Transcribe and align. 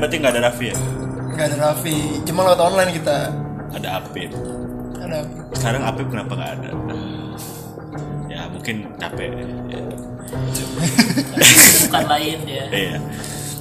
berarti 0.00 0.16
nggak 0.16 0.32
ada 0.34 0.42
Raffi 0.48 0.66
ya? 0.66 0.76
Nggak 1.30 1.46
ada 1.46 1.56
Raffi 1.62 1.96
cuma 2.24 2.40
lewat 2.44 2.60
online 2.60 2.90
kita. 2.92 3.18
Ada 3.70 3.88
Apip. 4.00 4.30
Ada 4.98 5.18
sekarang 5.54 5.82
Apip 5.84 6.06
kenapa 6.08 6.32
nggak 6.34 6.50
ada? 6.56 6.70
Ya 8.26 8.42
mungkin 8.48 8.76
capek. 8.96 9.30
Ya. 9.68 9.82
bukan 11.84 12.04
lain 12.06 12.38
ya 12.46 12.64
Iya. 12.70 12.98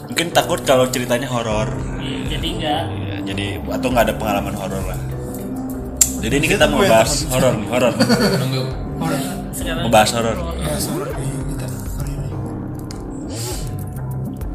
mungkin 0.06 0.28
takut 0.30 0.62
kalau 0.64 0.86
ceritanya 0.86 1.26
horor. 1.26 1.70
Iya, 2.00 2.20
jadi 2.32 2.48
enggak 2.50 2.84
Ya, 2.90 3.16
jadi 3.26 3.46
atau 3.68 3.88
nggak 3.90 4.06
ada 4.06 4.16
pengalaman 4.16 4.54
horor 4.54 4.84
lah. 4.86 5.00
Jadi 6.20 6.34
ini 6.36 6.48
kita 6.48 6.66
mau 6.66 6.82
bahas 6.82 7.26
horor 7.28 7.54
nih 7.54 7.68
horor. 7.68 7.94
Sekarang 9.50 9.84
Ngebahas 9.86 10.12
horor. 10.14 10.38
ya 10.58 10.78
kita 10.78 11.66
hari 11.96 12.12
ini. 12.12 12.30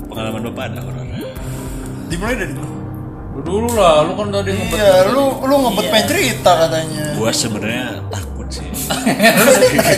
Pengalaman 0.06 0.40
bapak 0.48 0.64
ada 0.70 0.80
horor 0.82 1.04
dimulai 2.14 2.36
dari 2.38 2.54
dulu 2.54 2.72
Lu 3.34 3.42
dulu 3.42 3.68
lah, 3.74 4.06
lu 4.06 4.14
kan 4.14 4.30
tadi 4.30 4.54
ngebet. 4.54 4.78
iya 4.78 5.10
lu 5.10 5.42
lu 5.42 5.54
ngebet 5.66 5.86
pengen 5.90 6.06
cerita 6.06 6.50
katanya 6.54 7.04
gua 7.18 7.30
sebenarnya 7.34 7.86
takut 8.08 8.46
sih 8.46 8.68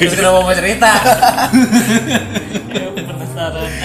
Terus 0.01 0.15
kenapa 0.17 0.39
mau 0.41 0.55
cerita? 0.57 0.91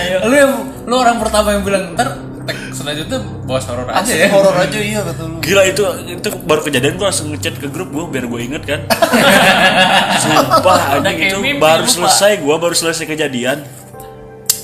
Ayo, 0.02 0.18
lu 0.26 0.36
yang 0.36 0.54
lu 0.88 0.96
orang 0.96 1.20
pertama 1.20 1.54
yang 1.54 1.62
bilang 1.68 1.94
ntar 1.94 2.18
selanjutnya 2.72 3.20
bahas 3.46 3.68
horor 3.70 3.86
aja 3.86 4.02
asli 4.02 4.18
ya. 4.18 4.28
horor 4.34 4.56
aja 4.58 4.80
iya 4.80 5.00
kata 5.06 5.22
lu 5.28 5.38
Gila 5.44 5.64
itu 5.68 5.84
itu 6.08 6.30
baru 6.48 6.62
kejadian 6.66 6.94
gua 6.98 7.14
langsung 7.14 7.30
ngechat 7.30 7.56
ke 7.60 7.68
grup 7.70 7.92
gua 7.94 8.10
biar 8.10 8.26
gua 8.26 8.40
inget 8.42 8.64
kan. 8.66 8.82
Sumpah 10.24 11.04
kayak 11.04 11.38
itu 11.38 11.38
baru 11.60 11.86
selesai 11.86 12.42
gua 12.42 12.56
baru 12.58 12.74
selesai 12.74 13.06
kejadian. 13.06 13.62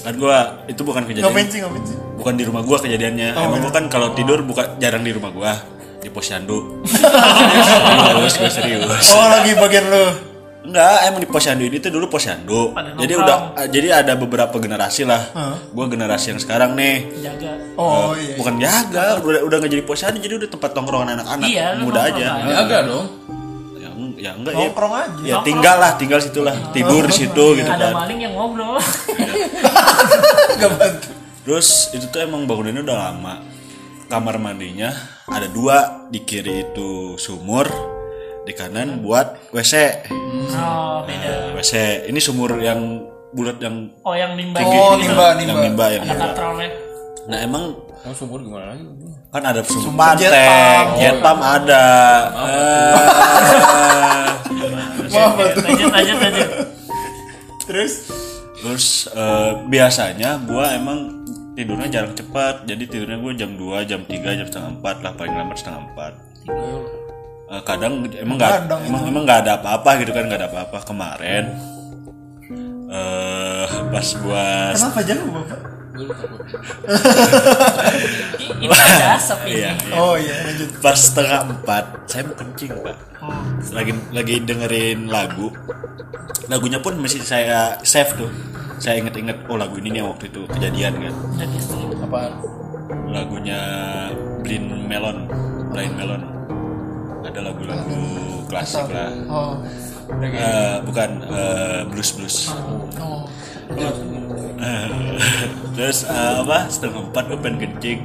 Kan 0.02 0.14
gua 0.16 0.38
itu 0.66 0.82
bukan 0.82 1.04
kejadian. 1.04 1.28
ngapain 1.28 1.48
sih 1.48 1.60
ngapain 1.60 1.84
sih 1.84 1.98
Bukan 2.18 2.34
di 2.34 2.44
rumah 2.44 2.62
gua 2.62 2.78
kejadiannya. 2.82 3.30
Oh, 3.34 3.44
Emang 3.46 3.60
iya. 3.60 3.64
gua 3.66 3.72
kan 3.74 3.86
kalau 3.88 4.08
tidur 4.14 4.40
buka 4.42 4.76
jarang 4.78 5.02
di 5.02 5.12
rumah 5.12 5.32
gua 5.32 5.54
di 5.98 6.10
posyandu. 6.10 6.84
serius, 6.88 8.34
gua 8.38 8.50
serius. 8.52 9.06
oh 9.12 9.28
lagi 9.28 9.52
bagian 9.54 9.86
lu 9.88 10.06
Enggak, 10.68 11.00
emang 11.08 11.22
di 11.24 11.30
posyandu 11.32 11.64
ini 11.64 11.80
tuh 11.80 11.96
dulu 11.96 12.12
posyandu. 12.12 12.76
Pada 12.76 12.92
Jadi 13.00 13.14
udah 13.16 13.38
jadi 13.72 14.04
ada 14.04 14.20
beberapa 14.20 14.52
generasi 14.60 15.08
lah. 15.08 15.32
Hah? 15.32 15.56
Gua 15.72 15.88
generasi 15.88 16.36
yang 16.36 16.44
sekarang 16.44 16.76
nih. 16.76 17.08
jaga 17.24 17.56
oh 17.80 18.12
iya 18.20 18.36
Bukan 18.36 18.60
jaga, 18.60 19.16
udah 19.24 19.48
udah 19.48 19.58
nggak 19.64 19.72
jadi 19.72 19.84
posyandu, 19.88 20.20
jadi 20.20 20.34
udah 20.44 20.50
tempat 20.52 20.76
tongkrongan 20.76 21.16
anak-anak 21.16 21.48
Iya, 21.48 21.66
lu 21.80 21.88
muda 21.88 22.12
aja. 22.12 22.28
Ya 22.44 22.56
agak 22.68 22.82
dong. 22.84 23.08
Ya, 24.18 24.34
eng- 24.34 24.44
ya 24.44 24.52
enggak 24.52 24.54
ya. 24.54 24.60
Nongkrong 24.66 24.94
aja. 24.94 25.22
Ya 25.24 25.36
tinggal 25.42 25.76
lah 25.78 25.92
tinggal 25.96 26.20
situ 26.20 26.42
lah. 26.42 26.56
Tidur 26.72 27.06
di 27.06 27.14
situ 27.16 27.44
gitu 27.56 27.70
ada 27.70 27.88
kan. 27.88 27.94
maling 28.04 28.20
yang 28.20 28.34
ngobrol. 28.34 28.76
Bantu. 30.58 31.10
Terus 31.44 31.68
itu 31.92 32.06
tuh 32.08 32.20
emang 32.20 32.44
bangunannya 32.44 32.82
udah 32.82 32.98
lama. 33.06 33.34
Kamar 34.08 34.36
mandinya 34.36 34.92
ada 35.26 35.48
dua. 35.48 36.08
Di 36.08 36.24
kiri 36.24 36.66
itu 36.66 37.16
sumur 37.16 37.68
di 38.42 38.56
kanan 38.56 39.04
buat 39.04 39.52
wc 39.52 39.74
oh 40.48 41.04
beda. 41.04 41.52
Nah, 41.52 41.60
wc 41.60 41.74
ini 42.08 42.16
sumur 42.18 42.56
yang 42.58 43.04
bulat 43.30 43.60
yang 43.60 43.92
oh 44.02 44.16
yang 44.16 44.34
nimba. 44.34 44.56
tinggi 44.58 44.72
Oh, 44.74 44.96
gitu. 44.96 45.04
nimba, 45.04 45.26
yang 45.28 45.38
nimba. 45.44 45.60
nimba 45.62 45.86
yang 45.92 46.04
ada 46.06 46.12
nimba. 46.16 46.32
Nah 47.28 47.38
emang 47.38 47.76
Kamu 47.98 48.14
sumur 48.14 48.40
gimana 48.40 48.72
lagi? 48.72 48.84
kan 49.28 49.44
ada 49.44 49.60
sumur. 49.62 49.92
Sumur 49.92 50.16
jet 50.16 50.32
pantek 50.32 50.48
pump. 50.88 50.96
jet 50.98 51.16
pump 51.20 51.42
ada 51.42 51.86
Eh, 52.40 54.28
maaf 55.10 55.36
tuh 55.50 55.62
lanjut 55.62 55.90
lanjut 55.90 56.18
lanjut 56.18 56.50
terus? 57.64 57.94
Terus 58.58 58.86
eh, 59.12 59.52
biasanya 59.68 60.40
gua 60.42 60.72
emang 60.72 61.14
tidurnya 61.54 61.88
jarang 61.92 62.14
cepat. 62.14 62.64
Jadi 62.64 62.84
tidurnya 62.86 63.18
gue 63.18 63.34
jam 63.36 63.52
2, 63.52 63.82
jam 63.84 64.02
3, 64.02 64.14
jam 64.34 64.46
setengah 64.46 64.72
4 64.78 65.04
lah. 65.04 65.12
Paling 65.14 65.34
lambat 65.34 65.58
setengah 65.58 65.82
4. 65.92 66.14
Eh, 67.48 67.62
kadang 67.64 67.94
emang 68.14 68.36
nggak 68.36 68.54
emang 68.84 69.02
emang 69.06 69.24
nggak 69.24 69.40
ada 69.42 69.52
apa-apa 69.58 69.90
gitu 70.00 70.12
kan 70.12 70.26
nggak 70.26 70.40
ada 70.40 70.50
apa-apa. 70.50 70.78
Kemarin. 70.82 71.44
Eh 72.88 73.66
pas 73.92 74.08
gua 74.18 74.72
kenapa 74.72 75.00
jauh 75.04 75.28
bapak 75.30 75.60
Ini 78.58 78.66
ada 78.70 79.18
asap 79.18 79.40
ini. 79.50 79.62
Iya, 79.62 79.72
oh 79.98 80.16
iya 80.18 80.36
lanjut. 80.46 80.70
Pas 80.82 80.98
setengah 80.98 81.40
4 81.66 82.10
saya 82.10 82.22
mau 82.26 82.36
kencing 82.38 82.72
pak. 82.82 82.98
Lagi 83.74 83.92
lagi 84.14 84.36
dengerin 84.46 85.10
lagu. 85.10 85.50
Lagunya 86.48 86.80
pun 86.82 86.98
masih 87.02 87.22
saya 87.26 87.78
save 87.82 88.14
tuh. 88.18 88.30
Saya 88.78 89.02
inget-inget 89.02 89.50
oh 89.50 89.58
lagu 89.58 89.78
ini 89.82 89.98
nih 89.98 90.04
waktu 90.06 90.30
itu 90.30 90.46
kejadian 90.50 90.94
kan. 91.02 91.14
Apaan? 92.06 92.34
lagunya 93.08 93.60
Blind 94.46 94.88
Melon 94.88 95.28
Blind 95.74 95.96
Melon. 95.98 96.24
Ada 97.28 97.40
lagu-lagu 97.44 98.00
klasik 98.48 98.88
lah. 98.88 99.12
Oh. 99.28 99.60
Eh, 100.08 100.80
bukan 100.88 101.20
eh, 101.28 101.84
blues 101.92 102.16
blues 102.16 102.48
oh 102.96 103.28
terus 105.78 106.04
eh, 106.04 106.36
apa 106.42 106.68
setengah 106.68 107.12
empat 107.12 107.24
gue 107.30 107.38
pengen 107.40 107.58
kencing. 107.62 108.00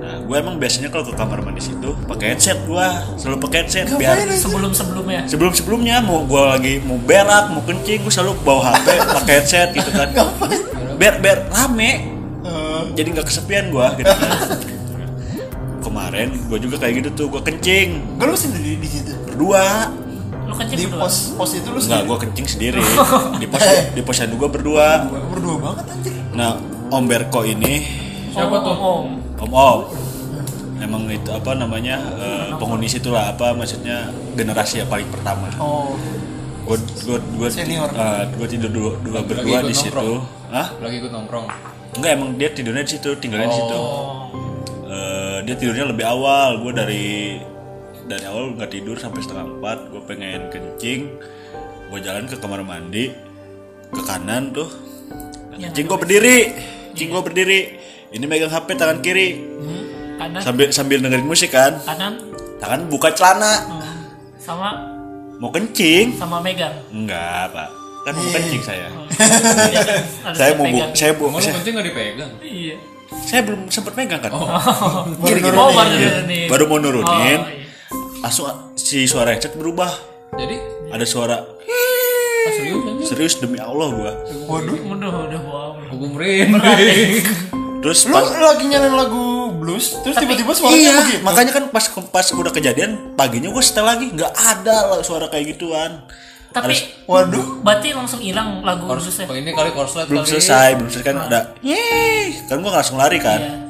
Nah 0.00 0.16
gue 0.24 0.36
emang 0.38 0.56
biasanya 0.56 0.88
kalau 0.88 1.04
ke 1.04 1.12
kamar 1.12 1.44
mandi 1.44 1.60
situ 1.60 1.92
pakai 2.08 2.32
headset 2.32 2.56
gue 2.64 2.86
selalu 3.20 3.36
pakai 3.44 3.56
headset 3.64 3.86
biar 3.92 4.16
Ngapain 4.16 4.32
aja? 4.32 4.40
sebelum 4.40 4.72
sebelumnya 4.72 5.20
sebelum 5.28 5.52
sebelumnya 5.52 5.96
mau 6.00 6.24
gue 6.24 6.40
lagi 6.40 6.74
mau 6.80 6.96
berak 6.96 7.52
mau 7.52 7.60
kencing 7.60 8.00
gue 8.00 8.12
selalu 8.12 8.32
bawa 8.40 8.72
HP 8.72 8.86
pakai 9.20 9.34
headset 9.36 9.68
gitu 9.76 9.90
kan. 9.92 10.08
Biar 10.96 11.20
biar 11.20 11.38
rame. 11.52 11.92
Eh, 12.40 12.82
jadi 12.96 13.08
nggak 13.12 13.26
kesepian 13.28 13.68
gue 13.68 13.86
gitu 14.00 14.08
kan. 14.08 14.30
Kemarin 15.80 16.28
gue 16.48 16.58
juga 16.60 16.76
kayak 16.76 16.94
gitu 17.04 17.08
tuh 17.14 17.26
gue 17.28 17.42
kencing. 17.44 17.88
Gak 18.16 18.26
lu 18.26 18.36
sendiri 18.36 18.76
di 18.76 18.88
situ? 18.88 19.12
Berdua 19.28 19.88
lu 20.50 20.54
kencing 20.58 20.78
di 20.82 20.86
berdua? 20.90 21.06
pos 21.06 21.14
pos 21.38 21.50
itu 21.54 21.68
lu 21.70 21.78
sendiri? 21.78 22.06
gue 22.10 22.18
kencing 22.26 22.46
sendiri. 22.50 22.80
Di 23.42 23.46
pos 23.46 23.62
di 23.94 24.02
posyandu 24.02 24.34
gue 24.34 24.50
berdua. 24.50 25.06
Berdua 25.06 25.54
banget 25.62 25.86
anjir 25.94 26.14
nah 26.30 26.58
Om 26.90 27.04
Berko 27.06 27.46
ini 27.46 27.86
Siapa 28.34 28.56
tuh? 28.62 28.74
om 28.74 29.06
Om. 29.38 29.48
Om 29.54 29.80
emang 30.80 31.06
itu 31.12 31.30
apa 31.30 31.52
namanya 31.54 32.00
eh, 32.16 32.46
penghuni 32.56 32.88
situ 32.88 33.12
lah 33.12 33.36
apa 33.36 33.52
maksudnya 33.52 34.08
generasi 34.34 34.80
yang 34.82 34.90
paling 34.90 35.06
pertama. 35.12 35.46
Oh. 35.60 35.94
Gue 36.64 36.76
gue 37.04 37.18
gue 37.36 37.48
Senior. 37.52 37.92
gue 38.34 38.48
tidur 38.48 38.70
dua, 38.72 38.90
dua 39.04 39.20
Lagi 39.20 39.28
berdua 39.28 39.58
di 39.62 39.74
situ. 39.76 39.92
Nongkrong. 39.92 40.50
Hah? 40.50 40.68
Lagi 40.80 40.96
ikut 41.04 41.12
nongkrong. 41.12 41.46
enggak 41.90 42.12
emang 42.14 42.30
dia 42.38 42.48
tidurnya 42.54 42.86
di 42.86 42.92
situ 42.96 43.10
tinggalnya 43.18 43.50
di 43.50 43.58
situ. 43.58 43.76
Oh. 43.76 44.30
Eh, 44.88 45.38
dia 45.44 45.54
tidurnya 45.54 45.86
lebih 45.90 46.06
awal. 46.06 46.58
Gue 46.64 46.72
dari 46.72 47.06
dari 48.10 48.26
awal 48.26 48.58
nggak 48.58 48.70
tidur 48.74 48.98
sampai 48.98 49.22
setengah 49.22 49.46
empat 49.46 49.78
gue 49.94 50.02
pengen 50.02 50.50
kencing 50.50 51.00
gue 51.90 51.98
jalan 52.02 52.26
ke 52.26 52.34
kamar 52.42 52.66
mandi 52.66 53.14
ke 53.90 54.02
kanan 54.02 54.50
tuh. 54.50 54.66
Yang 55.54 55.70
kencing 55.70 55.86
gue 55.86 55.98
berdiri 55.98 56.38
kencing 56.90 57.08
gue 57.14 57.22
berdiri. 57.22 57.60
Ini 58.10 58.26
megang 58.26 58.50
hp 58.50 58.66
tangan 58.74 58.98
kiri. 58.98 59.38
Hmm, 59.38 59.84
kanan. 60.18 60.40
Sambil 60.42 60.66
sambil 60.74 60.98
dengerin 60.98 61.26
musik 61.26 61.54
kan? 61.54 61.78
Kanan. 61.86 62.18
Tangan 62.58 62.90
buka 62.90 63.14
celana. 63.14 63.54
Hmm, 63.70 64.02
sama 64.42 64.74
mau 65.38 65.54
kencing? 65.54 66.18
sama 66.18 66.42
megang. 66.42 66.74
Enggak 66.90 67.54
pak. 67.54 67.68
Kan 68.10 68.12
mau 68.18 68.30
kencing 68.34 68.62
saya. 68.66 68.90
Oh. 68.90 69.06
Iya. 69.70 69.80
Kan, 70.26 70.32
saya 70.34 70.50
mau 70.58 70.66
bu 70.66 70.78
saya 70.98 71.12
bu 71.14 71.24
saya, 71.38 71.54
kencing 71.62 71.74
gak 71.78 71.86
dipegang? 71.86 72.30
iya. 72.42 72.76
Saya 73.26 73.42
belum 73.46 73.70
sempat 73.70 73.94
megang 73.94 74.18
kan? 74.22 74.30
Baru 75.22 75.26
Gini, 75.26 75.40
gini. 75.42 75.58
oh 75.58 75.70
nurunin. 75.70 75.78
baru 75.78 75.94
nurunin. 75.94 76.48
baru 76.50 76.64
mau 76.66 76.78
nurunin. 76.78 77.06
Oh, 77.06 77.46
iya. 77.46 77.59
Langsung 78.20 78.46
si 78.76 79.08
suara 79.08 79.32
headset 79.32 79.56
berubah. 79.56 79.90
Jadi, 80.36 80.56
ada 80.94 81.02
suara 81.02 81.42
ah, 81.42 82.50
serius 82.54 82.84
aja? 82.86 83.02
serius 83.02 83.34
demi 83.42 83.58
Allah 83.58 83.88
gua. 83.90 84.12
Waduh. 84.46 84.76
Udah 84.78 85.10
udah 85.26 85.40
wow 85.42 85.70
Aku 85.90 86.06
merinding. 86.06 87.26
terus 87.80 88.04
lu 88.04 88.12
pas 88.12 88.28
lagi 88.28 88.68
nyalain 88.68 88.92
lagu 88.92 89.56
blues 89.56 90.04
terus 90.04 90.12
tiba-tiba 90.20 90.52
suaranya 90.52 90.76
iya 90.76 90.92
begitu? 91.00 91.24
makanya 91.24 91.52
kan 91.56 91.64
pas 91.72 91.88
pas 92.12 92.28
udah 92.28 92.52
kejadian 92.52 93.16
paginya 93.16 93.48
gue 93.48 93.64
setel 93.64 93.88
lagi. 93.88 94.12
Nggak 94.12 94.32
ada 94.36 94.76
lah 94.92 94.98
suara 95.00 95.26
kayak 95.32 95.56
gituan. 95.56 96.04
Tapi 96.50 96.76
waduh. 97.08 97.62
berarti 97.62 97.94
langsung 97.94 98.18
hilang 98.20 98.60
lagu 98.66 98.84
Kors, 98.84 99.06
bluesnya? 99.06 99.26
Ini 99.32 99.50
kali 99.54 99.70
korslet 99.70 100.06
belum 100.10 100.26
kali. 100.26 100.30
selesai 100.34 100.68
belum 100.76 100.90
selesai 100.92 101.08
kan 101.08 101.16
ada. 101.30 101.40
Yeay 101.64 102.36
kan 102.46 102.58
gue 102.60 102.68
langsung 102.70 102.98
lari 103.00 103.18
kan? 103.22 103.40
Iya. 103.40 103.69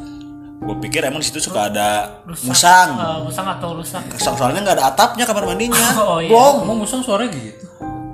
Gue 0.60 0.76
pikir 0.78 1.00
emang 1.02 1.18
di 1.18 1.26
situ 1.26 1.40
suka 1.40 1.66
ada 1.66 2.20
rusak 2.22 2.46
musang 2.46 2.88
Eh, 2.92 3.18
musang 3.24 3.46
atau 3.48 3.74
rusak 3.74 4.02
So- 4.14 4.36
soalnya 4.36 4.60
nggak 4.62 4.76
ada 4.76 4.86
atapnya 4.88 5.24
kamar 5.24 5.44
mandinya 5.46 5.80
Oh, 6.00 6.20
iya. 6.20 6.28
Blong. 6.28 6.56
Emang 6.62 6.78
musang 6.78 7.00
suaranya 7.00 7.32
gitu? 7.32 7.66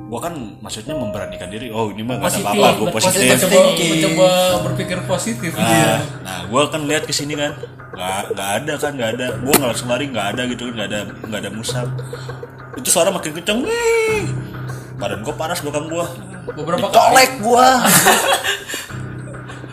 gue 0.07 0.21
kan 0.23 0.31
maksudnya 0.63 0.95
memberanikan 0.95 1.51
diri 1.51 1.67
oh 1.67 1.91
ini 1.91 1.99
mah 2.01 2.15
nggak 2.17 2.31
ada 2.31 2.39
apa-apa 2.47 2.69
gue 2.79 2.89
positif 2.95 3.27
Mencoba, 3.27 3.59
mencoba 3.75 4.29
berpikir 4.63 4.99
positif. 5.03 5.51
Nah, 5.53 5.99
nah 6.23 6.39
gue 6.47 6.63
kan 6.71 6.81
lihat 6.87 7.03
ke 7.03 7.11
sini 7.11 7.35
kan, 7.35 7.59
nggak 7.91 8.31
nggak 8.31 8.51
ada 8.55 8.73
kan, 8.79 8.93
nggak 8.95 9.11
ada. 9.19 9.27
Gue 9.35 9.51
nggak 9.51 9.67
langsung 9.67 9.91
lari, 9.91 10.07
nggak 10.07 10.27
ada 10.31 10.43
gitu, 10.47 10.71
nggak 10.71 10.87
ada 10.87 10.99
nggak 11.11 11.41
ada 11.43 11.51
musang. 11.51 11.91
Itu 12.79 12.87
suara 12.87 13.11
makin 13.11 13.35
kenceng, 13.35 13.67
wih. 13.67 14.31
Badan 14.95 15.27
gue 15.27 15.35
panas 15.35 15.59
belakang 15.59 15.91
gue. 15.91 16.07
Beberapa 16.55 16.87
kali. 16.87 16.95
Colek 16.95 17.31
gue. 17.43 17.67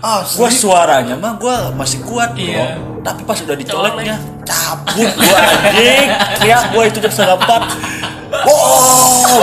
Asli. 0.03 0.35
Gua 0.35 0.49
suaranya 0.51 1.15
mah 1.15 1.39
gua 1.39 1.71
masih 1.71 2.03
kuat 2.03 2.35
bro 2.35 2.43
Iya. 2.43 2.75
Tapi 2.99 3.23
pas 3.23 3.39
udah 3.39 3.55
dicoleknya 3.55 4.15
Cabut 4.43 5.07
gua 5.09 5.39
anjing 5.39 6.07
Teriak 6.37 6.63
gua 6.71 6.83
itu 6.85 6.99
setengah 6.99 7.35
empat 7.37 7.61
Wow. 8.33 9.39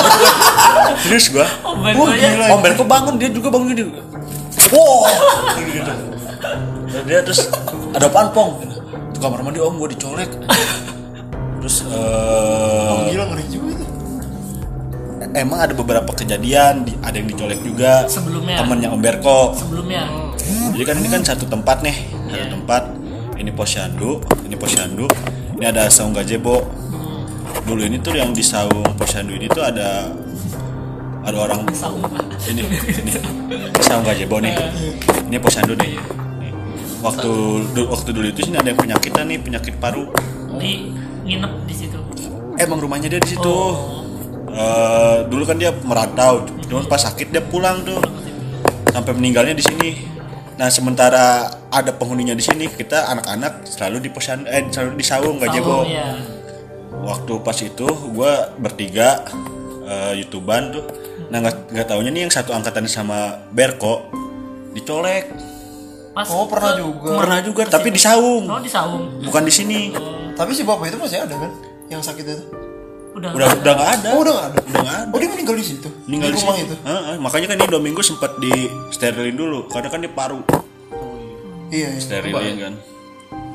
Serius 1.01 1.33
gua 1.33 1.49
Om 1.65 1.81
ya? 2.13 2.29
gila. 2.37 2.61
Berko 2.61 2.85
bangun 2.85 3.17
Dia 3.17 3.33
juga 3.33 3.49
bangun 3.49 3.73
gini 3.73 3.89
Wow 4.69 5.09
gitu 5.57 5.93
Dan 6.91 7.03
dia 7.05 7.21
terus 7.25 7.49
Ada 7.93 8.07
apaan 8.07 8.29
pong 8.31 8.61
Itu 9.09 9.19
kamar 9.19 9.41
mandi 9.41 9.59
om 9.59 9.77
gua 9.77 9.89
dicolek 9.89 10.29
Terus 11.61 11.89
eh, 11.89 12.97
Gila 13.09 13.25
ngeri 13.29 13.45
juga 13.47 13.69
itu. 13.71 13.87
Emang 15.31 15.59
ada 15.61 15.73
beberapa 15.73 16.11
kejadian 16.11 16.83
di- 16.83 16.99
Ada 16.99 17.17
yang 17.17 17.29
dicolek 17.29 17.61
juga 17.61 18.03
Sebelumnya. 18.05 18.57
Temennya 18.57 18.89
Om 18.91 19.01
Berko 19.01 19.55
Sebelumnya. 19.55 20.03
jadi 20.73 20.85
kan 20.85 20.97
ini 20.97 21.09
kan 21.09 21.23
satu 21.23 21.45
tempat 21.45 21.81
nih, 21.81 21.97
satu 22.27 22.47
tempat. 22.53 22.83
Ini 23.37 23.51
posyandu, 23.51 24.19
ini 24.43 24.55
posyandu. 24.55 25.07
Ini 25.55 25.65
ada 25.67 25.87
saung 25.87 26.11
gazebo. 26.11 26.61
Dulu 27.63 27.83
ini 27.83 27.97
tuh 27.97 28.13
yang 28.13 28.31
di 28.31 28.43
saung 28.43 28.83
posyandu 28.95 29.33
ini 29.33 29.47
tuh 29.47 29.63
ada 29.63 30.11
ada 31.21 31.37
orang 31.39 31.63
Saung. 31.71 32.01
ini 32.47 32.65
ini 32.65 33.11
saung 33.79 34.03
gazebo 34.03 34.41
nih. 34.41 34.53
Ini 35.25 35.37
posyandu 35.39 35.73
nih. 35.75 35.95
Nih. 35.95 36.53
Waktu 37.01 37.31
du- 37.71 37.89
waktu 37.89 38.11
dulu 38.11 38.27
itu 38.27 38.41
sini 38.43 38.57
ada 38.57 38.67
yang 38.67 38.77
penyakitan 38.79 39.25
nih, 39.27 39.39
penyakit 39.39 39.75
paru. 39.77 40.11
Di 40.57 40.91
nginep 41.23 41.53
di 41.65 41.75
situ. 41.77 41.99
Emang 42.57 42.77
rumahnya 42.79 43.09
dia 43.09 43.21
di 43.21 43.31
situ. 43.31 43.47
Oh. 43.47 44.00
Eh, 44.51 45.19
dulu 45.27 45.43
kan 45.45 45.55
dia 45.55 45.71
merantau, 45.81 46.43
cuman 46.67 46.85
pas 46.85 46.99
sakit 46.99 47.31
dia 47.31 47.41
pulang 47.41 47.81
tuh. 47.81 48.03
Sampai 48.91 49.15
meninggalnya 49.15 49.55
di 49.55 49.63
sini. 49.63 49.91
Nah, 50.57 50.69
sementara 50.69 51.47
ada 51.71 51.91
penghuninya 51.91 52.35
di 52.35 52.43
sini, 52.43 52.67
kita 52.67 53.09
anak-anak 53.09 53.65
selalu 53.65 54.03
di 54.03 54.11
posyan 54.11 54.45
eh 54.45 54.67
selalu 54.67 54.99
di 54.99 55.05
saung 55.05 55.37
gazebo. 55.39 55.81
Saung, 55.81 55.89
ya. 55.89 56.09
Waktu 57.01 57.33
pas 57.41 57.57
itu 57.57 57.87
gua 58.11 58.51
bertiga 58.55 59.25
eh, 59.87 60.19
YouTubean 60.19 60.65
tuh. 60.71 60.85
Nah, 61.31 61.39
nggak 61.39 61.71
nggak 61.71 61.87
taunya 61.87 62.11
nih 62.11 62.23
yang 62.27 62.35
satu 62.35 62.51
angkatan 62.51 62.85
sama 62.85 63.39
Berko 63.49 64.11
dicolek. 64.73 65.31
Pas 66.11 66.27
Oh, 66.27 66.45
pernah 66.45 66.75
ke- 66.75 66.83
juga. 66.83 67.11
Pernah 67.17 67.39
juga, 67.41 67.63
tapi 67.71 67.89
di 67.89 68.01
saung, 68.03 68.45
Oh, 68.45 68.59
di 68.59 68.67
saung. 68.67 69.23
bukan 69.23 69.43
di 69.47 69.55
sini. 69.55 69.95
Tapi 70.35 70.51
si 70.51 70.67
bapak 70.67 70.91
itu 70.91 70.99
masih 70.99 71.23
ada 71.23 71.39
kan? 71.39 71.53
Yang 71.87 72.03
sakit 72.05 72.25
itu. 72.27 72.45
Udah. 73.11 73.31
Udah 73.35 73.49
udah 73.53 73.73
nggak 73.75 73.91
ada. 73.99 74.09
Oh, 74.15 74.21
udah 74.23 74.33
nggak 74.33 74.47
ada. 74.47 74.59
Udah 74.63 74.81
nggak 74.81 74.97
ada. 74.97 75.11
Oh, 75.11 75.19
dia 75.19 75.29
meninggal 75.29 75.57
di 75.57 75.67
situ. 75.67 75.89
Meninggal 76.07 76.29
di 76.29 76.35
di 76.35 76.39
rumah 76.39 76.55
situ. 76.55 76.65
itu. 76.67 76.75
Heeh, 76.81 77.15
makanya 77.19 77.47
kan 77.47 77.57
ini 77.59 77.67
dua 77.67 77.81
minggu 77.81 78.01
sempat 78.01 78.31
di 78.37 78.53
sterilin 78.89 79.35
dulu 79.35 79.59
karena 79.67 79.89
kan 79.89 79.99
dia 79.99 80.11
paru 80.11 80.41
Iya, 81.71 81.89
iya. 81.89 82.01
sterilin 82.03 82.57
kan 82.59 82.75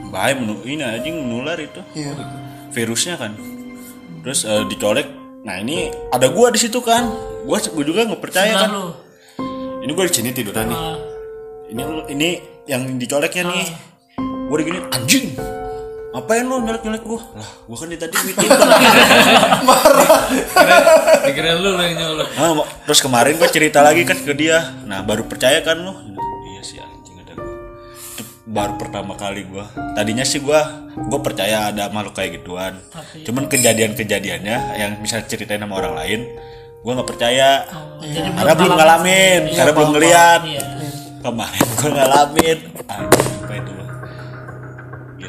bahaya 0.07 0.33
menu 0.33 0.63
ini 0.63 0.79
anjing 0.79 1.15
menular 1.19 1.59
itu 1.59 1.83
Iya. 1.91 2.15
virusnya 2.71 3.15
kan 3.15 3.35
terus 4.21 4.43
eh, 4.43 4.63
dicolek 4.65 5.03
nah 5.43 5.59
ini 5.59 5.91
ada 6.09 6.31
gua 6.31 6.47
di 6.47 6.57
situ 6.57 6.79
kan 6.79 7.03
gua 7.43 7.59
gua 7.59 7.83
juga 7.83 8.07
nggak 8.07 8.23
percaya 8.23 8.55
kan 8.57 8.69
lu. 8.71 8.95
ini 9.83 9.91
gua 9.91 10.07
di 10.07 10.15
sini 10.15 10.31
tiduran 10.31 10.71
nih 10.71 10.79
Ah, 10.79 10.95
ini 11.67 11.81
ini 12.09 12.29
yang 12.63 12.95
dicoleknya 12.95 13.43
nih 13.45 13.67
gua 14.47 14.55
digini 14.57 14.79
anjing 14.87 15.25
Apain 16.15 16.41
lu 16.41 16.57
nyolek-nyolek 16.57 17.03
gua? 17.03 17.19
Lah, 17.33 17.49
gua 17.65 17.75
kan 17.75 17.87
di 17.87 17.97
tadi 17.97 18.15
meeting. 18.25 18.47
Dikira 21.25 21.51
lu 21.55 21.69
lah 21.71 21.83
yang 21.83 21.95
nyolok. 21.97 22.27
Ah, 22.33 22.51
ma- 22.53 22.69
terus 22.83 22.99
kemarin 22.99 23.35
gue 23.35 23.49
cerita 23.49 23.79
lagi 23.81 24.01
kan 24.01 24.15
ke 24.17 24.31
dia. 24.31 24.63
Nah, 24.83 25.01
baru 25.01 25.25
percaya 25.25 25.59
kan 25.59 25.75
lu? 25.75 25.91
Iya 26.47 26.61
sih 26.61 26.77
anjing 26.77 27.19
ada 27.19 27.33
gue. 27.33 27.51
Itu 28.13 28.23
baru 28.45 28.73
pertama 28.75 29.13
kali 29.13 29.43
gue. 29.43 29.65
Tadinya 29.91 30.23
sih 30.23 30.39
gue 30.39 30.59
gue 30.95 31.19
percaya 31.19 31.67
ada 31.67 31.89
makhluk 31.89 32.15
kayak 32.15 32.39
gituan. 32.39 32.79
Tapi- 32.85 33.27
Cuman 33.27 33.43
kejadian-kejadiannya 33.45 34.57
yang 34.77 34.91
bisa 34.97 35.19
ceritain 35.21 35.59
sama 35.59 35.75
orang 35.75 35.95
lain, 35.97 36.19
gue 36.79 36.91
nggak 36.93 37.09
percaya. 37.09 37.67
oh, 37.67 37.99
jadi 37.99 38.29
Karena 38.31 38.53
belum 38.55 38.71
ngalamin, 38.73 39.41
karena 39.51 39.71
belum 39.73 39.89
ngeliat. 39.91 40.41
Iya. 40.43 40.63
Kemarin 41.19 41.65
gue 41.73 41.89
ngalamin. 41.91 42.57
Anjing? 42.85 43.34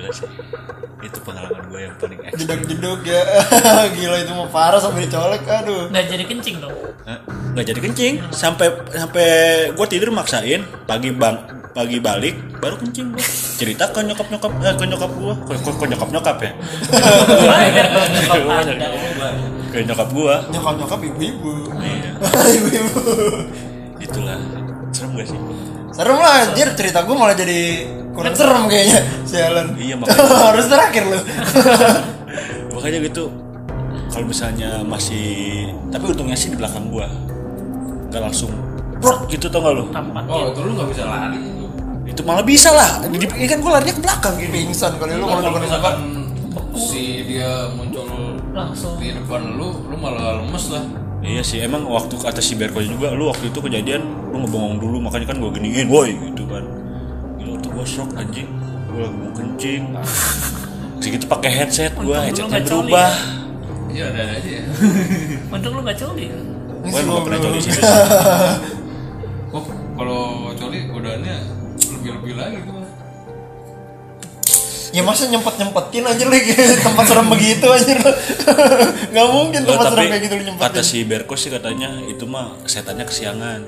Gila 0.06 0.14
sih. 0.14 0.30
Itu 1.02 1.18
pengalaman 1.26 1.64
gue 1.66 1.80
yang 1.82 1.94
paling 1.98 2.18
ekstrim. 2.22 2.46
Jeduk-jeduk 2.46 3.00
ya. 3.04 3.22
Gila 3.98 4.16
itu 4.22 4.32
mau 4.32 4.46
parah 4.46 4.78
sampai 4.78 5.10
dicolek. 5.10 5.42
Aduh. 5.44 5.90
Nggak 5.90 6.04
jadi 6.06 6.24
kencing 6.24 6.56
dong. 6.62 6.74
Hah? 7.02 7.18
nggak 7.56 7.72
jadi 7.72 7.80
kencing 7.88 8.14
sampai 8.36 8.68
sampai 8.92 9.28
gue 9.72 9.86
tidur 9.88 10.12
maksain 10.12 10.60
pagi 10.84 11.08
bang 11.08 11.40
pagi 11.72 11.96
balik 12.04 12.36
baru 12.60 12.76
kencing 12.76 13.16
gue 13.16 13.24
cerita 13.56 13.88
ke 13.88 14.04
nyokap 14.04 14.28
nyokap 14.28 14.52
eh, 14.60 14.76
ke 14.76 14.84
nyokap 14.84 15.08
gue 15.08 15.32
ke, 15.48 15.52
ke, 15.64 15.70
ke 15.72 15.84
nyokap 15.88 16.08
nyokap 16.12 16.36
ya 16.44 16.52
ke 19.72 19.78
nyokap 19.88 20.08
gue 20.12 20.34
Nyokap-nyokap 20.52 21.00
ibu-ibu. 21.00 21.52
iya 21.80 22.12
ibu-ibu. 22.60 23.00
itulah 24.04 24.36
serem 24.92 25.16
gak 25.16 25.32
sih 25.32 25.40
Serem 25.96 26.18
lah 26.20 26.44
anjir 26.44 26.68
cerita 26.76 27.00
gue 27.02 27.16
malah 27.16 27.32
jadi 27.32 27.88
kurang 28.12 28.36
serem 28.36 28.68
kayaknya. 28.68 29.00
Sialan. 29.30 29.66
Iya, 29.74 29.94
makanya. 30.00 30.52
Harus 30.52 30.66
terakhir 30.68 31.02
lu. 31.08 31.18
makanya 32.76 32.98
gitu 33.02 33.24
kalau 34.06 34.26
misalnya 34.28 34.84
masih 34.84 35.24
tapi 35.88 36.04
untungnya 36.06 36.36
sih 36.36 36.52
di 36.52 36.56
belakang 36.56 36.92
gue 36.92 37.02
nggak 38.12 38.20
langsung 38.22 38.52
prot 39.00 39.24
gitu 39.26 39.48
tau 39.48 39.64
gak 39.64 39.72
lo 39.74 39.84
Tampak. 39.88 40.24
Oh, 40.28 40.52
itu 40.52 40.60
lu 40.60 40.70
nggak 40.76 40.88
bisa 40.92 41.02
lari. 41.04 41.40
itu 42.06 42.20
malah 42.22 42.44
bisa 42.44 42.70
lah 42.70 43.00
ini 43.02 43.18
kan 43.44 43.58
gue 43.58 43.72
larinya 43.72 43.94
ke 43.96 44.02
belakang 44.04 44.34
gini 44.38 44.68
Pingsan 44.70 44.92
kali 44.96 45.16
lu 45.16 45.24
Kalau 45.24 45.40
kalau 45.40 45.50
depan 45.50 45.62
misalkan 45.64 45.96
si 46.76 47.24
dia 47.24 47.50
muncul 47.72 48.06
Langsung. 48.52 48.96
di 48.96 49.12
depan 49.12 49.56
lu, 49.56 49.68
lu 49.84 49.96
malah 49.96 50.40
lemes 50.40 50.64
lah. 50.72 50.84
Iya 51.24 51.42
sih, 51.42 51.58
emang 51.64 51.88
waktu 51.88 52.16
kata 52.20 52.40
si 52.44 52.54
Berko 52.56 52.84
juga, 52.84 53.12
lu 53.16 53.32
waktu 53.32 53.48
itu 53.48 53.58
kejadian, 53.58 54.04
lu 54.30 54.44
ngebongong 54.44 54.76
dulu, 54.76 54.96
makanya 55.00 55.32
kan 55.32 55.36
gue 55.40 55.50
giniin, 55.56 55.88
woi 55.88 56.12
gitu 56.12 56.44
kan. 56.48 56.64
Gila 57.40 57.56
tuh 57.60 57.70
gue 57.72 57.86
shock 57.88 58.10
anjing, 58.16 58.48
gue 58.92 59.00
lagi 59.00 59.16
mau 59.16 59.32
kencing. 59.32 59.82
Segitu 61.02 61.24
pakai 61.28 61.50
headset 61.50 61.92
gue, 61.96 62.16
headsetnya 62.16 62.60
nggak 62.60 62.68
berubah. 62.68 63.12
Iya, 63.90 64.04
ada 64.12 64.22
aja 64.28 64.50
ya. 64.60 64.64
Untung 65.54 65.72
lu 65.76 65.80
nggak 65.82 65.98
coli. 65.98 66.26
Gue 66.86 66.98
emang 67.02 67.14
gak 67.18 67.24
pernah 67.26 67.40
coli 67.42 67.58
sih. 67.58 67.72
Kalau 69.96 70.52
coli 70.52 70.78
godaannya 70.92 71.36
lebih-lebih 71.96 72.32
lagi 72.36 72.58
tuh. 72.62 72.85
Ya 74.96 75.04
masa 75.04 75.28
nyempet-nyempetin 75.28 76.08
aja 76.08 76.24
lagi 76.24 76.56
tempat 76.86 77.04
serem 77.04 77.28
begitu 77.28 77.66
aja 77.68 77.92
Gak 79.14 79.26
mungkin 79.28 79.60
Loh, 79.62 79.76
tempat 79.76 79.92
serem 79.92 80.08
kayak 80.08 80.22
gitu 80.24 80.34
lu 80.34 80.40
kata 80.40 80.48
nyempetin 80.48 80.82
si 80.82 80.98
Berko 81.04 81.34
sih 81.36 81.52
katanya 81.52 82.00
itu 82.02 82.24
mah 82.24 82.56
setannya 82.64 83.04
kesiangan. 83.04 83.60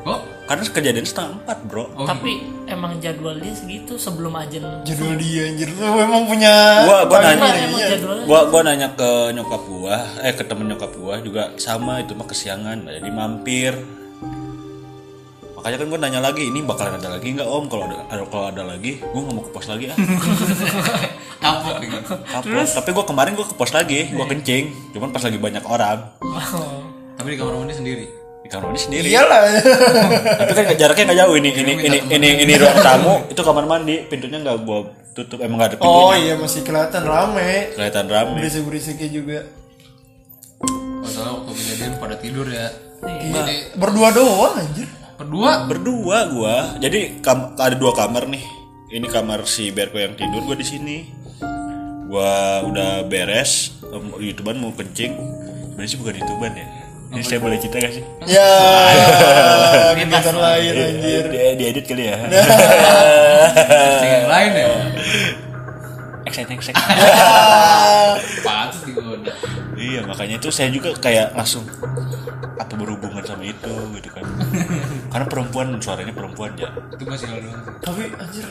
Oh, 0.00 0.16
Karena 0.46 0.64
kejadian 0.64 1.04
setengah 1.04 1.36
empat 1.36 1.58
bro. 1.66 1.84
oh 1.92 2.06
Tapi 2.06 2.40
emang 2.64 2.96
jadwal 2.98 3.36
dia 3.36 3.52
segitu 3.52 3.98
sebelum 3.98 4.32
ajan. 4.32 4.80
Jadwal 4.80 5.12
dia 5.14 5.44
anjir 5.44 5.68
Lu 5.70 5.92
emang 5.92 6.24
punya 6.24 6.86
Gua- 6.86 7.04
gua 7.04 7.18
nanya. 7.20 7.50
Ya? 7.76 7.98
Gua 8.24 8.40
gua 8.48 8.60
nanya 8.64 8.88
ke 8.94 9.10
nyokap 9.34 9.62
gua, 9.66 9.96
eh 10.22 10.32
ke 10.32 10.40
temen 10.40 10.66
nyokap 10.66 10.94
gua 10.96 11.18
juga 11.18 11.52
sama 11.56 12.00
itu 12.00 12.14
mah 12.14 12.24
kesiangan, 12.24 12.80
nggak 12.80 12.94
jadi 13.02 13.10
mampir. 13.10 13.74
Makanya 15.60 15.76
kan 15.76 15.86
gua 15.92 16.00
nanya 16.00 16.20
lagi, 16.24 16.48
ini 16.48 16.64
bakalan 16.64 16.96
ada 16.96 17.12
lagi 17.12 17.36
nggak 17.36 17.44
om? 17.44 17.68
Kalau 17.68 17.84
ada, 17.84 18.00
ada- 18.08 18.24
kalau 18.24 18.48
ada 18.48 18.64
lagi, 18.64 18.96
gua 19.12 19.20
nggak 19.20 19.34
mau 19.36 19.44
ke 19.44 19.52
pos 19.52 19.68
lagi 19.68 19.92
ah. 19.92 19.96
kapok 21.44 21.76
gitu. 21.84 21.96
Kapok. 22.00 22.64
Tapi 22.64 22.88
gua 22.96 23.04
kemarin 23.04 23.32
gua 23.36 23.44
ke 23.44 23.52
pos 23.52 23.68
lagi, 23.70 24.08
gua 24.10 24.24
kencing, 24.24 24.72
cuman 24.96 25.12
pas 25.12 25.20
lagi 25.20 25.36
banyak 25.36 25.60
orang 25.68 26.16
Oh. 26.24 26.80
Tapi 27.12 27.28
di 27.28 27.36
kamar 27.36 27.60
mandi 27.60 27.76
sendiri. 27.76 28.08
di 28.40 28.48
kamar 28.48 28.72
mandi 28.72 28.80
sendiri. 28.80 29.04
Iyalah 29.04 29.52
Tapi 30.40 30.50
kan 30.56 30.64
jaraknya 30.72 31.04
nggak 31.12 31.18
jauh 31.20 31.34
ini, 31.36 31.50
ini 31.52 31.72
ini 31.76 31.98
ini 32.08 32.28
ini 32.40 32.52
ruang 32.56 32.80
tamu, 32.88 33.14
itu 33.28 33.40
kamar 33.44 33.68
mandi, 33.68 34.00
pintunya 34.08 34.40
nggak 34.40 34.64
gua 34.64 34.88
tutup, 35.12 35.44
emang 35.44 35.60
nggak 35.60 35.76
ada 35.76 35.78
pintunya. 35.78 36.04
Oh 36.08 36.14
iya 36.16 36.34
masih 36.40 36.64
kelihatan 36.64 37.04
rame 37.04 37.76
Kelihatan 37.76 38.08
rame. 38.08 38.40
Berisik-berisiknya 38.40 39.08
juga 39.12 39.38
Masalah 41.04 41.36
waktu 41.36 41.52
kejadian 41.52 41.92
pada 41.96 42.16
tidur 42.16 42.48
ya. 42.48 42.72
Jadi 43.04 43.76
Berdua 43.76 44.08
doang 44.08 44.56
anjir 44.56 44.88
berdua 45.20 45.52
Berdua 45.68 46.18
gua. 46.26 46.56
Jadi 46.76 47.20
kam- 47.20 47.52
ada 47.54 47.76
dua 47.76 47.92
kamar 47.92 48.24
nih. 48.26 48.40
Ini 48.90 49.06
kamar 49.06 49.44
si 49.44 49.70
Berko 49.70 49.96
yang 49.96 50.16
tidur, 50.16 50.42
gua 50.42 50.56
di 50.56 50.64
sini. 50.64 50.96
Gua 52.08 52.64
udah 52.64 53.06
beres, 53.06 53.78
em, 53.84 54.10
YouTubean 54.18 54.58
mau 54.58 54.72
kencing. 54.72 55.14
Sebenarnya 55.70 55.86
sih 55.86 55.98
bukan 56.00 56.14
YouTubean 56.18 56.52
ya. 56.52 56.66
Ini 57.10 57.22
saya 57.22 57.38
boleh 57.38 57.58
cerita 57.58 57.82
gak 57.82 57.90
sih? 57.90 58.04
Ya 58.24 58.46
Kegiatan 59.98 60.30
lain 60.30 60.72
anjir 60.72 61.24
Di, 61.26 61.38
diedit 61.58 61.84
kali 61.84 62.06
ya. 62.06 62.16
yang 64.00 64.30
lain 64.30 64.52
ya. 64.54 64.70
eksek 66.30 66.46
Pantes 68.46 68.80
digoda. 68.86 69.32
iya 69.74 70.06
makanya 70.06 70.38
itu 70.38 70.46
saya 70.54 70.70
juga 70.70 70.94
kayak 70.94 71.34
langsung 71.34 71.66
apa 72.40 72.72
berhubungan 72.76 73.24
sama 73.24 73.44
itu 73.44 73.72
gitu 73.96 74.08
kan 74.12 74.24
karena 75.12 75.26
perempuan 75.28 75.66
suaranya 75.78 76.14
perempuan 76.14 76.52
ya 76.56 76.68
Itu 76.94 77.04
masih 77.04 77.26
sih. 77.28 77.52
Tapi 77.80 78.02
anjir 78.16 78.46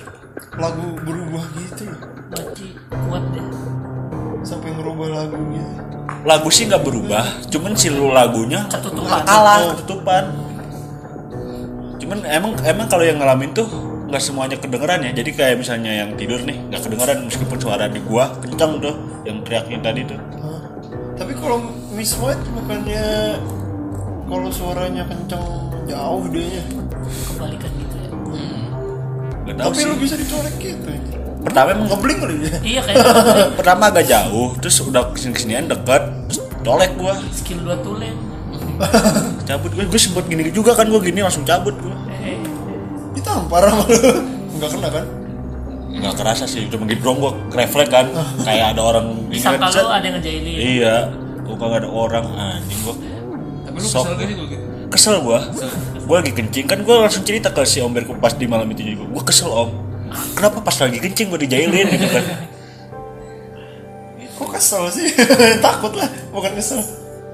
lagu 0.58 0.88
berubah 1.02 1.46
gitu. 1.56 1.86
Berarti 2.30 2.68
kuat 2.90 3.24
deh. 3.34 3.48
Sampai 4.40 4.72
ngerubah 4.72 5.08
lagu 5.12 5.38
gitu. 5.52 5.98
lagu 6.20 6.48
sih 6.50 6.66
nggak 6.66 6.84
berubah 6.84 7.22
cuman 7.48 7.72
si 7.78 7.88
lagunya 7.94 8.66
Ketutupan. 8.68 9.22
kalah 9.24 9.72
ketutupan 9.78 10.24
cuman 12.00 12.20
emang 12.26 12.52
emang 12.66 12.88
kalau 12.90 13.06
yang 13.06 13.20
ngalamin 13.22 13.54
tuh 13.54 13.68
nggak 14.10 14.18
semuanya 14.18 14.58
kedengeran 14.58 15.06
ya 15.06 15.12
jadi 15.14 15.32
kayak 15.32 15.56
misalnya 15.62 15.92
yang 16.02 16.10
tidur 16.18 16.42
nih 16.42 16.58
nggak 16.72 16.82
kedengeran 16.82 17.30
meskipun 17.30 17.58
suara 17.62 17.86
di 17.86 18.02
gua 18.02 18.34
kencang 18.42 18.82
tuh 18.82 18.96
yang 19.22 19.38
teriaknya 19.46 19.78
tadi 19.86 20.02
tuh 20.08 20.18
Hah? 20.42 20.60
Tapi 21.14 21.34
kalau 21.38 21.62
Miss 21.94 22.16
White 22.18 22.42
bukannya 22.50 23.06
kalau 24.30 24.50
suaranya 24.50 25.04
kenceng 25.04 25.46
jauh 25.84 26.24
dia 26.30 26.62
Kebalikan 27.28 27.72
gitu 27.74 27.96
ya. 27.98 28.10
nggak 29.42 29.56
tahu 29.56 29.68
Tapi 29.68 29.76
sih 29.76 29.86
lu 29.86 29.96
bisa 29.98 30.16
dicolek 30.16 30.56
gitu 30.56 30.86
anjir. 30.88 31.18
pertama 31.42 31.68
emang 31.72 31.88
Ngebling 31.90 32.18
kali 32.20 32.36
dia. 32.40 32.58
Iya 32.62 32.82
kayak 32.84 33.06
pertama 33.60 33.84
agak 33.88 34.06
jauh 34.06 34.54
terus 34.56 34.78
udah 34.80 35.10
ke 35.10 35.18
sini 35.18 35.34
kesinian 35.34 35.66
dekat 35.66 36.04
terus 36.28 36.40
tolek 36.62 36.94
gua 36.96 37.18
skill 37.32 37.60
dua 37.60 37.78
tulen. 37.80 38.14
cabut 39.44 39.72
gue 39.72 39.84
gue 39.84 40.00
sempet 40.00 40.24
gini 40.26 40.48
juga 40.50 40.72
kan 40.72 40.86
gue 40.86 41.02
gini 41.02 41.20
langsung 41.20 41.44
cabut 41.44 41.76
gue 41.76 41.96
Eh, 42.22 42.40
Ditampar 43.12 43.66
sama 43.66 43.84
lu. 43.84 44.00
Enggak 44.54 44.72
kena 44.72 44.90
kan? 44.90 45.06
nggak 45.90 46.16
kerasa 46.16 46.46
sih 46.46 46.64
cuma 46.70 46.86
gidrong 46.86 47.18
gue 47.18 47.28
refleks 47.52 47.90
kan 47.90 48.08
kayak 48.48 48.72
ada 48.72 48.82
orang 48.86 49.06
kan, 49.34 49.58
ada 49.60 50.00
yang 50.00 50.16
ngejailin. 50.16 50.56
iya 50.56 50.96
gue 51.42 51.56
kagak 51.58 51.84
ada 51.84 51.90
orang 51.90 52.24
anjing 52.30 52.80
gue 52.80 52.96
Tapi 52.96 53.19
lu 53.80 53.86
kesel 53.86 54.04
gak 54.06 54.20
sih 54.20 54.36
kalau 54.36 54.48
gitu? 54.48 54.64
kesel 54.90 55.16
gue 55.20 55.40
gue 56.02 56.16
lagi 56.18 56.32
kencing 56.34 56.66
kan 56.66 56.80
gue 56.80 56.96
langsung 56.96 57.24
cerita 57.24 57.48
ke 57.50 57.62
si 57.64 57.80
om 57.80 57.90
Berku 57.90 58.14
pas 58.16 58.32
di 58.32 58.46
malam 58.46 58.68
itu 58.68 58.84
juga 58.86 59.08
gue 59.08 59.24
kesel 59.24 59.48
om 59.48 59.70
kenapa 60.34 60.60
pas 60.60 60.76
lagi 60.76 60.98
kencing 60.98 61.28
gue 61.28 61.40
dijailin 61.42 61.88
gitu 61.88 62.08
kan 62.08 62.26
Kok 64.32 64.50
kesel 64.50 64.88
sih? 64.88 65.12
Takut 65.60 65.92
lah, 65.94 66.08
bukan 66.30 66.56
kesel. 66.56 66.80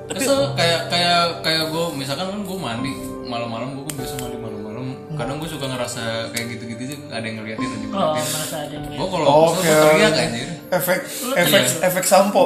Kesel 0.07 0.53
kayak 0.55 0.89
kayak 0.89 1.21
kayak 1.41 1.69
gue 1.69 1.85
misalkan 1.93 2.25
kan 2.27 2.41
gue 2.41 2.57
mandi 2.57 2.93
malam-malam 3.23 3.77
gue 3.77 3.85
kan 3.85 3.95
biasa 3.95 4.13
mandi 4.19 4.37
malam-malam. 4.37 4.85
Kadang 5.13 5.37
gue 5.37 5.45
suka 5.45 5.65
ngerasa 5.67 6.01
kayak 6.33 6.57
gitu-gitu 6.57 6.81
sih 6.87 6.97
ada 7.07 7.21
yang 7.21 7.37
ngeliatin 7.39 7.61
ada 7.63 7.77
yang 7.77 7.93
Oh, 7.93 8.01
ngeliatin. 8.09 8.25
merasa 8.27 8.55
ada 8.57 8.73
yang 8.73 8.83
Gue 8.83 8.97
lihat. 8.97 9.05
kalau 9.07 9.25
Oke. 9.29 9.37
kesel 9.55 9.69
gue 9.69 9.85
teriak 9.85 10.13
anjir. 10.17 10.47
Efek 10.71 10.99
efek 11.37 11.63
efek 11.83 12.03
sampo. 12.03 12.43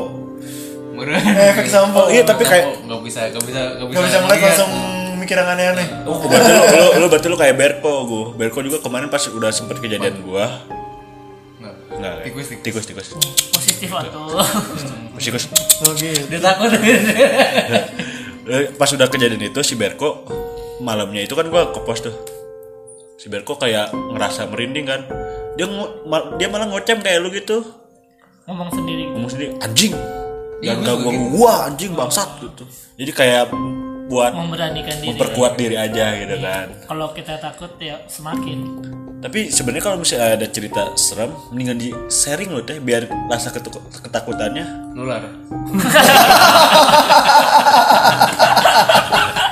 Murah. 1.00 1.20
Efek 1.50 1.68
sampo. 1.68 2.00
Oh, 2.02 2.08
iya, 2.08 2.22
tapi 2.22 2.44
kayak- 2.44 2.84
nggak 2.84 3.02
bisa 3.02 3.20
nggak 3.28 3.44
bisa 3.46 3.62
nggak 3.74 3.88
bisa. 3.88 3.96
Gak 3.96 4.04
bisa 4.04 4.18
ngeliat 4.18 4.36
ngeliat. 4.36 4.50
langsung 4.50 4.72
mikir 5.16 5.36
yang 5.36 5.50
aneh-aneh. 5.50 5.88
oh 6.04 6.16
berarti 6.22 6.50
lu, 6.50 6.64
lu, 6.66 6.86
lu 6.96 7.06
berarti 7.08 7.28
lu 7.28 7.36
kayak 7.36 7.56
Berko 7.56 7.94
gue 8.04 8.26
Berko 8.36 8.60
juga 8.62 8.78
kemarin 8.80 9.08
pas 9.08 9.20
udah 9.22 9.50
sempet 9.50 9.78
kejadian 9.78 10.16
gue 10.18 10.46
Nggak. 11.60 11.74
nggak 11.92 12.14
Tikus, 12.24 12.48
tikus. 12.50 12.86
tikus 12.88 13.08
tikus 13.08 13.08
Positif 13.52 13.90
atau 13.90 14.32
tikus 15.20 15.52
Oh 15.82 15.92
gitu. 15.94 16.24
dia 16.26 16.40
takut. 16.40 16.72
Eh, 18.50 18.66
pas 18.74 18.90
udah 18.90 19.06
kejadian 19.06 19.46
itu 19.46 19.62
si 19.62 19.76
Berko 19.76 20.26
malamnya 20.80 21.22
itu 21.22 21.32
kan 21.32 21.46
gua 21.46 21.70
ke 21.70 21.80
pos 21.80 22.02
tuh 22.02 22.16
si 23.14 23.28
Berko 23.28 23.54
kayak 23.56 23.92
ngerasa 23.94 24.48
merinding 24.48 24.88
kan 24.88 25.06
dia 25.54 25.68
dia 26.34 26.48
malah 26.48 26.66
ngocem 26.66 26.98
kayak 26.98 27.20
lu 27.20 27.30
gitu 27.30 27.62
Ngomong 28.48 28.74
sendiri. 28.74 29.06
ngomong 29.06 29.30
sendiri 29.30 29.50
anjing 29.60 29.94
Iya, 29.94 30.19
jangan 30.62 30.78
gua 30.78 30.86
ganggu 30.86 31.00
juga 31.02 31.10
ganggu 31.10 31.30
gua 31.32 31.54
anjing 31.66 31.92
bangsat 31.94 32.30
gitu 32.40 32.64
jadi 32.96 33.12
kayak 33.12 33.44
buat 34.06 34.34
Memberanikan 34.34 34.96
diri. 34.98 35.08
memperkuat 35.08 35.54
diri 35.54 35.78
aja 35.78 36.06
gitu 36.18 36.36
kan 36.40 36.68
Kalau 36.84 37.14
kita 37.14 37.38
takut 37.38 37.70
ya 37.78 38.02
semakin. 38.06 38.58
tapi 39.20 39.48
sebenarnya 39.48 39.84
kalau 39.84 39.98
misalnya 39.98 40.34
ada 40.34 40.48
cerita 40.48 40.96
serem 40.96 41.30
mendingan 41.50 41.78
di 41.78 41.90
sharing 42.10 42.50
loh 42.50 42.64
teh 42.64 42.80
biar 42.80 43.02
rasa 43.28 43.52
ketakutannya 43.52 44.66
Nular. 44.92 45.22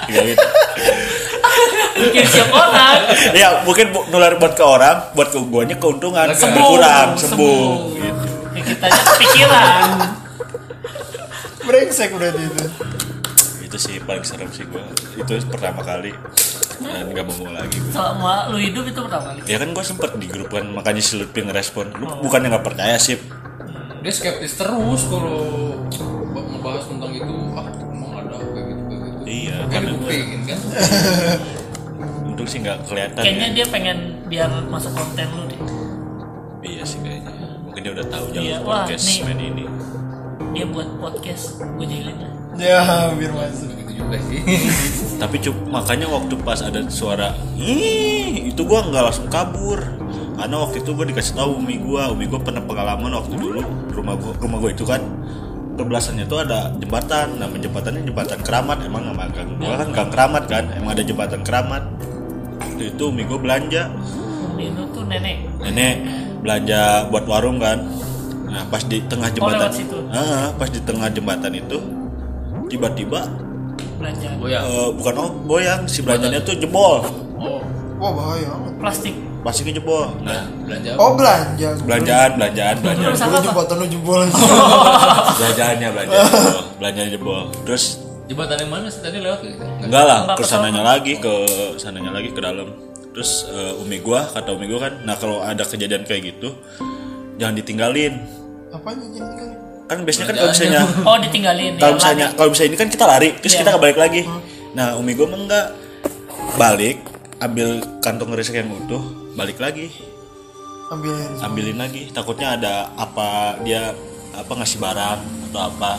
ya, 0.08 0.22
gitu. 0.26 0.46
Siap 2.28 2.50
orang. 2.50 2.98
ya 3.34 3.62
mungkin 3.62 3.90
nular 4.08 4.38
buat 4.38 4.54
ke 4.54 4.64
orang 4.64 5.14
buat 5.14 5.30
ke 5.30 5.40
guanya 5.44 5.76
keuntungan 5.76 6.30
Sembuh, 6.32 6.54
berkurang 6.56 7.10
sembuh, 7.14 7.70
gitu 7.94 8.26
Ya, 8.50 8.62
kita 8.64 8.86
aja 8.88 9.02
kepikiran. 9.08 9.90
Brengsek 11.68 12.10
udah 12.10 12.30
itu. 12.32 12.66
itu 13.60 13.76
sih 13.78 14.00
paling 14.00 14.24
serem 14.24 14.48
sih 14.50 14.64
gua 14.64 14.80
itu 15.14 15.28
pertama 15.46 15.84
kali 15.84 16.16
dan 16.80 17.04
nggak 17.06 17.26
mau 17.28 17.52
lagi 17.52 17.78
gua. 17.78 17.92
Selama 17.92 18.34
lu 18.48 18.58
hidup 18.58 18.84
itu 18.86 18.96
pertama 18.98 19.24
kali. 19.30 19.40
ya 19.46 19.58
kan 19.58 19.70
gua 19.70 19.84
sempet 19.84 20.12
di 20.16 20.26
grup 20.26 20.48
kan 20.50 20.64
makanya 20.66 21.02
si 21.02 21.16
Lutfi 21.16 21.42
ngerespon 21.42 21.92
lu 21.94 22.08
bukannya 22.22 22.48
nggak 22.50 22.66
percaya 22.66 22.96
sih 22.98 23.20
Dia 23.98 24.14
skeptis 24.14 24.56
terus 24.56 25.02
kalau 25.06 25.84
ba- 26.30 26.48
ngebahas 26.48 26.86
tentang 26.86 27.12
itu. 27.12 27.36
Ah, 27.52 27.68
emang 27.68 28.12
ada 28.16 28.38
kayak 28.40 28.66
gitu 28.70 28.84
kayak 28.88 29.04
gitu. 29.04 29.22
iya 29.26 29.56
Kan 29.60 29.68
karena 29.74 29.90
dibuktiin 29.92 30.42
kan. 30.46 30.60
untung 32.24 32.48
sih 32.48 32.60
nggak 32.60 32.78
kelihatan 32.84 33.20
Kayaknya 33.20 33.48
ya. 33.48 33.54
dia 33.54 33.66
pengen 33.68 33.98
biar 34.26 34.50
masuk 34.66 34.92
konten 34.94 35.28
lu 35.30 35.44
deh. 35.46 35.60
iya 36.64 36.84
sih 36.84 37.00
kayaknya 37.00 37.36
mungkin 37.60 37.82
dia 37.82 37.92
udah 37.94 38.08
tahu 38.08 38.26
Iya, 38.30 38.40
jalan 38.54 38.62
wah, 38.64 38.76
podcast 38.82 39.04
nih. 39.04 39.20
main 39.26 39.40
ini 39.42 39.64
Dia 40.58 40.66
buat 40.66 40.90
podcast, 40.98 41.62
gue 41.62 41.86
jahilin 41.86 42.18
lah. 42.18 42.34
Ya, 42.58 42.82
biar 43.14 43.30
masuk. 43.30 43.70
Gitu 43.78 44.02
juga 44.02 44.18
sih. 44.26 44.42
tapi 45.22 45.42
cuk 45.42 45.58
makanya 45.68 46.08
waktu 46.08 46.38
pas 46.46 46.62
ada 46.62 46.86
suara 46.94 47.34
ih 47.58 48.54
itu 48.54 48.62
gua 48.64 48.86
nggak 48.86 49.04
langsung 49.10 49.28
kabur 49.28 49.82
karena 50.38 50.56
waktu 50.62 50.86
itu 50.86 50.94
gua 50.94 51.06
dikasih 51.10 51.34
tahu 51.34 51.58
umi 51.58 51.82
gua 51.82 52.14
umi 52.14 52.30
gua 52.30 52.38
pernah 52.38 52.62
pengalaman 52.62 53.12
waktu 53.18 53.34
dulu 53.34 53.62
rumah 53.90 54.14
gua 54.14 54.34
rumah 54.38 54.58
gua 54.62 54.70
itu 54.70 54.86
kan 54.86 55.02
berbelasannya 55.78 56.30
itu 56.30 56.38
ada 56.38 56.74
jembatan 56.78 57.38
nama 57.42 57.54
jembatannya 57.58 58.02
jembatan 58.06 58.40
keramat 58.46 58.78
emang 58.86 59.04
nama 59.10 59.26
gang 59.34 59.50
gua 59.58 59.76
kan 59.82 59.90
gang 59.90 60.10
keramat 60.14 60.44
kan 60.46 60.64
emang 60.78 60.92
ada 60.94 61.04
jembatan 61.04 61.42
keramat 61.42 61.84
waktu 62.62 62.84
itu 62.94 63.04
umi 63.10 63.26
gua 63.26 63.40
belanja 63.42 63.90
lu 64.58 64.90
tuh 64.90 65.06
nenek. 65.06 65.38
nenek 65.62 65.96
belanja 66.42 67.10
buat 67.14 67.26
warung 67.30 67.62
kan 67.62 67.82
nah 68.58 68.66
pas 68.66 68.82
di 68.82 68.98
tengah 69.04 69.30
jembatan 69.30 69.62
lewat 69.62 69.78
situ. 69.78 69.98
Ah, 70.10 70.50
pas 70.52 70.66
di 70.66 70.82
tengah 70.82 71.08
jembatan 71.08 71.54
itu 71.54 71.78
tiba-tiba 72.68 73.22
Belanja 73.98 74.30
eh, 74.34 74.90
bukan 74.92 75.14
oh 75.16 75.30
goyang 75.46 75.86
si 75.86 76.02
belanjanya 76.02 76.42
tuh 76.42 76.58
jebol 76.58 77.06
Oh, 77.38 77.62
Wah 77.98 78.12
bahaya 78.12 78.50
amat. 78.52 78.74
plastik. 78.78 79.14
plastiknya 79.40 79.78
jebol 79.78 80.10
nah 80.20 80.50
belanja. 80.60 80.90
apa? 80.92 81.00
Oh 81.00 81.12
belanja. 81.14 81.70
belanjaan 81.82 82.30
belanjaan 82.34 82.76
belanjaan 82.82 83.14
Dulu 83.14 83.30
apa? 83.30 83.46
jembatan 83.46 83.76
lu 83.78 83.86
jebol. 83.88 84.22
belanjaannya 85.38 85.88
belanjaan 85.88 86.26
jebol 86.26 86.64
belanjaan 86.78 87.10
jebol 87.10 87.42
terus 87.64 87.86
Jembatan 88.28 88.60
yang 88.60 88.72
mana 88.74 88.92
sih 88.92 89.00
tadi 89.00 89.24
lewat 89.24 89.40
gitu? 89.40 89.64
Enggak. 89.80 90.04
lah 90.04 90.20
ke 90.36 90.44
sananya 90.44 90.84
lagi 90.84 91.16
ke 91.16 91.32
sananya 91.80 92.12
lagi 92.12 92.30
ke 92.30 92.42
dalam 92.44 92.68
terus 93.14 93.48
eh, 93.48 93.80
umi 93.80 93.98
gua 93.98 94.28
kata 94.28 94.52
umi 94.52 94.66
gua 94.66 94.80
kan 94.84 94.94
nah 95.06 95.16
kalau 95.16 95.40
ada 95.40 95.64
kejadian 95.64 96.04
kayak 96.04 96.34
gitu 96.34 96.52
jangan 97.38 97.56
ditinggalin 97.56 98.20
Apanya 98.70 99.06
jadi 99.08 99.32
kan? 99.32 99.50
kan 99.88 99.98
biasanya 100.04 100.26
kan 100.26 100.36
kalau 100.36 100.52
misalnya 100.52 100.82
Oh 101.02 101.18
ditinggalin. 101.18 101.74
kalau 101.74 101.88
ya, 101.88 101.96
misalnya 101.96 102.26
lari. 102.26 102.36
kalau 102.36 102.50
misalnya 102.52 102.70
ini 102.70 102.78
kan 102.78 102.90
kita 102.90 103.06
lari 103.06 103.30
terus 103.38 103.54
Iya. 103.54 103.60
kita 103.62 103.72
balik 103.78 103.98
lagi 103.98 104.22
nah 104.74 104.88
umi 104.94 105.12
gua 105.14 105.28
mah 105.28 105.40
enggak 105.40 105.68
balik 106.54 106.98
ambil 107.40 107.68
kantong 108.00 108.30
resek 108.32 108.58
yang 108.58 108.68
utuh 108.70 109.00
balik 109.34 109.56
lagi 109.58 109.88
Ambilin. 110.88 111.32
ambilin 111.40 111.78
lagi 111.78 112.08
takutnya 112.10 112.54
ada 112.54 112.74
apa 112.94 113.56
dia 113.62 113.92
apa 114.34 114.52
ngasih 114.54 114.78
barang 114.78 115.20
atau 115.48 115.62
apa 115.66 115.92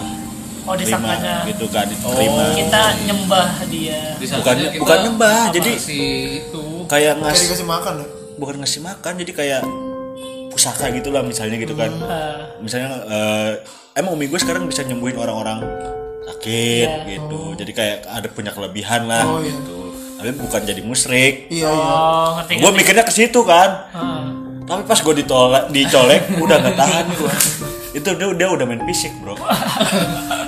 Oh 0.63 0.77
disangkanya 0.77 1.49
gitu 1.49 1.65
kan 1.67 1.89
diterima 1.89 2.53
kita 2.53 2.83
nyembah 3.03 3.49
dia. 3.67 4.13
Disangkanya 4.21 4.69
Bukan- 4.69 4.81
bukan 4.85 4.99
nyembah, 5.03 5.41
jadi- 5.49 5.81
si 5.81 5.97
itu 6.39 6.85
kayak 6.85 7.17
ngasih 7.19 7.65
makan 7.65 7.95
ya? 7.99 8.07
bukan 8.37 8.55
ngasih 8.61 8.81
makan 8.83 9.13
jadi 9.17 9.33
kayak 9.33 9.63
pusaka 10.59 10.91
gitu 10.91 11.09
lah 11.09 11.23
misalnya 11.23 11.55
gitu 11.57 11.73
kan 11.73 11.89
Eh, 11.89 12.35
misalnya 12.59 12.91
eh, 13.07 13.51
emang 13.95 14.13
umi 14.13 14.27
gue 14.27 14.37
sekarang 14.37 14.67
bisa 14.67 14.83
nyembuhin 14.83 15.15
orang-orang 15.15 15.63
sakit 16.29 16.89
Iya. 16.89 17.07
gitu 17.09 17.55
jadi 17.55 17.71
kayak 17.73 17.97
ada 18.05 18.27
punya 18.29 18.51
kelebihan 18.51 19.07
lah 19.07 19.23
Oh, 19.25 19.39
iya. 19.39 19.49
gitu 19.49 19.79
tapi 20.15 20.35
bukan 20.35 20.61
jadi 20.63 20.83
musyrik 20.83 21.47
Iya 21.49 21.63
iya. 21.65 21.71
oh 21.71 22.29
ngerti 22.37 22.53
gue 22.59 22.73
mikirnya 22.75 23.03
ke 23.03 23.13
situ 23.13 23.41
kan 23.43 23.87
Ah. 23.89 24.27
tapi 24.65 24.83
pas 24.83 24.99
gue 24.99 25.15
ditolak 25.17 25.71
dicolek 25.71 26.27
udah 26.45 26.57
nggak 26.59 26.77
tahan 26.77 27.07
gue 27.09 27.33
itu 27.91 28.05
dia, 28.13 28.29
dia 28.37 28.49
udah 28.49 28.67
main 28.67 28.83
fisik 28.85 29.15
bro 29.17 29.39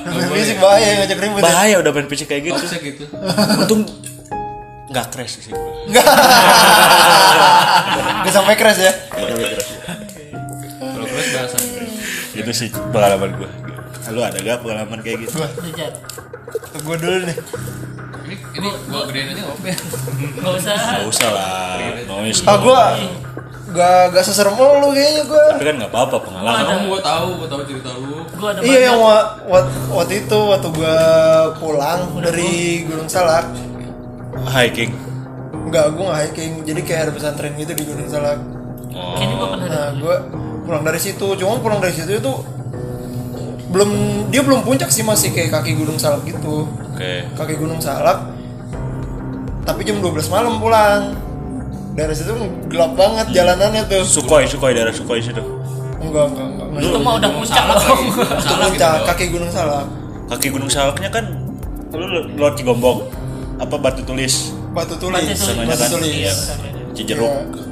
Main 0.00 0.28
fisik 0.32 0.58
bahaya 0.58 0.90
ngajak 0.98 1.18
ribut 1.18 1.38
ya. 1.38 1.44
bahaya 1.44 1.74
udah 1.78 1.92
main 1.92 2.06
fisik 2.06 2.26
kayak 2.26 2.42
gitu 2.46 2.60
gitu. 2.76 3.04
untung 3.56 3.86
nggak 4.86 5.06
crash 5.08 5.38
sih 5.38 5.50
gue 5.50 6.02
Gak 8.20 8.32
sampai 8.36 8.54
crash 8.54 8.78
ya. 8.80 8.92
Itu 12.50 12.66
sih 12.66 12.68
pengalaman 12.90 13.30
gue 13.38 13.50
lu 14.10 14.26
ada 14.26 14.42
gak 14.42 14.58
pengalaman 14.66 14.98
kayak 15.06 15.22
gitu? 15.22 15.38
Gue 16.82 16.96
dulu 16.98 17.30
nih. 17.30 17.36
Ini 18.26 18.34
ini 18.58 18.68
gua 18.90 19.06
gedein 19.06 19.30
aja 19.30 19.42
nggak 19.46 19.54
apa 19.54 19.66
ya? 19.70 19.76
Gak 20.34 20.52
usah. 20.58 20.78
Gak 20.98 21.06
usah 21.06 21.28
lah. 21.30 21.78
Noise 22.10 22.42
ah 22.42 22.56
gue 22.58 22.82
gak 23.70 24.10
gak 24.10 24.24
seserem 24.26 24.58
lu 24.58 24.90
kayaknya 24.90 25.30
gue 25.30 25.44
tapi 25.54 25.62
kan 25.62 25.76
nggak 25.78 25.92
apa-apa 25.94 26.16
pengalaman. 26.26 26.62
Kamu 26.66 26.84
gua 26.90 27.00
tahu, 27.06 27.28
gua 27.38 27.48
tahu 27.54 27.60
cerita 27.70 27.90
lu. 28.02 28.26
Gue 28.34 28.48
ada 28.50 28.58
iya 28.66 28.78
yang 28.90 28.98
waktu 29.94 30.14
itu 30.26 30.38
waktu 30.42 30.68
gue 30.74 30.98
pulang 31.62 32.00
dari 32.18 32.82
Gunung 32.90 33.06
Salak. 33.06 33.46
Hiking. 34.50 34.90
Enggak, 35.70 35.94
gue 35.94 36.02
gak 36.02 36.18
hiking. 36.26 36.52
Jadi 36.66 36.80
kayak 36.82 37.00
ada 37.06 37.12
pesantren 37.14 37.54
gitu 37.54 37.78
di 37.78 37.84
Gunung 37.86 38.10
Salak. 38.10 38.42
Kayaknya 38.90 39.34
gue 39.38 39.48
pernah 39.54 39.68
Nah, 39.70 39.88
gue 39.94 40.16
pulang 40.64 40.82
dari 40.84 41.00
situ. 41.00 41.26
Cuma 41.36 41.60
pulang 41.60 41.80
dari 41.80 41.94
situ 41.94 42.12
itu 42.16 42.32
belum 43.70 43.90
dia 44.34 44.42
belum 44.42 44.66
puncak 44.66 44.90
sih 44.90 45.06
masih 45.06 45.30
kayak 45.30 45.54
kaki 45.54 45.78
gunung 45.78 45.96
salak 45.96 46.26
gitu. 46.26 46.66
Oke. 46.66 47.26
Kaki 47.38 47.54
gunung 47.54 47.78
salak. 47.78 48.18
Tapi 49.62 49.86
jam 49.86 50.02
12 50.02 50.26
malam 50.26 50.58
pulang. 50.58 51.14
Dari 51.94 52.14
situ 52.14 52.32
gelap 52.70 52.94
banget 52.98 53.30
jalanannya 53.34 53.86
tuh. 53.86 54.02
Sukhoi 54.02 54.46
Sukhoi 54.46 54.74
daerah 54.74 54.94
Sukhoi 54.94 55.22
situ. 55.22 55.42
Enggak 56.00 56.32
enggak 56.32 56.46
enggak, 56.48 56.66
enggak. 56.70 56.82
Itu 56.86 56.98
mah 56.98 57.12
udah 57.20 57.30
puncak 57.30 57.64
loh. 57.66 57.78
itu 57.78 57.94
gitu. 58.08 58.22
puncak 58.58 58.94
kaki 59.06 59.24
gunung 59.30 59.50
salak. 59.52 59.86
Kaki 60.30 60.48
gunung 60.50 60.70
salaknya 60.70 61.10
kan 61.10 61.24
lu 61.94 62.06
lewat 62.38 62.58
Cigombong. 62.58 63.06
Apa 63.60 63.76
batu 63.76 64.02
tulis? 64.02 64.56
Batu 64.72 64.96
tulis. 64.96 65.20
Batu 65.20 65.30
tulis. 65.30 65.38
Sananya 65.38 65.76
batu 65.76 65.82
kan 65.84 65.90
tulis. 65.94 66.10
Iya. 66.10 66.34
Cijeruk. 66.96 67.30
Iya. 67.30 67.69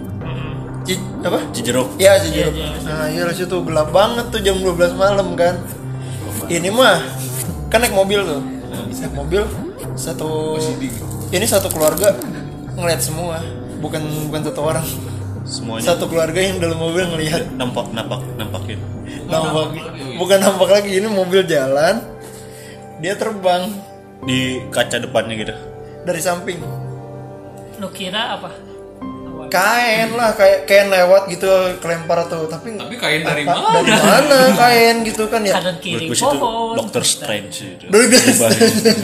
Ci- 0.88 1.04
apa? 1.20 1.44
Cijeruk 1.52 2.00
Iya 2.00 2.16
Cijeruk. 2.16 2.54
Iya, 2.56 2.68
iya. 2.72 2.80
Nah 2.88 3.04
iya 3.12 3.22
di 3.28 3.36
situ 3.36 3.56
gelap 3.60 3.92
banget 3.92 4.32
tuh 4.32 4.40
jam 4.40 4.56
12 4.56 4.96
malam 4.96 5.36
kan. 5.36 5.60
Ini 6.48 6.72
mah 6.72 7.04
kan 7.68 7.84
naik 7.84 7.92
mobil 7.92 8.24
tuh. 8.24 8.40
Naik 8.72 9.12
mobil 9.12 9.44
satu 9.98 10.56
ini 11.28 11.44
satu 11.44 11.68
keluarga 11.68 12.16
ngeliat 12.72 13.04
semua. 13.04 13.44
Bukan 13.84 14.00
bukan 14.32 14.40
satu 14.48 14.60
orang. 14.64 14.86
Semuanya. 15.44 15.92
Satu 15.92 16.08
keluarga 16.08 16.40
yang 16.40 16.56
dalam 16.60 16.80
mobil 16.80 17.04
ngelihat 17.04 17.52
nampak 17.52 17.92
nampak 17.92 18.24
nampakin. 18.40 18.80
Nampak. 19.28 19.76
Bukan 20.16 20.38
nampak 20.40 20.68
lagi 20.72 20.96
ini 20.96 21.08
mobil 21.08 21.44
jalan. 21.44 22.00
Dia 23.04 23.12
terbang. 23.12 23.68
Di 24.24 24.64
kaca 24.72 24.98
depannya 24.98 25.36
gitu. 25.36 25.54
Dari 26.04 26.20
samping. 26.20 26.58
Lu 27.78 27.88
kira 27.92 28.34
apa? 28.40 28.67
Kain 29.48 30.08
lah 30.12 30.32
kayak 30.32 30.64
kain 30.64 30.86
lewat 30.86 31.28
gitu 31.28 31.48
kelempar 31.78 32.24
tuh. 32.26 32.44
Tapi 32.46 32.76
Tapi 32.76 32.94
kain 32.94 33.20
dari 33.22 33.42
apa- 33.42 33.56
mana? 33.56 33.80
dari 33.80 33.92
mana 33.94 34.38
kain 34.54 34.96
gitu 35.02 35.24
kan 35.26 35.40
ya? 35.42 35.56
Kanan 35.56 35.76
kiri 35.78 36.06
situ 36.08 36.24
pohon. 36.30 36.76
Doctor 36.76 37.02
Strange 37.02 37.80
Dibahin. 37.80 38.96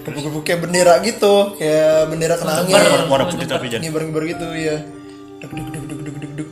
gebuk-gebuk 0.00 0.42
kayak 0.48 0.60
bendera 0.60 0.98
gitu 1.00 1.54
kayak 1.54 2.08
bendera 2.08 2.34
kenangnya 2.34 2.74
warna, 2.74 3.04
warna 3.06 3.24
putih 3.28 3.46
tapi 3.46 3.68
jangan 3.68 3.84
ngibar-ngibar 3.84 4.24
gitu 4.26 4.46
ya 4.50 4.76
duk 5.38 5.52
duk 5.52 5.68
duk 5.70 5.84
duk 5.86 6.00
duk 6.00 6.16
duk 6.18 6.32
duk. 6.36 6.48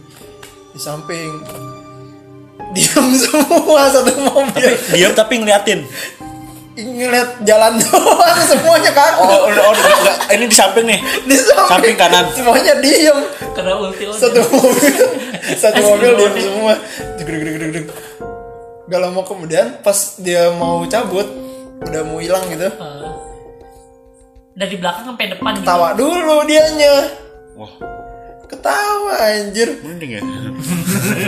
Di 0.70 0.78
samping. 0.78 1.32
Diam 2.68 3.06
semua 3.18 3.88
satu 3.88 4.12
mobil. 4.14 4.72
Diam 4.92 5.12
tapi 5.12 5.40
ngeliatin 5.40 5.88
ngeliat 6.78 7.42
jalan 7.42 7.74
doang 7.82 8.40
semuanya 8.46 8.90
kaku 8.94 9.26
oh, 9.26 9.50
oh, 9.50 9.50
oh 9.50 9.72
enggak. 9.74 10.16
ini 10.38 10.44
di 10.46 10.56
samping 10.56 10.86
nih. 10.86 11.00
Di 11.28 11.34
samping, 11.34 11.66
samping 11.66 11.96
kanan. 11.98 12.24
semuanya 12.30 12.74
diem. 12.78 13.18
Karena 13.54 13.72
ulti 13.74 14.04
satu 14.14 14.40
mobil. 14.46 14.94
Satu 15.62 15.80
mobil 15.82 16.10
diem 16.14 16.34
semua. 16.38 16.74
Duk 17.18 17.26
duk 17.26 17.70
duk 17.74 17.86
gak 18.88 19.00
lama 19.04 19.20
kemudian 19.20 19.84
pas 19.84 20.16
dia 20.16 20.48
mau 20.56 20.80
cabut 20.88 21.26
udah 21.84 22.02
mau 22.06 22.18
hilang 22.22 22.46
gitu. 22.48 22.70
Eh, 22.70 23.12
dari 24.56 24.74
belakang 24.80 25.14
sampai 25.14 25.26
depan 25.34 25.52
gitu. 25.58 25.66
tawa 25.66 25.94
dulu 25.98 26.46
dianya. 26.46 26.94
Wah. 27.58 27.72
Ketawa 28.48 29.28
anjir. 29.28 29.76
Mending 29.84 30.10
ya. 30.18 30.22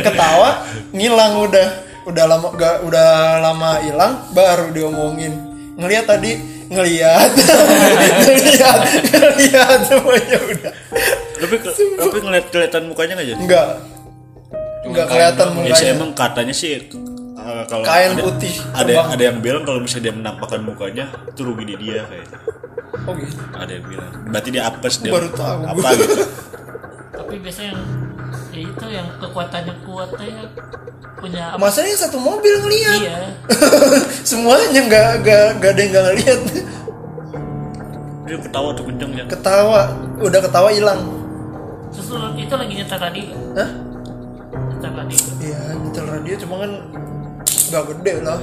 Ketawa 0.00 0.64
ngilang 0.96 1.44
udah 1.44 1.89
udah 2.02 2.24
lama 2.26 2.48
gak 2.54 2.76
udah 2.82 3.08
lama 3.40 3.70
hilang 3.80 4.12
baru 4.30 4.70
diomongin. 4.70 5.32
Ngelihat 5.76 6.04
tadi 6.06 6.36
ngelihat 6.68 7.30
ngelihat 8.26 8.78
ngelihat 9.10 9.78
semuanya 9.84 10.38
udah. 10.38 10.72
Tapi 11.40 11.54
tapi 11.96 12.16
ngeliat 12.20 12.46
kelihatan 12.48 12.82
mukanya 12.86 13.12
nggak 13.16 13.28
jadi 13.32 13.40
enggak 13.40 13.66
enggak 14.80 15.06
kelihatan 15.08 15.46
ya 15.48 15.52
sih 15.52 15.64
mukanya 15.64 15.90
emang 15.90 16.10
katanya 16.12 16.54
sih 16.54 16.70
eh, 16.76 16.82
kalau 17.64 17.82
Kain 17.82 18.12
ada- 18.12 18.22
putih, 18.22 18.54
ada 18.70 18.84
terbang. 18.86 19.08
ada 19.08 19.22
yang 19.24 19.38
bilang 19.40 19.62
kalau 19.64 19.80
misalnya 19.80 20.04
dia 20.04 20.14
menampakkan 20.14 20.60
mukanya 20.60 21.04
itu 21.26 21.40
rugi 21.40 21.64
di 21.64 21.74
dia 21.80 22.04
kayaknya 22.06 22.38
oh 23.00 23.12
gitu. 23.16 23.40
Ada 23.50 23.72
yang 23.72 23.86
bilang. 23.88 24.12
Berarti 24.28 24.48
dia 24.52 24.62
apes 24.68 24.94
dia 25.00 25.10
Baru 25.10 25.28
tahu. 25.32 25.60
apa 25.64 25.88
gitu. 25.96 26.22
Tapi 27.10 27.34
biasanya 27.40 27.68
yang 27.72 27.82
ya 28.50 28.60
itu 28.66 28.84
yang 28.90 29.06
kekuatannya 29.18 29.74
kuat 29.86 30.10
ya 30.18 30.42
punya 31.20 31.42
apa? 31.52 31.60
masanya 31.60 31.94
satu 31.96 32.16
mobil 32.16 32.54
ngelihat 32.64 33.00
Iya. 33.00 33.18
semuanya 34.30 34.80
nggak 34.86 35.08
nggak 35.22 35.46
nggak 35.60 35.70
ada 35.74 35.80
yang 35.80 35.90
nggak 35.92 36.04
ngelihat 36.10 36.40
dia 38.24 38.36
ketawa 38.38 38.68
tuh 38.72 38.84
kenceng 38.86 39.12
ya 39.18 39.24
ketawa 39.26 39.80
udah 40.22 40.40
ketawa 40.40 40.70
hilang 40.70 41.02
Terus 41.90 42.06
itu 42.38 42.54
lagi 42.54 42.72
nyetar 42.78 43.02
radio. 43.02 43.34
Hah? 43.58 43.70
Nyetar 44.54 44.92
radio. 44.94 45.18
Iya, 45.42 45.60
nyetel 45.74 46.06
radio 46.06 46.34
cuma 46.38 46.54
kan 46.62 46.72
nggak 47.42 47.84
gede 47.90 48.14
lah. 48.22 48.40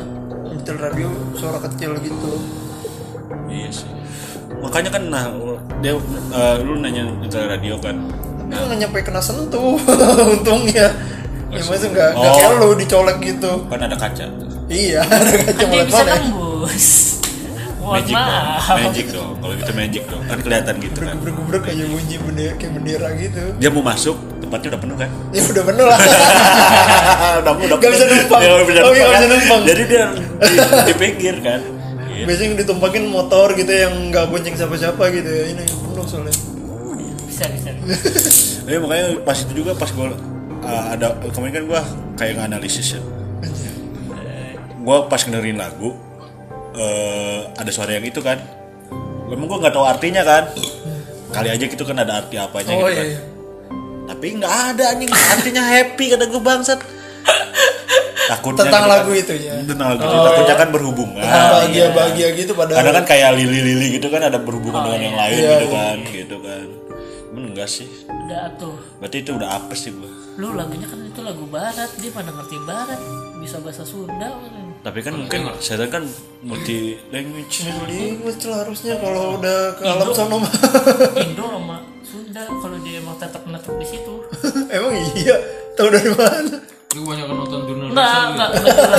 Nyetel 0.51 0.77
radio 0.83 1.07
suara 1.31 1.59
kecil 1.63 1.95
gitu. 2.03 2.31
iya 3.47 3.71
sih 3.71 3.87
makanya 4.59 4.89
kan 4.91 5.03
nah 5.07 5.31
dia 5.79 5.95
eh, 5.95 6.55
lu 6.63 6.79
nanya 6.83 7.07
nyetel 7.23 7.47
radio 7.47 7.75
kan 7.79 7.95
Tapi 8.47 8.61
nggak 8.63 8.79
nyampe 8.79 8.97
kena 9.01 9.19
sentuh, 9.19 9.75
untungnya. 10.33 10.87
Ya 11.47 11.59
maksudnya 11.59 11.89
nggak 11.89 12.09
nggak 12.13 12.27
Oh. 12.27 12.37
kayak 12.37 12.53
lu 12.57 12.69
dicolek 12.75 13.17
gitu. 13.19 13.51
kan 13.65 13.79
ada 13.81 13.95
kaca 13.95 14.25
Iya, 14.67 14.99
ada 15.07 15.31
kaca 15.37 15.55
Kan 15.55 15.67
dia 15.69 15.83
bisa. 15.85 16.03
Mohon 17.77 18.03
magic 18.03 18.15
dong 18.19 18.43
magic 18.67 19.05
dong 19.07 19.31
kalau 19.39 19.53
gitu 19.55 19.71
magic 19.71 20.03
dong 20.05 20.19
kan 20.27 20.37
kelihatan 20.43 20.75
gitu 20.77 20.99
kan 20.99 21.15
Gebrek-gebrek 21.15 21.63
aja 21.65 21.85
bunyi 21.87 22.15
bendera 22.19 22.53
kayak 22.53 22.71
bendera 22.75 23.07
gitu. 23.15 23.43
dia 23.55 23.69
mau 23.71 23.79
masuk 23.81 24.15
tempatnya 24.37 24.67
udah 24.67 24.81
penuh 24.81 24.97
kan 24.97 25.09
Ya 25.31 25.41
udah 25.45 25.63
bener 25.63 25.85
lah. 25.87 25.99
udah 27.39 27.53
udah 27.53 27.77
Nggak 27.77 27.91
bisa 27.95 28.05
numpang. 28.05 28.39
Nggak 28.43 28.67
bisa 28.67 28.79
Oh, 28.79 28.83
numpang, 28.83 28.97
nggak 28.97 29.07
bisa 29.07 29.23
kan? 29.23 29.29
numpang. 29.31 29.61
jadi 29.63 29.83
dia 29.87 30.05
di, 30.11 30.55
di 30.83 30.93
pinggir 30.99 31.35
kan. 31.39 31.59
Biasanya 32.19 32.55
ditumpakin 32.59 33.03
motor 33.07 33.47
gitu 33.53 33.71
yang 33.71 34.11
nggak 34.11 34.25
bonceng 34.27 34.51
siapa-siapa 34.53 35.03
gitu 35.09 35.29
ya. 35.29 35.43
Ini 35.47 35.63
penuh 35.63 36.03
soalnya. 36.03 36.35
Bisa 37.37 37.45
bisa. 37.53 37.69
Jadi 38.65 38.77
makanya 38.83 39.05
pas 39.21 39.37
itu 39.37 39.53
juga 39.53 39.77
pas 39.77 39.85
gue 39.87 40.07
ada 40.65 41.13
kemarin 41.29 41.53
kan 41.53 41.63
gue 41.69 41.81
kayak 42.17 42.33
nganalisis 42.41 42.97
ya. 42.97 43.01
Gue 44.77 44.97
pas 45.05 45.21
dengerin 45.21 45.61
lagu 45.61 45.93
eh, 46.73 47.45
ada 47.53 47.69
suara 47.69 47.93
yang 47.93 48.03
itu 48.03 48.17
kan. 48.19 48.41
Emang 49.29 49.45
gue 49.45 49.57
nggak 49.61 49.69
tahu 49.69 49.85
artinya 49.85 50.25
kan. 50.25 50.49
Kali 51.29 51.53
aja 51.53 51.61
gitu 51.61 51.83
kan 51.83 51.99
ada 51.99 52.23
arti 52.23 52.39
apanya 52.39 52.73
Oh 52.73 52.87
gitu 52.87 52.89
iya. 52.89 52.97
kan. 52.97 53.05
iya. 53.05 53.19
Tapi 54.07 54.25
nggak 54.39 54.53
ada 54.73 54.83
anjing 54.95 55.09
artinya 55.13 55.61
happy 55.61 56.05
kata 56.09 56.25
gue 56.25 56.41
bangsat. 56.41 56.79
Takutnya 58.27 58.67
Tentang 58.67 58.83
gitu 58.83 58.91
lagu 58.91 59.11
kan. 59.13 59.21
itu 59.23 59.33
ya. 59.39 59.55
Tentang 59.63 59.87
lagu 59.93 60.03
itu 60.03 60.17
takutnya 60.19 60.55
kan 60.57 60.69
berhubungan. 60.73 61.23
Bahagia-bahagia 61.53 62.27
gitu 62.35 62.51
pada 62.57 62.71
Karena 62.75 62.91
kan 62.97 63.05
kayak 63.05 63.29
lili-lili 63.37 63.87
gitu 64.01 64.07
kan 64.09 64.19
ada 64.25 64.35
berhubungan 64.35 64.83
dengan 64.83 64.99
yang 64.99 65.15
lain 65.15 65.37
Iya, 65.37 65.47
gitu 65.53 65.67
iya. 65.67 65.75
kan, 65.77 65.97
gitu 66.11 66.37
kan. 66.43 66.65
Enggak 67.57 67.73
sih. 67.73 67.89
Udah 68.05 68.53
tuh. 68.61 68.77
Berarti 69.01 69.25
itu 69.25 69.33
udah 69.33 69.49
apes 69.57 69.89
sih 69.89 69.89
gue. 69.89 70.37
Lu 70.37 70.53
lagunya 70.53 70.85
kan 70.85 71.01
itu 71.01 71.25
lagu 71.25 71.41
barat, 71.49 71.89
dia 71.97 72.13
mana 72.13 72.29
ngerti 72.29 72.53
barat, 72.69 73.01
bisa 73.41 73.57
bahasa 73.65 73.81
Sunda 73.81 74.29
kan. 74.29 74.77
Tapi 74.85 75.01
kan 75.01 75.17
mungkin 75.17 75.49
saya 75.57 75.89
kan 75.89 76.05
multi 76.45 77.01
language. 77.09 77.65
Language 77.65 78.45
lah 78.45 78.61
harusnya 78.61 79.01
kalau 79.01 79.41
udah 79.41 79.73
ke 79.73 79.81
alam 79.89 80.05
mah. 80.37 80.53
Indo 81.25 81.49
sama 81.49 81.81
Sunda 82.13 82.45
kalau 82.45 82.77
dia 82.85 83.01
emang 83.01 83.17
tetap 83.17 83.41
menetap 83.41 83.73
di 83.73 83.87
situ. 83.89 84.21
Emang 84.77 84.93
iya, 85.17 85.41
tahu 85.73 85.89
dari 85.89 86.13
mana? 86.13 86.61
Lu 86.93 87.09
banyak 87.09 87.25
nonton 87.25 87.65
jurnal 87.65 87.89
enggak, 87.89 88.05
ya? 88.05 88.21
enggak 88.37 88.49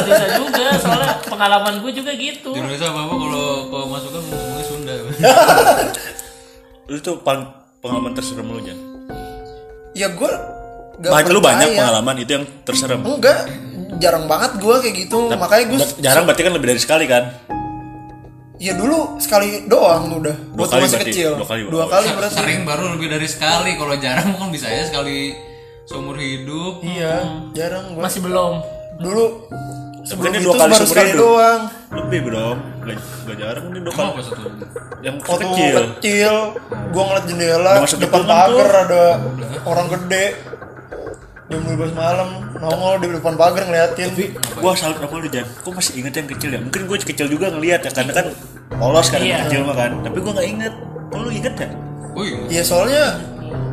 bisa 0.03 0.27
juga 0.35 0.66
soalnya 0.83 1.14
pengalaman 1.31 1.79
gue 1.79 1.94
juga 1.94 2.11
gitu. 2.18 2.51
Di 2.51 2.59
Indonesia 2.59 2.90
apa 2.90 3.07
apa 3.07 3.14
kalau 3.23 3.47
kalau 3.71 3.87
masukan 3.87 4.23
ngomongnya 4.27 4.64
Sunda. 4.66 4.94
Itu 6.90 7.23
pang- 7.23 7.68
pengalaman 7.79 8.12
terserem 8.14 8.47
lu 8.47 8.61
Jan. 8.61 8.79
Ya 9.95 10.09
gue 10.12 10.31
gak 10.99 11.11
Banyak 11.11 11.31
lu 11.31 11.41
banyak 11.43 11.69
pengalaman 11.75 12.17
itu 12.19 12.31
yang 12.35 12.45
terserem. 12.62 13.01
Enggak, 13.03 13.47
jarang 13.99 14.27
banget 14.27 14.59
gue 14.59 14.75
kayak 14.83 14.97
gitu. 15.07 15.21
Makanya 15.31 15.64
gue 15.71 15.79
Jarang 16.03 16.25
berarti 16.27 16.43
kan 16.43 16.53
lebih 16.55 16.69
dari 16.75 16.81
sekali 16.83 17.07
kan? 17.07 17.25
ya 18.59 18.75
dulu 18.75 19.23
sekali 19.23 19.71
doang 19.71 20.19
udah. 20.19 20.35
Dua 20.51 20.67
Waktu 20.67 20.75
kali 20.75 20.83
masih 20.83 20.99
berarti, 20.99 21.12
kecil. 21.14 21.31
dua 21.38 21.47
kali, 21.47 21.61
Dua 21.71 21.87
kali 21.87 22.07
berarti. 22.11 22.37
Sering 22.43 22.61
baru 22.67 22.85
lebih 22.99 23.09
dari 23.14 23.29
sekali. 23.31 23.71
Kalau 23.79 23.95
jarang 24.03 24.35
kan 24.35 24.51
bisa 24.51 24.67
ya 24.67 24.83
sekali 24.83 25.31
seumur 25.87 26.19
hidup. 26.19 26.83
Iya, 26.83 27.14
jarang 27.55 27.95
gue. 27.95 28.03
Masih 28.03 28.19
belum 28.19 28.55
dulu 28.99 29.25
itu 30.09 30.40
dua 30.40 30.55
kali 30.57 30.73
hidup. 31.05 31.21
doang 31.21 31.61
Lebih 31.88 32.18
dong. 32.29 32.59
Gak, 32.81 32.97
gak 33.25 33.37
jarang 33.37 33.64
ini 33.68 33.79
dua 33.81 33.92
kali. 33.92 34.09
apa 34.09 34.21
satu? 34.23 34.49
Yang 34.99 35.16
waktu 35.23 35.44
kecil. 35.44 35.75
kecil 35.77 36.35
gua 36.90 37.03
ngeliat 37.05 37.25
jendela 37.27 37.73
masuk 37.79 37.99
depan 37.99 38.21
hitungan 38.21 38.37
pagar 38.49 38.68
ada 38.83 39.03
orang 39.62 39.87
gede 39.88 40.25
jam 41.49 41.61
12 41.64 41.97
malam 41.97 42.29
nongol 42.55 42.94
di 43.01 43.07
depan 43.09 43.35
pagar 43.35 43.62
ngeliatin 43.64 44.09
Gua 44.59 44.73
salut 44.75 44.97
sama 44.99 45.16
lu 45.16 45.29
Jan. 45.29 45.47
Gua 45.62 45.73
masih 45.75 45.92
inget 45.97 46.12
yang 46.14 46.29
kecil 46.29 46.49
ya. 46.51 46.61
Mungkin 46.61 46.81
gua 46.85 46.97
kecil 46.99 47.27
juga 47.27 47.47
ngeliat 47.49 47.81
ya 47.85 47.90
karena 47.90 48.12
kan 48.12 48.27
polos 48.71 49.09
kan 49.09 49.21
Iya. 49.21 49.49
kecil 49.49 49.64
mah 49.64 49.77
kan. 49.77 49.90
Tapi 50.03 50.18
gua 50.18 50.33
nggak 50.37 50.49
inget. 50.49 50.75
Kalau 51.09 51.23
lu 51.25 51.33
inget 51.33 51.55
ya? 51.57 51.68
Oh 52.12 52.25
iya. 52.27 52.38
ya 52.51 52.62
soalnya 52.66 53.05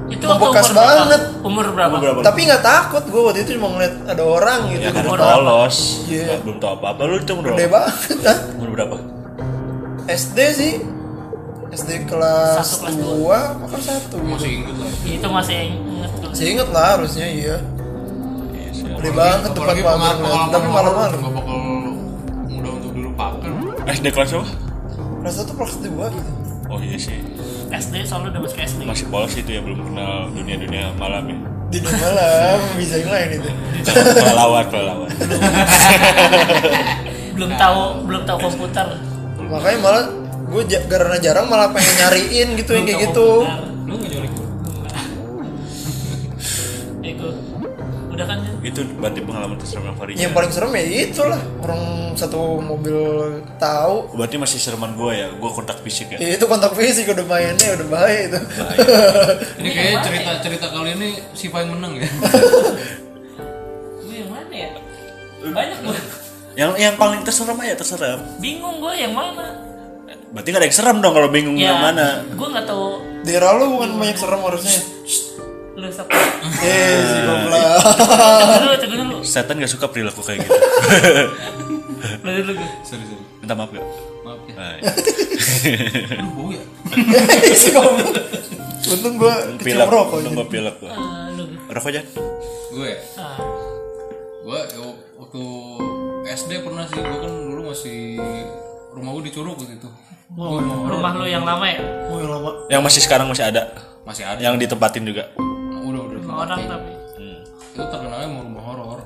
Itu 0.05 0.21
Membekas 0.23 0.65
umur 0.65 0.75
berapa? 0.75 0.93
banget. 0.95 1.21
Umur 1.41 1.65
berapa? 1.67 1.89
Umur 1.91 2.01
berapa? 2.03 2.21
tapi 2.21 2.39
nggak 2.43 2.61
takut 2.63 3.03
gua 3.07 3.21
waktu 3.25 3.39
itu 3.41 3.51
cuma 3.55 3.67
ngeliat 3.69 3.93
ada 4.05 4.23
orang 4.23 4.59
gitu 4.69 4.81
Ya 4.81 4.91
karena 4.91 5.07
Umur 5.07 5.19
polos. 5.19 5.77
Iya. 6.05 6.23
Nggak- 6.23 6.41
Belum 6.41 6.57
tahu 6.59 6.71
apa-apa. 6.75 7.01
Lu 7.03 7.15
itu 7.17 7.31
umur 7.31 7.43
gede 7.47 7.55
berapa? 7.63 7.73
banget 7.75 8.19
ah. 8.23 8.37
Umur 8.55 8.69
berapa? 8.71 8.95
SD 10.07 10.37
sih 10.51 10.73
SD 11.71 11.91
kelas 12.05 12.61
Satu, 12.61 12.75
kelas 12.83 12.95
2 12.95 13.33
apa 13.33 13.65
kelas 13.67 13.85
1 14.05 14.21
Masih 14.23 14.51
inget 14.55 14.75
lah. 14.75 14.91
Itu 15.03 15.27
masih 15.27 15.55
inget 15.67 16.11
tuh. 16.13 16.29
Masih 16.29 16.45
inget 16.47 16.69
lah 16.69 16.87
harusnya 16.95 17.27
iya 17.27 17.55
Iya 18.51 18.69
sih. 18.71 18.85
Gede 18.87 19.09
banget 19.11 19.49
pengalaman 19.51 20.15
ngeliat. 20.15 20.49
Tapi 20.49 20.67
malam-malam 20.67 21.11
Gak 21.15 21.33
bakal 21.33 21.57
mudah 22.47 22.71
untuk 22.75 22.91
dilupakan. 22.91 23.49
SD 23.87 24.05
kelas 24.07 24.31
apa? 24.33 24.47
Kelas 25.19 25.35
1 25.35 25.51
kelas 25.51 25.73
2 25.79 25.89
gitu 25.89 26.31
Oh 26.65 26.79
iya 26.79 26.97
sih. 26.99 27.17
SD 27.75 28.07
soalnya 28.07 28.35
udah 28.35 28.41
masuk 28.47 28.59
SD. 28.59 28.81
Masih 28.87 29.05
polos 29.11 29.33
itu 29.35 29.49
ya 29.49 29.61
belum 29.63 29.79
kenal 29.83 30.31
dunia-dunia 30.31 30.95
malam 30.95 31.23
ya. 31.27 31.37
Di 31.65 31.79
malam 31.81 32.59
bisa 32.77 33.01
yang 33.01 33.09
lain 33.09 33.29
itu 33.41 33.49
Kelelawar, 33.91 34.63
kelelawar. 34.69 35.09
Belum 37.35 37.51
tahu 37.59 37.81
belum 38.07 38.21
tahu 38.23 38.37
komputer. 38.47 38.87
Makanya 39.45 39.79
malah 39.83 40.05
gue 40.45 40.63
karena 40.87 41.17
jarang 41.19 41.49
malah 41.51 41.73
pengen 41.73 41.93
nyariin 41.99 42.47
gitu 42.55 42.71
yang 42.77 42.85
kayak 42.87 43.11
gitu 43.11 43.27
komputer. 43.43 43.65
Lu 43.85 43.93
gak 44.01 44.09
nyulik 44.13 44.33
Udah 48.15 48.27
kan 48.31 48.39
itu 48.63 48.79
berarti 48.95 49.19
pengalaman 49.27 49.57
terserem 49.59 49.83
yang 49.91 49.97
Farid. 49.99 50.15
Yang 50.15 50.31
paling 50.31 50.51
serem 50.55 50.71
ya 50.71 50.83
itulah 51.03 51.41
Orang 51.59 51.83
satu 52.15 52.63
mobil 52.63 52.97
tahu 53.59 54.15
Berarti 54.15 54.35
masih 54.39 54.57
sereman 54.63 54.95
gue 54.95 55.11
ya. 55.11 55.27
Gue 55.35 55.51
kontak 55.51 55.83
fisik 55.83 56.15
ya. 56.15 56.17
Ya 56.23 56.39
itu 56.39 56.47
kontak 56.47 56.71
fisik 56.79 57.11
udah 57.11 57.27
mainnya 57.27 57.75
udah 57.75 57.87
bahaya 57.91 58.19
itu 58.31 58.39
Ini 59.59 59.69
kayaknya 59.75 59.99
cerita-cerita 59.99 60.67
kali 60.71 60.95
ini 60.95 61.09
Siva 61.35 61.59
yang 61.59 61.75
menang 61.75 61.99
ya. 61.99 62.07
Gue 63.99 64.15
yang 64.23 64.29
mana 64.31 64.55
ya? 64.55 64.69
Banyak 65.51 65.77
gue. 65.83 65.97
Yang 66.55 66.71
yang 66.79 66.95
paling 66.95 67.21
terserem 67.27 67.59
aja 67.59 67.75
terserem. 67.75 68.19
Bingung 68.39 68.79
gue 68.79 68.93
yang 68.95 69.11
mana. 69.11 69.59
Berarti 70.31 70.47
gak 70.55 70.59
ada 70.63 70.67
yang 70.71 70.77
serem 70.79 70.97
dong 71.03 71.13
kalau 71.13 71.27
bingung 71.27 71.59
yang 71.59 71.83
mana. 71.83 72.23
Gue 72.31 72.47
nggak 72.47 72.63
tahu 72.63 73.15
Daerah 73.25 73.57
lu 73.57 73.75
bukan 73.75 73.97
banyak 73.97 74.17
serem 74.21 74.39
harusnya 74.39 74.79
lu 75.75 75.87
siapa. 75.91 76.11
Eh 76.63 76.95
si 77.03 77.17
goblok 77.21 77.59
Tunggu 77.83 78.55
dulu, 78.63 78.75
tunggu 78.79 78.95
dulu. 78.95 79.15
Setan 79.21 79.59
gak 79.59 79.67
suka 79.67 79.85
perilaku 79.87 80.23
kayak 80.23 80.43
gitu. 80.43 80.55
Lu 82.23 82.29
dulu 82.31 82.51
gue. 82.55 82.69
Sorry, 82.81 83.03
sorry. 83.03 83.23
Minta 83.43 83.53
maaf 83.53 83.71
ya. 83.71 83.83
Maaf 84.23 84.39
ya. 84.47 84.53
Nah, 84.55 84.71
Lu 86.23 86.29
bau 86.31 86.49
ya? 86.49 86.63
Si 87.59 87.69
goblok 87.69 88.15
Untung 88.85 89.17
gue 89.17 89.33
kecium 89.59 89.89
rokok 89.89 90.21
untung 90.21 90.33
gue 90.37 90.47
pilek 90.47 90.75
gue. 90.77 90.87
Ah. 90.87 91.27
Rokok 91.67 91.89
aja. 91.89 92.01
Gue 92.71 92.87
ya? 92.87 92.99
Ah, 93.17 93.35
Gue 94.45 94.59
ya, 94.61 94.79
waktu 95.17 95.41
SD 96.29 96.51
pernah 96.61 96.85
sih. 96.85 97.01
Gue 97.01 97.19
kan 97.19 97.33
dulu 97.33 97.73
masih 97.73 98.21
rumah 98.93 99.11
gue 99.17 99.23
di 99.25 99.33
Curug 99.33 99.57
gitu. 99.59 99.89
oh, 100.37 100.61
rumah 100.85 101.11
lu 101.17 101.25
yang 101.25 101.41
lama 101.43 101.65
ya? 101.65 101.81
Oh 102.07 102.17
yang 102.17 102.31
lama 102.31 102.49
Yang 102.69 102.81
masih 102.85 103.01
sekarang 103.03 103.27
masih 103.27 103.43
ada. 103.43 103.73
Masih 104.05 104.21
ada. 104.21 104.37
Yang 104.37 104.69
ditempatin 104.69 105.03
juga. 105.03 105.33
Orang 106.35 106.59
tapi 106.67 106.91
Itu 107.75 107.83
terkenalnya 107.83 108.27
mau 108.31 108.43
rumah 108.43 108.63
horor. 108.63 108.99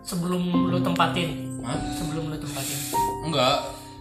sebelum 0.00 0.42
lu 0.72 0.78
tempatin. 0.80 1.60
Hah? 1.60 1.76
Sebelum 1.92 2.32
lu 2.32 2.36
tempatin. 2.40 2.78
Enggak. 3.26 3.56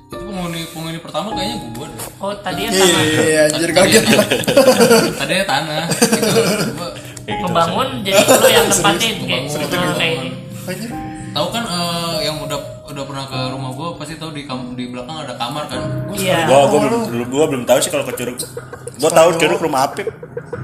Itu 0.10 0.16
penghuni 0.26 0.62
penghuni 0.74 0.98
pertama 1.04 1.36
kayaknya 1.38 1.70
gue 1.70 1.86
deh. 1.86 2.08
Oh, 2.18 2.34
tadi 2.40 2.66
yang 2.66 2.74
Iya 2.74 2.82
tanah 2.82 3.04
iya 3.04 3.22
iya 3.22 3.42
anjir 3.52 3.70
kaget 3.76 4.04
Tadinya 5.20 5.46
tanah. 5.46 5.84
Gua 6.74 6.90
gitu. 7.30 7.42
ngebangun 7.46 7.88
jadi 8.02 8.22
lu 8.26 8.48
yang 8.50 8.68
tempatin 8.74 9.16
kayak 9.28 9.44
ah, 9.46 10.18
ini. 10.18 10.30
Tahu 11.30 11.48
kan 11.54 11.64
eh, 11.70 12.16
yang 12.26 12.38
udah 12.42 12.58
udah 12.90 13.06
pernah 13.06 13.26
ke 13.26 13.40
rumah 13.50 13.70
gue 13.70 13.88
pasti 13.96 14.14
tahu 14.16 14.32
di 14.32 14.44
kam- 14.44 14.74
di 14.74 14.90
belakang 14.90 15.18
ada 15.20 15.34
kamar 15.34 15.64
kan. 15.66 15.82
Iya. 16.12 16.46
Gua 16.46 16.60
gua 16.66 16.80
belum 16.82 17.02
gua 17.28 17.46
belum 17.48 17.64
tahu 17.64 17.78
sih 17.80 17.90
kalau 17.90 18.04
ke 18.04 18.14
Curug. 18.14 18.38
Gua 18.98 19.10
tahu 19.10 19.30
Curug 19.36 19.60
rumah 19.60 19.82
Apip. 19.86 20.08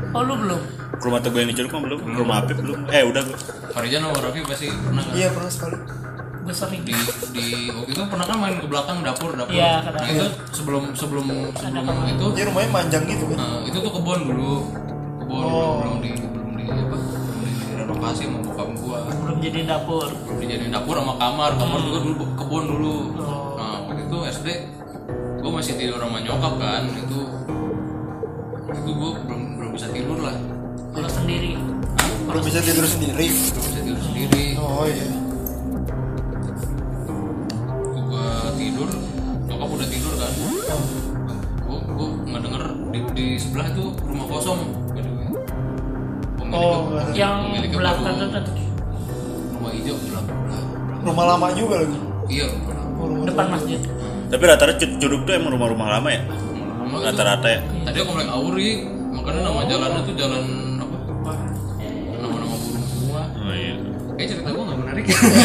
Oh, 0.10 0.22
lu 0.22 0.34
belum. 0.38 0.62
Ke 0.96 1.04
Rumah 1.04 1.20
tegue 1.20 1.38
yang 1.38 1.50
di 1.50 1.56
Curug 1.56 1.72
mah 1.72 1.82
belum. 1.84 2.00
Ke 2.02 2.18
Rumah 2.18 2.36
Apip 2.40 2.58
belum. 2.58 2.80
Eh 2.90 3.04
udah 3.04 3.22
gua. 3.22 3.38
Farijan 3.72 4.00
sama 4.02 4.18
Raffi 4.18 4.42
pasti 4.44 4.68
pernah 4.72 5.04
kan. 5.04 5.14
Iya 5.14 5.28
pernah 5.30 5.52
sekali 5.52 5.78
Gue 6.46 6.54
sering. 6.54 6.82
Di 6.82 6.94
di 7.34 7.46
waktu 7.68 7.90
itu 7.90 8.02
pernah 8.06 8.26
kan 8.26 8.38
main 8.38 8.56
ke 8.56 8.68
belakang 8.70 9.02
dapur 9.02 9.34
dapur. 9.34 9.50
Iya, 9.50 9.82
ke 9.82 9.90
nah 9.92 10.06
itu 10.06 10.26
sebelum 10.52 10.84
sebelum 10.94 11.26
sebelum 11.52 11.86
itu 12.06 12.26
Dia 12.32 12.46
rumahnya 12.46 12.70
panjang 12.72 13.04
gitu 13.06 13.26
kan 13.28 13.38
eh, 13.38 13.60
itu 13.66 13.78
tuh 13.78 13.92
kebun 13.92 14.20
dulu 14.24 14.52
kebun 15.20 15.42
Oh. 15.42 15.82
belum 15.82 15.98
di 16.00 16.12
belum 16.22 16.50
di 16.54 16.64
apa 16.70 16.96
belum 16.96 17.02
di 17.18 17.25
renovasi 17.86 18.26
sama 18.26 18.40
bokap 18.42 18.70
gua. 18.82 18.98
Belum 19.14 19.38
jadi 19.38 19.60
dapur. 19.70 20.10
belum 20.10 20.38
dijadiin 20.42 20.74
dapur 20.74 20.98
sama 20.98 21.14
kamar. 21.22 21.52
Kamar 21.54 21.80
juga 21.86 22.00
dulu 22.02 22.26
kebun 22.34 22.64
dulu. 22.66 22.96
Oh. 23.22 23.54
nah 23.62 23.86
waktu 23.86 24.02
itu 24.10 24.18
SD 24.26 24.48
gue 25.46 25.52
masih 25.54 25.74
tidur 25.78 26.02
sama 26.02 26.18
nyokap 26.26 26.54
kan. 26.58 26.84
Itu 26.90 27.20
itu 28.74 28.90
gue 28.90 29.12
belum 29.30 29.42
belum 29.62 29.72
bisa 29.78 29.88
tidur 29.94 30.18
lah. 30.18 30.36
Kalau 30.98 31.10
sendiri. 31.14 31.54
Hah? 32.02 32.34
Belum 32.34 32.44
bisa 32.50 32.60
tidur 32.66 32.86
sendiri? 32.90 33.28
Belum 33.30 33.66
bisa 33.70 33.80
tidur 33.86 34.02
sendiri. 34.02 34.46
Oh 34.58 34.86
iya. 34.90 35.08
Gue 37.94 38.28
tidur 38.58 38.90
nyokap 39.46 39.70
udah 39.70 39.88
tidur 39.94 40.14
kan. 40.18 40.34
Gue 41.70 41.80
gue 41.86 42.08
nggak 42.34 42.42
denger 42.50 42.64
di, 42.90 43.00
di 43.14 43.28
sebelah 43.38 43.70
itu 43.70 43.94
rumah 44.10 44.26
kosong 44.26 44.85
Oh, 46.56 46.78
ada. 46.90 47.12
Yang 47.12 47.36
belakang 47.72 48.16
tuh 48.16 48.28
tuh. 48.42 48.56
rumah 49.54 49.72
hijau 49.72 49.96
belakang. 50.02 50.38
Rumah 51.02 51.26
lama 51.28 51.48
juga 51.52 51.76
lagi 51.80 51.98
iya 52.28 52.46
rumah. 52.48 52.76
Oh, 52.96 53.06
rumah 53.06 53.26
depan 53.26 53.46
masjid. 53.52 53.80
Tapi 54.26 54.44
rata-rata 54.44 54.78
Cu- 54.78 54.98
Curug 54.98 55.22
tuh 55.24 55.34
emang 55.34 55.52
rumah-rumah 55.52 55.88
lama 55.92 56.10
ya. 56.10 56.22
Itu 56.26 56.98
Rata-rata 56.98 57.48
ya. 57.48 57.60
tadi 57.82 57.98
komplek 58.02 58.28
Auri 58.28 58.70
makanya 59.12 59.42
nama 59.44 59.62
jalannya 59.64 60.02
tuh 60.02 60.16
jalan 60.16 60.44
apa 60.78 61.34
nama-nama 62.16 62.56
burung 62.56 62.86
semua 62.86 63.22
Oh 63.38 63.52
iya. 63.52 63.76
kayak 64.14 64.28
cerita 64.30 64.50
gue 64.50 64.64
nggak 64.64 64.80
menarik 64.80 65.04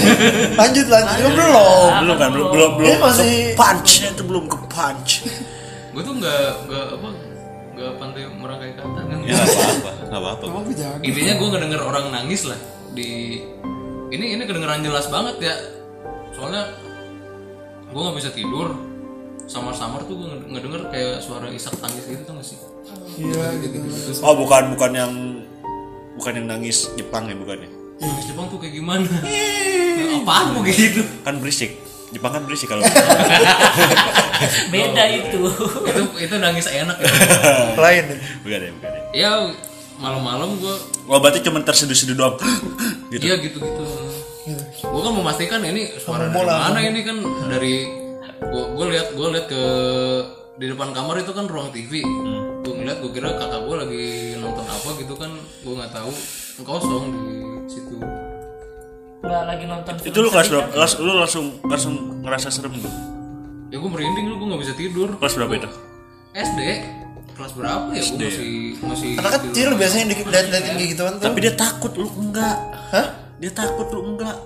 Lanjut 0.61 0.87
lanjut 0.87 1.17
Kan 1.19 1.33
belum 1.33 1.89
Belum 1.99 2.17
kan 2.17 2.29
belum 2.31 2.49
belum 2.51 2.71
belum 2.77 2.97
masih- 3.01 3.51
ke 3.51 3.57
punch-nya 3.57 4.09
tuh 4.13 4.25
belum 4.25 4.45
ke 4.47 4.57
punch. 4.65 5.11
gue 5.91 6.03
tuh 6.03 6.15
nggak 6.15 6.43
nggak 6.65 6.85
apa 6.93 7.09
nggak 7.81 7.97
pandai 7.97 8.29
merangkai 8.29 8.77
kata 8.77 9.01
kan. 9.09 9.19
Ya 9.25 9.41
nggak 9.41 9.57
apa-apa, 9.57 9.91
nggak 10.05 10.21
apa-apa. 10.21 10.45
Intinya 11.01 11.35
gue 11.41 11.49
ngedenger 11.49 11.81
orang 11.81 12.05
nangis 12.13 12.45
lah. 12.45 12.61
Di 12.93 13.41
ini 14.13 14.25
ini 14.37 14.43
kedengeran 14.45 14.85
jelas 14.85 15.09
banget 15.09 15.41
ya. 15.41 15.55
Soalnya 16.37 16.77
gue 17.89 18.01
nggak 18.05 18.17
bisa 18.21 18.31
tidur. 18.37 18.77
Samar-samar 19.49 20.07
tuh 20.07 20.15
gue 20.15 20.29
ngedenger 20.53 20.93
kayak 20.93 21.25
suara 21.25 21.49
isak 21.51 21.75
tangis 21.81 22.07
gitu 22.07 22.23
tuh 22.23 22.39
gak 22.39 22.47
sih? 22.47 22.59
Iya 23.19 23.59
gitu. 23.65 23.83
Oh 24.23 24.39
bukan 24.39 24.77
bukan 24.77 24.91
yang 24.95 25.13
bukan 26.15 26.33
yang 26.39 26.47
nangis 26.47 26.87
Jepang 26.95 27.27
ya 27.27 27.35
bukan 27.35 27.67
ya. 27.67 27.71
nangis 27.99 28.25
Jepang 28.31 28.47
tuh 28.47 28.63
kayak 28.63 28.79
gimana? 28.79 29.11
Apaan 30.23 30.55
gue 30.55 30.71
gitu? 30.71 31.03
Kan 31.27 31.43
berisik. 31.43 31.80
Jepang 32.11 32.33
kan 32.35 32.43
berisik 32.43 32.67
kalau. 32.69 32.83
Beda 34.73 35.05
itu. 35.11 35.41
itu 35.87 36.03
itu 36.19 36.35
nangis 36.41 36.67
enak 36.67 36.97
ya 36.97 37.11
Lain 37.77 38.05
bukan 38.43 38.61
ya, 38.61 38.71
bukan 38.73 38.91
ya. 38.91 39.03
ya 39.13 39.31
malam-malam 40.01 40.57
gue 40.59 40.75
Oh 41.07 41.21
berarti 41.21 41.45
cuma 41.45 41.61
terseduh-seduh 41.61 42.17
doang. 42.17 42.37
gitu. 43.13 43.21
iya 43.21 43.37
gitu-gitu 43.37 43.85
gue 44.81 45.01
kan 45.05 45.13
memastikan 45.13 45.61
ini 45.63 45.93
suara 46.01 46.33
dari 46.33 46.49
mana 46.49 46.79
ini 46.81 47.01
kan 47.05 47.21
dari 47.53 47.85
gue 48.41 48.65
gue 48.75 48.87
lihat 48.97 49.13
gue 49.13 49.29
lihat 49.29 49.47
ke 49.47 49.63
di 50.57 50.67
depan 50.73 50.97
kamar 50.97 51.21
itu 51.21 51.33
kan 51.37 51.45
ruang 51.45 51.69
TV 51.71 52.01
gue 52.65 52.73
ngeliat 52.73 52.99
gue 53.05 53.11
kira 53.13 53.37
kakak 53.37 53.61
gue 53.69 53.77
lagi 53.77 54.07
nonton 54.41 54.65
apa 54.65 54.89
gitu 54.97 55.15
kan 55.15 55.31
gue 55.37 55.75
nggak 55.77 55.93
tahu 55.93 56.11
kosong 56.65 57.05
di 57.13 57.37
situ 57.69 57.97
Nggak 59.21 59.43
lagi 59.45 59.65
nonton 59.65 59.95
film 59.97 60.09
Itu 60.09 60.19
lu 60.19 60.29
kelas 60.29 60.49
berapa? 60.49 60.63
kan? 60.63 60.73
Kelas 60.73 60.93
lu 60.97 61.13
langsung 61.15 61.45
langsung 61.63 61.95
ngerasa 62.21 62.49
serem 62.49 62.73
lu. 62.75 62.91
ya 63.69 63.77
gue 63.77 63.87
merinding 63.89 64.27
lu 64.27 64.35
gue 64.35 64.47
nggak 64.49 64.63
bisa 64.63 64.75
tidur 64.75 65.09
Kelas 65.15 65.35
berapa 65.35 65.53
itu? 65.55 65.69
SD 66.33 66.61
kelas 67.33 67.53
berapa 67.55 67.89
ya 67.91 68.03
gue 68.03 68.19
masih 68.21 68.53
masih 68.83 69.11
Anak 69.17 69.33
kecil 69.41 69.69
biasanya 69.73 70.05
dilihat-liatin 70.11 70.75
kayak 70.75 70.91
gituan 70.91 71.13
tuh 71.17 71.25
Tapi 71.25 71.39
dia 71.39 71.55
takut 71.55 71.93
lu 71.95 72.09
enggak. 72.13 72.57
Hah? 72.91 73.07
Dia 73.37 73.51
takut 73.51 73.89
lu 73.89 74.01
enggak. 74.07 74.37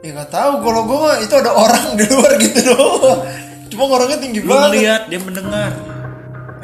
Ya 0.00 0.10
nggak 0.14 0.30
tahu 0.30 0.52
kalau 0.60 0.82
gue 0.86 1.10
itu 1.20 1.34
ada 1.34 1.50
orang 1.52 1.86
di 1.92 2.04
luar 2.06 2.32
gitu 2.38 2.60
doang. 2.66 3.20
Cuma 3.68 3.84
orangnya 3.86 4.18
tinggi 4.18 4.40
Lu 4.40 4.48
banget. 4.48 4.68
ngeliat 4.72 5.02
dia 5.06 5.20
mendengar. 5.20 5.70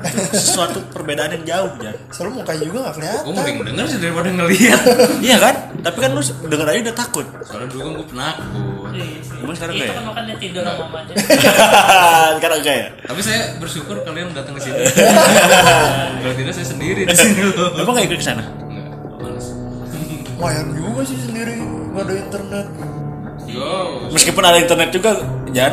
Itu 0.06 0.18
sesuatu 0.32 0.78
perbedaan 0.88 1.30
yang 1.32 1.44
jauh 1.44 1.70
Jan. 1.78 1.96
Soalnya 2.08 2.32
mukanya 2.38 2.64
juga 2.64 2.78
nggak 2.82 2.94
kelihatan. 2.96 3.22
gue 3.22 3.34
mending 3.34 3.56
denger 3.66 3.84
sih 3.86 3.98
daripada 3.98 4.28
ngeliat 4.28 4.80
Iya 5.26 5.36
kan? 5.38 5.54
Tapi 5.80 5.96
kan 5.98 6.10
lu 6.10 6.22
denger 6.22 6.66
aja 6.66 6.78
udah 6.82 6.96
takut. 6.96 7.26
soalnya 7.42 7.68
dulu 7.68 7.80
kan 7.80 7.92
gue 7.92 8.06
penakut 8.08 8.90
Iya 8.92 9.04
sih. 9.20 9.36
Emang 9.36 9.54
sekarang 9.54 9.74
Itu 9.74 9.82
nggak 9.82 9.90
ya? 9.90 9.96
kan 9.96 10.04
makanya 10.06 10.34
tidur 10.36 10.62
sama 10.62 10.78
mamanya. 10.82 11.14
Sekarang 12.36 12.58
enggak 12.58 12.76
ya? 12.76 12.88
tapi 13.08 13.20
saya 13.20 13.40
bersyukur 13.56 13.96
kalian 14.00 14.28
datang 14.32 14.54
ke 14.54 14.62
sini 14.62 14.78
kalau 16.16 16.34
tidak 16.34 16.52
saya 16.52 16.66
sendiri 16.66 17.00
di 17.04 17.12
sini 17.12 17.40
loh 17.46 17.70
Emang 17.76 17.92
gak 17.94 18.06
ikut 18.06 18.18
ke 18.18 18.24
sana? 18.24 18.44
enggak 18.62 18.86
males 20.36 20.68
juga 20.70 21.02
sih 21.02 21.18
sendiri 21.18 21.54
nggak 21.56 22.02
ada 22.02 22.14
internet. 22.14 22.66
yo 23.46 23.72
Meskipun 24.10 24.42
ada 24.42 24.58
internet 24.58 24.88
juga, 24.90 25.16
Jan. 25.48 25.72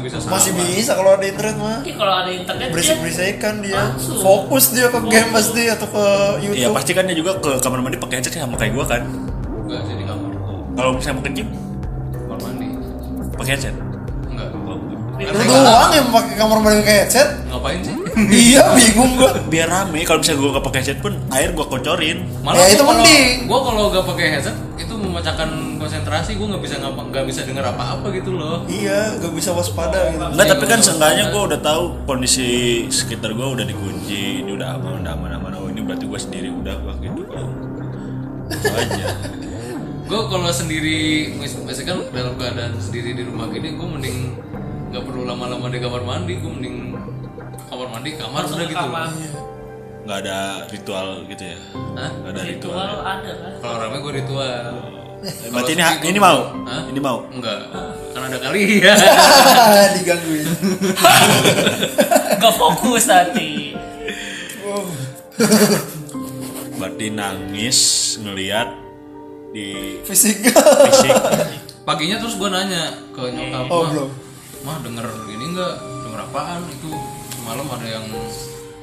Saya 0.00 0.08
bisa 0.08 0.16
sama 0.24 0.32
Masih 0.40 0.52
bisa 0.56 0.92
kalau 0.96 1.10
ada 1.12 1.26
internet 1.28 1.56
mah. 1.60 1.78
Mungkin 1.84 1.96
kalau 2.00 2.14
ada 2.24 2.30
internet 2.32 2.66
dia 2.66 2.72
Berisik-berisikkan 2.72 3.54
dia. 3.60 3.82
Langsung. 3.92 4.16
Fokus 4.24 4.64
dia 4.72 4.86
ke 4.88 4.98
game 5.12 5.30
pasti 5.30 5.62
atau 5.68 5.86
ke 5.92 6.04
YouTube. 6.40 6.60
Iya 6.64 6.68
pasti 6.72 6.92
kan 6.96 7.04
dia 7.04 7.16
juga 7.16 7.32
ke 7.36 7.50
kamar 7.60 7.78
mandi 7.84 7.98
pakai 8.00 8.16
headset 8.20 8.40
sama 8.40 8.56
kayak 8.56 8.72
gua 8.72 8.84
kan. 8.88 9.02
enggak 9.04 9.80
sih 9.86 9.94
di 10.00 10.04
kamar 10.08 10.32
Kalau 10.74 10.90
misalnya 10.96 11.16
mau 11.20 11.24
kencing 11.28 11.48
kamar 12.16 12.38
mandi 12.40 12.68
pakai 13.36 13.52
headset. 13.52 13.89
Enggak 15.22 15.34
Lu 15.36 15.54
doang 15.58 15.90
yang 15.90 16.08
pakai 16.08 16.34
kamar 16.34 16.56
mandi 16.58 16.76
pakai 16.80 16.96
headset. 16.98 17.28
ngapain 17.44 17.80
sih 17.80 17.94
iya, 18.50 18.64
bingung 18.72 19.16
gua. 19.16 19.30
Biar 19.44 19.66
rame. 19.66 20.02
Kalau 20.02 20.18
misalnya 20.18 20.40
gua 20.40 20.50
gak 20.52 20.66
pakai 20.66 20.78
headset 20.80 20.98
pun 20.98 21.12
air 21.30 21.50
gua 21.50 21.66
kocorin. 21.66 22.18
Ya, 22.26 22.62
itu 22.66 22.78
kalau- 22.78 22.90
mending. 22.96 23.28
gua 23.44 23.58
kalau 23.62 23.82
gak 23.88 24.04
pakai 24.04 24.26
headset 24.30 24.56
itu 24.76 24.92
memecahkan 24.92 25.48
konsentrasi 25.76 26.30
gua 26.34 26.46
nggak 26.48 26.62
bisa 26.62 26.74
ngapa 26.76 27.00
nggak 27.06 27.24
bisa 27.24 27.40
dengar 27.42 27.64
apa-apa 27.68 28.06
gitu 28.10 28.30
loh 28.32 28.64
Iya, 28.66 29.14
gak 29.16 29.30
bisa 29.30 29.50
waspada 29.50 30.08
gitu. 30.08 30.20
Enggak, 30.26 30.46
tapi 30.48 30.64
kan 30.66 30.80
seenggaknya 30.80 31.24
gua 31.28 31.42
udah 31.46 31.60
tahu 31.60 31.82
kondisi 32.04 32.48
sekitar 32.88 33.30
gua 33.30 33.52
udah 33.52 33.62
dikunci, 33.62 34.42
ini 34.42 34.50
udah 34.50 34.74
aman, 34.74 35.00
udah 35.00 35.12
aman, 35.12 35.30
aman. 35.32 35.50
Oh 35.54 35.66
ini 35.66 35.80
berarti 35.80 36.04
gua 36.04 36.18
sendiri 36.18 36.48
udah 36.50 36.74
gua 36.76 36.94
gitu. 36.98 37.22
Itu 38.50 38.66
aja. 38.68 39.06
gue 40.02 40.18
kalau 40.26 40.50
sendiri 40.50 40.98
mis- 41.32 41.54
misalkan 41.56 42.02
kan 42.02 42.10
dalam 42.10 42.34
keadaan 42.34 42.74
sendiri 42.76 43.14
di 43.14 43.22
rumah 43.22 43.46
gini 43.46 43.78
gue 43.78 43.88
mending 43.88 44.18
nggak 44.90 45.02
perlu 45.02 45.22
lama-lama 45.22 45.66
di 45.70 45.78
kamar 45.78 46.02
mandi 46.02 46.34
gue 46.36 46.50
mending 46.50 46.76
kamar 47.70 47.86
mandi 47.88 48.10
kamar 48.18 48.42
udah 48.44 48.66
gitu 48.66 48.74
kamar. 48.76 49.08
Nggak 50.00 50.18
ada 50.26 50.38
ritual 50.66 51.06
gitu 51.28 51.44
ya. 51.44 51.58
Hah? 51.94 52.10
Nggak 52.10 52.32
ada 52.32 52.42
ritual. 52.42 52.74
Ritual 52.74 53.00
ada 53.04 53.30
kan. 53.32 53.52
kalau 53.60 53.76
rame 53.78 53.96
gue 53.98 54.12
ritual 54.18 54.64
Berarti 55.52 55.72
ini 55.76 55.84
ini 56.08 56.18
mau. 56.18 56.38
Hah? 56.64 56.82
Ini 56.88 56.96
mau. 56.98 57.18
enggak 57.28 57.58
kan 58.10 58.22
ada 58.26 58.38
kali 58.40 58.80
ya 58.80 58.96
Digangguin. 59.94 60.48
Gak 62.40 62.54
fokus 62.56 63.04
nanti. 63.04 63.76
Berarti 66.74 67.06
nangis 67.12 67.78
ngelihat 68.18 68.68
di 69.52 70.00
Fisik. 70.08 70.40
fisik. 70.88 71.12
paginya 71.84 72.16
terus 72.16 72.38
gue 72.38 72.48
nanya 72.48 72.82
ke 73.10 73.22
nyokap 73.28 73.66
Oh, 73.68 73.84
belum. 73.86 74.08
Mah 74.60 74.76
denger 74.80 75.06
ini 75.28 75.44
enggak 75.48 75.74
denger 76.04 76.20
apaan? 76.22 76.60
Itu 76.70 76.90
semalam 77.32 77.66
ada 77.66 77.86
yang 77.86 78.06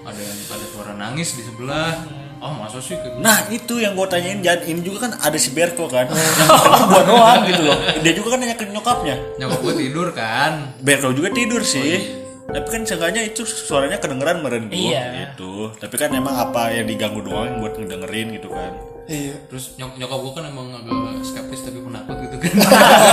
ada 0.04 0.20
yang 0.20 0.38
ada 0.48 0.66
suara 0.68 0.94
nangis 0.94 1.36
di 1.36 1.44
sebelah. 1.44 1.94
Oh 2.38 2.54
masa 2.54 2.78
sih? 2.78 2.94
Kayak 2.94 3.18
gitu? 3.18 3.24
Nah 3.24 3.38
itu 3.50 3.74
yang 3.78 3.94
gue 3.94 4.08
tanyain. 4.08 4.40
Jan 4.40 4.62
ini 4.64 4.82
juga 4.82 4.98
kan 5.04 5.18
ada 5.18 5.38
si 5.38 5.50
Berko 5.50 5.90
kan? 5.90 6.06
Yang 6.06 6.86
gua 6.86 7.02
doang 7.04 7.42
gitu 7.46 7.62
loh. 7.66 7.78
Dia 7.98 8.14
juga 8.14 8.28
kan 8.30 8.40
nanya 8.40 8.56
ke 8.56 8.66
nyokapnya. 8.68 9.16
Nyokap 9.38 9.60
gue 9.60 9.74
tidur 9.80 10.08
kan? 10.14 10.52
Berko 10.80 11.10
juga 11.12 11.30
tidur 11.32 11.62
sih. 11.62 12.24
tapi 12.48 12.64
kan 12.72 12.80
seenggaknya 12.80 13.28
itu 13.28 13.44
suaranya 13.44 14.00
kedengeran 14.00 14.40
meren 14.40 14.72
gua 14.72 14.80
Iya. 14.80 15.04
gitu. 15.36 15.68
Tapi 15.76 15.96
kan 16.00 16.16
emang 16.16 16.32
apa 16.32 16.72
yang 16.72 16.88
diganggu 16.88 17.20
doang 17.20 17.44
yang 17.44 17.58
buat 17.60 17.76
ngedengerin 17.76 18.40
gitu 18.40 18.48
kan. 18.48 18.72
Iya. 19.08 19.40
terus 19.48 19.72
nyok 19.76 19.96
nyokap 19.96 20.20
gue 20.20 20.34
kan 20.36 20.44
emang 20.48 20.68
agak 20.76 20.92
skeptis 21.24 21.64
tapi 21.64 21.80
penakut 21.80 22.16
gitu 22.20 22.27
kan 22.40 22.54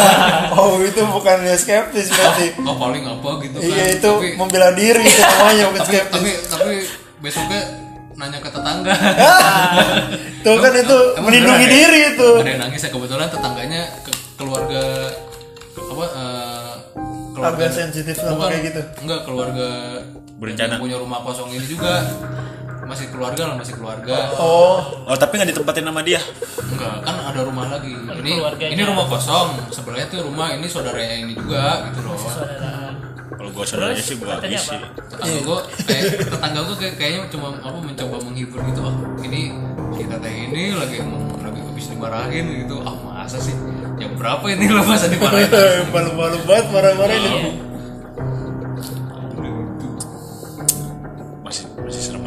Oh, 0.56 0.78
itu 0.78 1.00
bukan 1.02 1.36
ya 1.40 1.54
skeptis 1.54 2.08
berarti. 2.08 2.54
oh 2.58 2.74
paling 2.74 3.02
apa 3.02 3.28
gitu 3.40 3.56
kan 3.56 3.66
Iya, 3.66 3.84
itu 3.92 4.10
tapi, 4.12 4.28
membela 4.34 4.70
diri 4.70 5.02
itu 5.02 5.20
namanya 5.20 5.64
bukan 5.66 5.80
tapi, 5.80 5.88
skeptis. 5.90 6.12
tapi 6.12 6.30
tapi 6.46 6.74
besoknya 7.18 7.60
nanya 8.14 8.38
ke 8.38 8.48
tetangga 8.48 8.94
Tuh 10.44 10.56
kan 10.56 10.72
itu 10.72 10.98
Emang 11.10 11.24
melindungi 11.24 11.40
beneran 11.56 11.66
ya? 11.66 11.74
diri 11.74 12.00
itu. 12.10 12.30
ada 12.36 12.48
yang 12.48 12.62
nangis 12.62 12.80
ya 12.80 12.90
kebetulan 12.90 13.26
tetangganya 13.26 13.82
ke- 14.00 14.22
keluarga 14.34 14.82
apa 15.74 16.04
eh, 16.06 16.72
Agak 17.36 17.70
sensitif 17.70 18.14
sama 18.14 18.38
bukan, 18.38 18.48
kayak 18.48 18.62
gitu. 18.64 18.80
enggak 19.00 19.20
keluarga 19.24 19.68
Berencana. 20.34 20.74
punya 20.76 20.96
rumah 20.96 21.20
kosong 21.20 21.50
ini 21.50 21.64
juga 21.64 22.06
masih 22.84 23.06
keluarga 23.10 23.42
lah 23.50 23.56
masih 23.56 23.74
keluarga. 23.76 24.16
Oh, 24.36 25.04
oh 25.08 25.16
tapi 25.16 25.40
nggak 25.40 25.50
ditempatin 25.56 25.84
sama 25.88 26.00
dia? 26.04 26.20
Enggak 26.60 26.94
kan 27.04 27.16
ada 27.32 27.40
rumah 27.44 27.66
lagi. 27.72 27.92
Ini 27.92 28.30
keluarganya. 28.38 28.72
ini 28.76 28.82
rumah 28.84 29.06
kosong. 29.08 29.48
Sebelahnya 29.72 30.06
tuh 30.12 30.20
rumah 30.28 30.52
ini 30.52 30.66
saudaranya 30.68 31.16
ini 31.24 31.32
juga 31.36 31.88
gitu 31.90 32.00
loh. 32.04 32.16
Saudara. 32.20 32.72
kalau 33.34 33.50
gue 33.50 33.64
saudaranya 33.66 33.98
sih 33.98 34.14
katanya 34.14 34.56
isi 34.56 34.76
apa? 34.78 34.88
tetangga 35.10 35.38
gue 35.42 35.58
kayak 35.84 36.04
tetangga 36.22 36.60
gue 36.64 36.76
kayak 36.78 36.94
kayaknya 36.96 37.20
cuma 37.28 37.48
apa 37.58 37.78
mencoba 37.82 38.16
menghibur 38.22 38.60
gitu. 38.68 38.80
Oh 38.84 38.94
ini 39.20 39.40
si 39.96 40.02
teteh 40.06 40.34
ini 40.48 40.62
lagi 40.76 40.94
emang 41.02 41.24
lagi 41.42 41.60
habis 41.60 41.86
dimarahin 41.90 42.46
gitu. 42.64 42.76
Ah 42.86 42.94
masa 42.94 43.40
sih? 43.42 43.56
Jam 43.98 44.12
berapa 44.14 44.44
ini 44.48 44.64
lo 44.70 44.86
masa 44.86 45.10
dimarahin? 45.10 45.50
Malu-malu 45.94 46.38
banget 46.46 46.66
marah-marah 46.70 47.18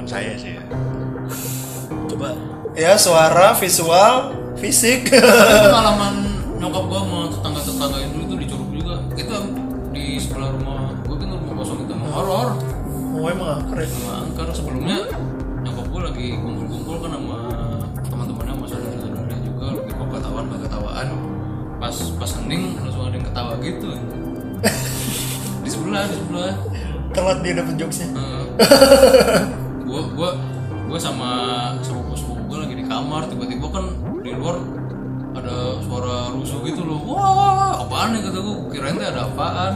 saya 0.07 0.33
sih 0.39 0.55
ya. 0.55 0.63
coba. 2.07 2.31
Ya, 2.77 2.95
suara, 2.95 3.51
visual, 3.59 4.31
fisik. 4.55 5.11
pengalaman 5.67 6.15
nyokap 6.57 6.83
gue 6.87 6.99
sama 7.03 7.19
tetangga-tetangga 7.29 7.97
itu 8.01 8.17
itu 8.23 8.35
di 8.39 8.45
Curug 8.47 8.69
juga. 8.71 8.95
Itu 9.19 9.35
di 9.91 10.15
sebelah 10.17 10.49
rumah 10.55 10.95
gue 11.03 11.15
kan 11.19 11.27
rumah 11.35 11.55
kosong 11.59 11.83
itu 11.83 11.91
emang 11.91 12.11
horor. 12.15 12.47
Oh, 13.17 13.27
emang 13.27 13.67
keren. 13.67 13.89
sama 13.91 14.11
angker. 14.23 14.47
Sebelumnya 14.55 14.97
nyokap 15.67 15.85
gue 15.91 16.01
lagi 16.07 16.27
kumpul-kumpul 16.39 16.95
kan 17.03 17.11
sama 17.19 17.37
teman-temannya 18.07 18.53
sama 18.55 18.65
saudara-saudaranya 18.71 19.39
juga. 19.43 19.65
Lagi 19.75 19.91
mau 19.99 20.07
ketawaan 20.07 20.45
mau 20.47 20.59
ketawaan 20.63 21.07
pas 21.77 21.95
pas 22.17 22.31
hening 22.41 22.63
langsung 22.79 23.03
ada 23.05 23.15
yang 23.19 23.27
ketawa 23.27 23.53
gitu. 23.59 23.89
Di 25.67 25.69
sebelah 25.69 26.07
di 26.07 26.15
sebelah. 26.15 26.55
Telat 27.11 27.37
dia 27.43 27.53
dapet 27.59 27.75
jokesnya. 27.75 28.07
gue 29.87 30.01
gue 30.09 30.29
gue 30.85 30.99
sama 30.99 31.29
sepupu 31.79 32.13
sepupu 32.13 32.41
gue 32.45 32.57
lagi 32.59 32.75
di 32.75 32.85
kamar 32.85 33.25
tiba-tiba 33.25 33.67
kan 33.69 33.85
di 34.19 34.31
luar 34.31 34.55
ada 35.33 35.55
suara 35.79 36.15
rusuh 36.29 36.59
gitu 36.61 36.81
loh 36.81 36.99
wah 37.05 37.79
apaan 37.79 38.11
ya 38.11 38.21
kata 38.21 38.37
gue 38.37 38.55
kirain 38.69 38.95
teh 38.95 39.05
ada 39.05 39.21
apaan 39.25 39.73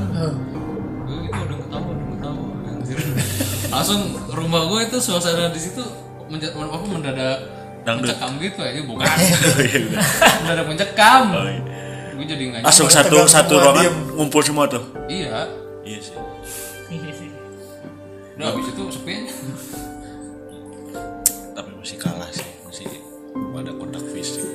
gue 1.02 1.18
gitu 1.22 1.38
yang 1.38 1.60
ketawa 1.60 1.90
yang 1.90 2.10
ketawa 2.12 2.44
anjir. 2.66 2.98
langsung 3.74 4.02
rumah 4.30 4.62
gue 4.68 4.80
itu 4.86 4.98
suasana 5.00 5.48
di 5.50 5.60
situ 5.60 5.84
menja- 6.28 6.52
apa 6.52 6.86
mendadak 6.86 7.38
Dangdut. 7.82 8.08
mencekam 8.08 8.32
gitu 8.38 8.60
aja 8.60 8.82
bukan 8.84 9.06
Iya, 9.58 9.78
udah. 9.88 10.04
mendadak 10.40 10.66
mencekam 10.68 11.24
Oh, 11.30 11.44
iya. 11.44 11.62
gue 12.14 12.26
jadi 12.28 12.44
nggak 12.48 12.62
langsung 12.64 12.88
satu 12.88 13.18
satu 13.26 13.54
ruangan 13.58 13.82
diem. 13.82 13.96
ngumpul 14.14 14.42
semua 14.42 14.66
tuh 14.66 14.84
iya 15.08 15.48
iya 15.82 16.00
sih 16.00 16.16
Iya 16.90 17.12
sih. 17.12 17.30
udah 18.34 18.46
habis 18.48 18.68
itu 18.68 18.82
sepi 18.88 19.12
aja 19.18 19.34
masih 21.82 21.98
kalah 21.98 22.30
sih 22.30 22.46
masih 22.70 22.86
belum 23.34 23.58
ada 23.58 23.74
kontak 23.74 24.06
fisik. 24.14 24.46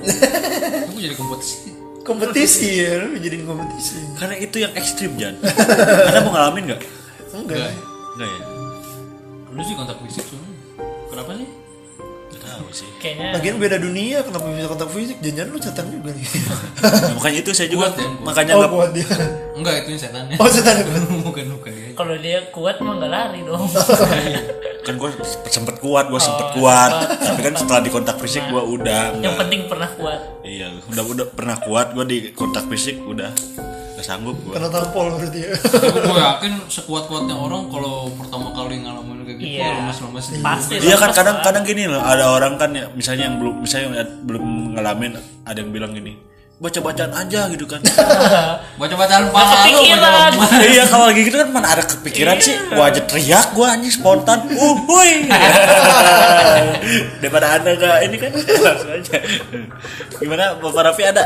Gue 0.94 1.00
jadi 1.02 1.16
kompetisi. 1.18 1.74
Kompetisi 2.06 2.68
ya, 2.86 3.02
lu 3.02 3.18
jadiin 3.18 3.42
kompetisi. 3.42 3.98
karena 4.14 4.38
itu 4.38 4.62
yang 4.62 4.70
ekstrim 4.78 5.18
Jan. 5.18 5.34
Anda 6.08 6.22
mau 6.22 6.30
ngalamin 6.38 6.70
nggak? 6.70 6.82
Enggak. 7.34 7.74
nggak 8.14 8.28
ya? 8.30 8.42
Lu 9.50 9.62
sih 9.66 9.74
kontak 9.74 9.98
fisik 10.06 10.22
cuma 10.30 10.46
kenapa 11.10 11.34
sih 11.42 11.65
tahu 12.46 12.66
sih 12.70 12.88
Kayaknya 12.96 13.26
Lagian 13.32 13.56
beda 13.56 13.76
dunia, 13.76 14.18
kenapa 14.20 14.46
bisa 14.48 14.66
kontak 14.66 14.88
fisik? 14.88 15.16
Jangan 15.18 15.46
lu 15.46 15.58
setan 15.58 15.86
juga 15.88 16.10
nih. 16.10 16.26
Nah, 16.26 16.60
makanya 17.14 17.38
itu 17.40 17.50
saya 17.50 17.68
juga 17.68 17.86
Kuat 17.86 17.94
ya, 17.94 18.06
kuat. 18.06 18.24
makanya 18.24 18.52
oh, 18.52 18.58
nggak 18.58 18.72
buat 18.72 18.90
dia. 18.90 19.08
enggak 19.52 19.74
itu 19.76 19.88
yang 19.90 20.00
setannya 20.00 20.36
Oh, 20.36 20.48
setan 20.48 20.74
bukan 21.26 21.44
bukan 21.52 21.72
dia 21.72 21.90
kalau 21.92 22.14
dia 22.16 22.38
kuat 22.50 22.76
mah 22.78 22.94
nggak 22.94 23.10
lari 23.10 23.40
dong. 23.42 23.66
kan 24.86 24.94
gue 24.94 25.10
sempet 25.46 25.76
kuat 25.76 26.06
gue 26.06 26.20
sempet 26.20 26.46
kuat 26.54 26.92
tapi 27.18 27.40
kan 27.42 27.54
setelah 27.54 27.82
di 27.82 27.90
kontak 27.90 28.16
fisik 28.16 28.46
gue 28.46 28.62
udah 28.62 29.12
Yang 29.12 29.18
nggak 29.18 29.34
penting 29.36 29.60
pernah 29.66 29.90
kuat. 29.92 30.20
iya 30.42 30.70
udah 30.86 31.04
udah 31.04 31.26
pernah 31.28 31.56
kuat 31.58 31.90
gue 31.90 32.04
di 32.06 32.18
kontak 32.30 32.70
fisik 32.70 33.02
udah 33.02 33.34
nggak 33.96 34.04
sanggup 34.04 34.36
gue 34.38 34.52
Kena 34.52 34.68
tampol 34.68 35.08
berarti 35.10 35.40
ya. 35.40 35.50
gue 35.56 36.20
yakin 36.22 36.52
sekuat 36.66 37.04
kuatnya 37.06 37.32
orang 37.32 37.64
kalau 37.66 38.12
pertama 38.12 38.52
kali 38.52 38.76
ngalamin 38.78 39.24
kayak 39.24 39.38
gitu 39.38 39.48
Iya. 39.50 39.64
ya 39.64 39.72
lemas 39.80 39.98
lemas 39.98 40.24
Pasti. 40.38 40.74
Iya 40.78 40.96
kan 40.96 41.10
kadang 41.10 41.36
kadang 41.40 41.64
gini 41.64 41.84
loh 41.86 41.98
ada 41.98 42.28
orang 42.30 42.54
kan 42.54 42.70
ya 42.70 42.92
misalnya 42.92 43.24
yang 43.24 43.36
belum 43.36 43.54
misalnya 43.58 43.96
yang 43.96 44.10
belum 44.22 44.44
ngalamin 44.72 45.12
ada 45.42 45.56
yang 45.56 45.70
bilang 45.70 45.90
gini 45.90 46.12
baca-bacaan 46.56 47.12
aja 47.12 47.52
gitu 47.52 47.64
kan. 47.64 47.84
Baca-bacaan 48.80 49.28
pala 49.28 49.68
lu 49.68 49.76
kepikiran. 49.76 50.30
baca- 50.34 50.64
iya 50.64 50.84
kalau 50.84 51.04
lagi 51.06 51.20
gitu 51.22 51.36
kan 51.36 51.48
mana 51.50 51.68
ada 51.70 51.84
kepikiran 51.84 52.36
sih? 52.38 52.56
Gua 52.70 52.88
aja 52.88 53.00
teriak 53.02 53.52
gua 53.52 53.76
anjing 53.76 53.92
spontan. 53.92 54.48
Uhuy 54.48 55.28
daripada 57.20 57.46
anda 57.52 57.70
gak 57.74 57.96
ini 58.02 58.16
kan 58.16 58.32
langsung 58.64 58.88
aja. 58.90 59.16
Gimana 60.16 60.56
bapak 60.56 60.82
Raffi 60.82 61.04
ada 61.04 61.24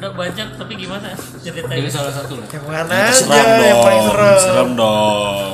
udah 0.00 0.10
banyak 0.10 0.48
tapi 0.56 0.72
gimana 0.74 1.12
Jadi 1.38 1.60
ceritanya 1.60 1.90
salah 1.92 2.08
satu 2.10 2.32
lah. 2.34 2.46
yang 2.48 2.64
mana 2.64 3.12
serem 3.12 3.36
aja 3.36 3.60
yang 3.62 3.80
paling 3.80 4.00
dong 4.00 4.10
serem? 4.10 4.38
serem 4.40 4.68
dong. 4.74 5.52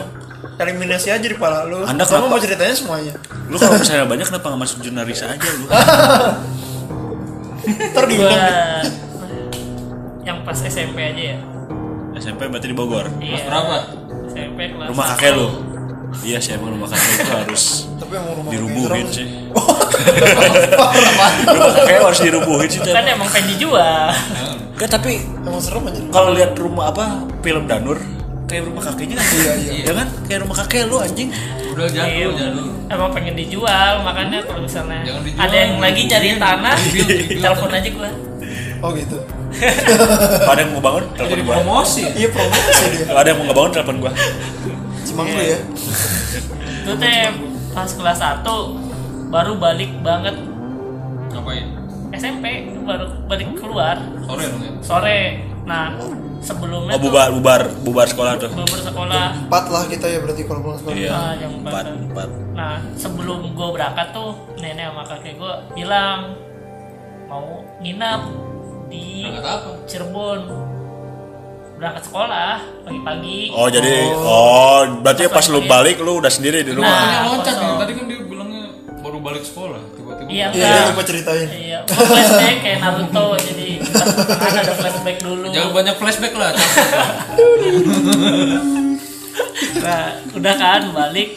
Eliminasi 0.56 1.08
aja 1.10 1.26
di 1.26 1.34
pala 1.34 1.66
lu. 1.66 1.82
Anda 1.82 2.00
kamu 2.00 2.16
kenapa- 2.16 2.30
mau 2.30 2.40
ceritanya 2.40 2.72
semuanya? 2.72 3.12
Lu 3.44 3.58
kalau 3.58 3.76
misalnya 3.76 4.06
banyak 4.06 4.24
kenapa 4.24 4.46
gak 4.48 4.60
masuk 4.62 4.78
jurnalis 4.80 5.20
aja 5.20 5.34
lu? 5.52 5.66
Deh. 8.06 8.18
yang 10.22 10.38
pas 10.42 10.54
SMP 10.56 10.98
aja 11.04 11.22
ya? 11.34 11.38
SMP 12.16 12.46
berarti 12.46 12.70
di 12.70 12.76
Bogor? 12.76 13.10
Iya. 13.18 13.42
Berapa? 13.44 13.76
SMP 14.26 14.58
kelas 14.70 14.88
rumah 14.88 15.06
kakek 15.12 15.30
lu? 15.34 15.48
Iya 16.22 16.38
sih 16.38 16.54
emang 16.54 16.70
rumah 16.72 16.88
kakek 16.88 17.10
itu 17.18 17.32
harus 17.34 17.64
tapi 18.06 18.14
emang 18.14 18.34
rumah 18.36 18.50
dirubuhin 18.50 19.06
sih. 19.10 19.26
Rumah 21.46 21.70
kakek 21.74 21.98
harus 22.00 22.20
dirubuhin 22.20 22.68
sih 22.68 22.80
kan 22.80 23.02
emang 23.04 23.26
pengen 23.26 23.46
dijual 23.50 24.12
Kan 24.76 24.88
tapi 24.88 25.18
emang 25.40 25.58
serem 25.58 25.82
aja 25.84 25.98
kalau 26.08 26.30
lihat 26.30 26.52
rumah 26.54 26.92
apa 26.92 27.04
film 27.40 27.64
Danur 27.64 27.98
kayak 28.46 28.62
rumah 28.64 28.82
kakeknya 28.84 29.16
kan 29.16 29.26
Iya, 29.26 29.52
iya. 29.58 29.82
ya 29.82 29.94
kan? 29.96 30.06
Kayak 30.24 30.40
rumah 30.46 30.56
kakek 30.56 30.86
lu 30.86 30.96
anjing. 30.96 31.34
Udah 31.66 31.86
Iya, 31.88 32.30
jadul, 32.30 32.32
jadul. 32.38 32.66
emang 32.86 33.10
pengen 33.10 33.34
dijual 33.34 33.92
makanya 34.00 34.38
kalau 34.40 34.60
misalnya 34.62 35.02
Jangan 35.02 35.22
dijual, 35.24 35.42
ada 35.42 35.56
yang 35.56 35.72
lagi 35.76 35.94
dirubuhin. 35.98 36.12
cari 36.14 36.38
tanah 36.38 36.76
Dijual, 36.78 37.08
dijual. 37.10 37.42
telepon 37.42 37.70
aja 37.72 37.88
gua. 37.90 38.10
Oh 38.76 38.90
gitu. 38.92 39.18
Ada 40.46 40.60
yang 40.60 40.70
mau 40.70 40.82
bangun 40.84 41.04
telepon 41.12 41.38
gua. 41.42 41.54
promosi. 41.56 42.02
iya 42.12 42.28
promosi 42.28 42.82
dia. 42.86 43.04
Kalau 43.04 43.18
ada 43.18 43.26
yang 43.26 43.36
mau 43.36 43.44
nggak 43.44 43.58
bangun 43.58 43.72
telepon 43.74 43.96
gua. 43.98 44.12
Cimanggu 45.02 45.40
ya. 45.40 45.58
Itu 46.78 46.92
teh 46.94 47.18
pas 47.76 47.86
kelas 47.86 48.18
1 48.40 49.28
baru 49.28 49.52
balik 49.54 49.92
banget 50.00 50.32
Ngapain? 51.28 51.66
SMP 52.10 52.44
baru 52.80 53.04
balik 53.26 53.52
keluar 53.54 54.00
Sore 54.24 54.44
dong 54.46 54.62
ya. 54.62 54.72
sore 54.80 55.20
nah 55.66 55.92
sebelumnya 56.38 56.94
oh 56.94 57.00
bubar 57.02 57.28
bubar 57.30 57.60
bubar 57.82 58.06
sekolah 58.06 58.38
tuh 58.38 58.46
tuh 58.46 58.54
belum 58.54 58.68
bersekolah 58.70 59.26
empat 59.44 59.64
lah 59.66 59.82
kita 59.84 60.06
ya 60.06 60.18
berarti 60.22 60.42
kalau 60.46 60.60
pulang 60.62 60.78
sekolah 60.78 60.94
iya 60.96 61.10
Ah, 61.10 61.32
jam 61.34 61.50
empat 61.58 61.84
empat. 61.90 62.28
nah 62.54 62.78
sebelum 62.94 63.50
gue 63.50 63.68
berangkat 63.68 64.08
tuh 64.10 64.30
nenek 64.56 64.86
sama 64.86 65.02
kakek 65.04 65.34
gue 65.36 65.52
bilang 65.74 66.38
mau 67.26 67.44
nginap 67.76 68.30
di? 68.86 69.26
Cirebon 69.84 70.46
berangkat 71.76 72.02
sekolah 72.04 72.56
pagi-pagi 72.82 73.40
oh 73.50 73.68
jadi 73.68 73.94
oh 74.16 74.80
berarti 74.98 75.22
pas 75.28 75.46
lu 75.46 75.60
balik 75.62 75.96
lu 75.98 76.16
udah 76.16 76.28
sendiri 76.28 76.60
di 76.60 76.72
rumah 76.72 76.88
Nah, 76.88 77.20
loncat 77.30 77.54
nih. 77.54 77.74
Tadi 77.76 77.92
kan 77.92 78.04
dia 78.06 78.18
bilangnya 78.22 78.64
baru 78.98 79.18
balik 79.20 79.42
sekolah. 79.42 79.80
Tiba-tiba. 79.92 80.28
Iya, 80.28 80.46
iya 80.50 80.66
iya 80.66 80.82
lupa 80.88 81.02
ceritain 81.02 81.46
Iya, 81.46 81.78
flashback 81.86 82.56
kayak 82.58 82.78
Naruto 82.80 83.26
jadi 83.38 83.68
kan 84.32 84.52
ada 84.56 84.74
flashback 84.74 85.16
dulu. 85.20 85.46
Jangan 85.48 85.70
banyak 85.72 85.94
flashback 85.96 86.34
lah. 86.34 86.50
Nah, 89.76 90.04
udah 90.32 90.54
kan 90.54 90.82
balik. 90.90 91.36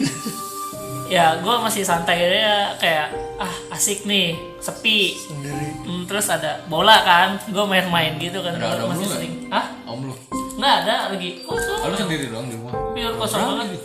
Ya, 1.09 1.35
gue 1.35 1.55
masih 1.59 1.81
santai 1.81 2.21
aja 2.21 2.77
kayak 2.77 3.07
ah 3.35 3.49
asik 3.71 4.05
nih, 4.05 4.37
sepi. 4.59 5.17
sendiri 5.17 5.73
Hmm, 5.81 6.05
terus 6.05 6.29
ada 6.29 6.61
bola 6.65 7.01
kan, 7.01 7.41
gue 7.43 7.65
main-main 7.65 8.13
gitu 8.15 8.39
kan, 8.39 8.53
Ada- 8.53 8.77
ada 8.77 8.83
om 8.85 8.93
masih 8.93 9.01
lu 9.01 9.07
nggak? 9.07 9.17
sering. 9.17 9.33
Ah, 9.49 9.65
Om 9.89 9.99
lu. 10.05 10.13
Nggak 10.59 10.73
ada 10.83 10.95
lagi 11.09 11.29
kosong, 11.41 11.79
Lu 11.81 11.95
sendiri 11.95 12.25
doang 12.27 12.45
di 12.45 12.55
rumah. 12.59 12.73
pure 12.91 13.15
kosong 13.15 13.41
banget. 13.55 13.79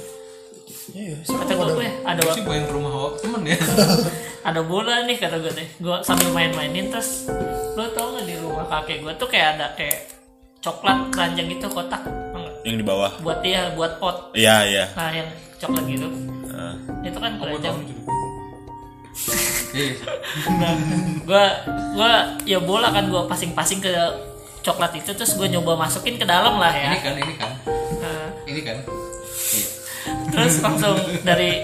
iya 0.90 1.14
Kata 1.22 1.52
gue, 1.54 1.66
"Weh, 1.76 1.92
ada 2.02 2.20
waktu 2.20 2.34
sih 2.34 2.44
main 2.44 2.62
ke 2.62 2.72
rumah 2.74 2.90
temen 3.16 3.42
ya. 3.46 3.56
ada 4.48 4.60
bola 4.60 5.08
nih 5.08 5.16
kata 5.16 5.40
gue 5.40 5.52
deh 5.54 5.68
gue 5.80 5.96
sambil 6.04 6.28
main-mainin 6.28 6.92
terus 6.92 7.24
lo 7.72 7.88
tau 7.96 8.12
gak 8.12 8.28
di 8.28 8.37
rumah 8.37 8.68
kakek 8.68 9.00
gue 9.00 9.12
tuh 9.16 9.24
kayak 9.24 9.56
ada 9.56 9.72
kayak 9.72 10.04
coklat 10.60 11.08
keranjang 11.08 11.48
gitu 11.48 11.64
kotak 11.66 12.04
nggak? 12.04 12.54
yang 12.62 12.76
di 12.76 12.84
bawah 12.84 13.08
buat 13.24 13.40
dia 13.40 13.72
buat 13.72 13.96
pot 13.96 14.37
iya 14.37 14.60
iya 14.62 14.84
nah 14.92 15.08
yang 15.08 15.28
coklat 15.56 15.84
gitu 15.88 16.08
Nah, 16.54 16.70
itu 17.02 17.18
kan 17.18 17.32
Gua 17.34 17.50
keranjang 17.50 17.76
cerita. 17.82 18.12
Iya. 19.74 19.90
gue 21.20 21.44
gue 21.94 22.12
ya 22.46 22.58
bola 22.62 22.88
kan 22.88 23.10
gue 23.10 23.22
pasing-pasing 23.26 23.82
ke 23.82 23.90
coklat 24.64 24.92
itu 24.96 25.11
terus 25.12 25.37
gue 25.37 25.46
nyoba 25.46 25.77
masukin 25.77 26.16
ke 26.16 26.24
dalam 26.24 26.57
lah 26.57 26.72
ya 26.72 26.90
Ini 26.90 27.00
kan, 27.00 27.14
ini 27.14 27.35
kan. 27.37 27.50
Nah, 28.00 28.27
Ini 28.44 28.61
kan. 28.61 28.77
Iya. 28.81 29.66
terus 30.33 30.55
langsung 30.59 30.96
dari 31.22 31.62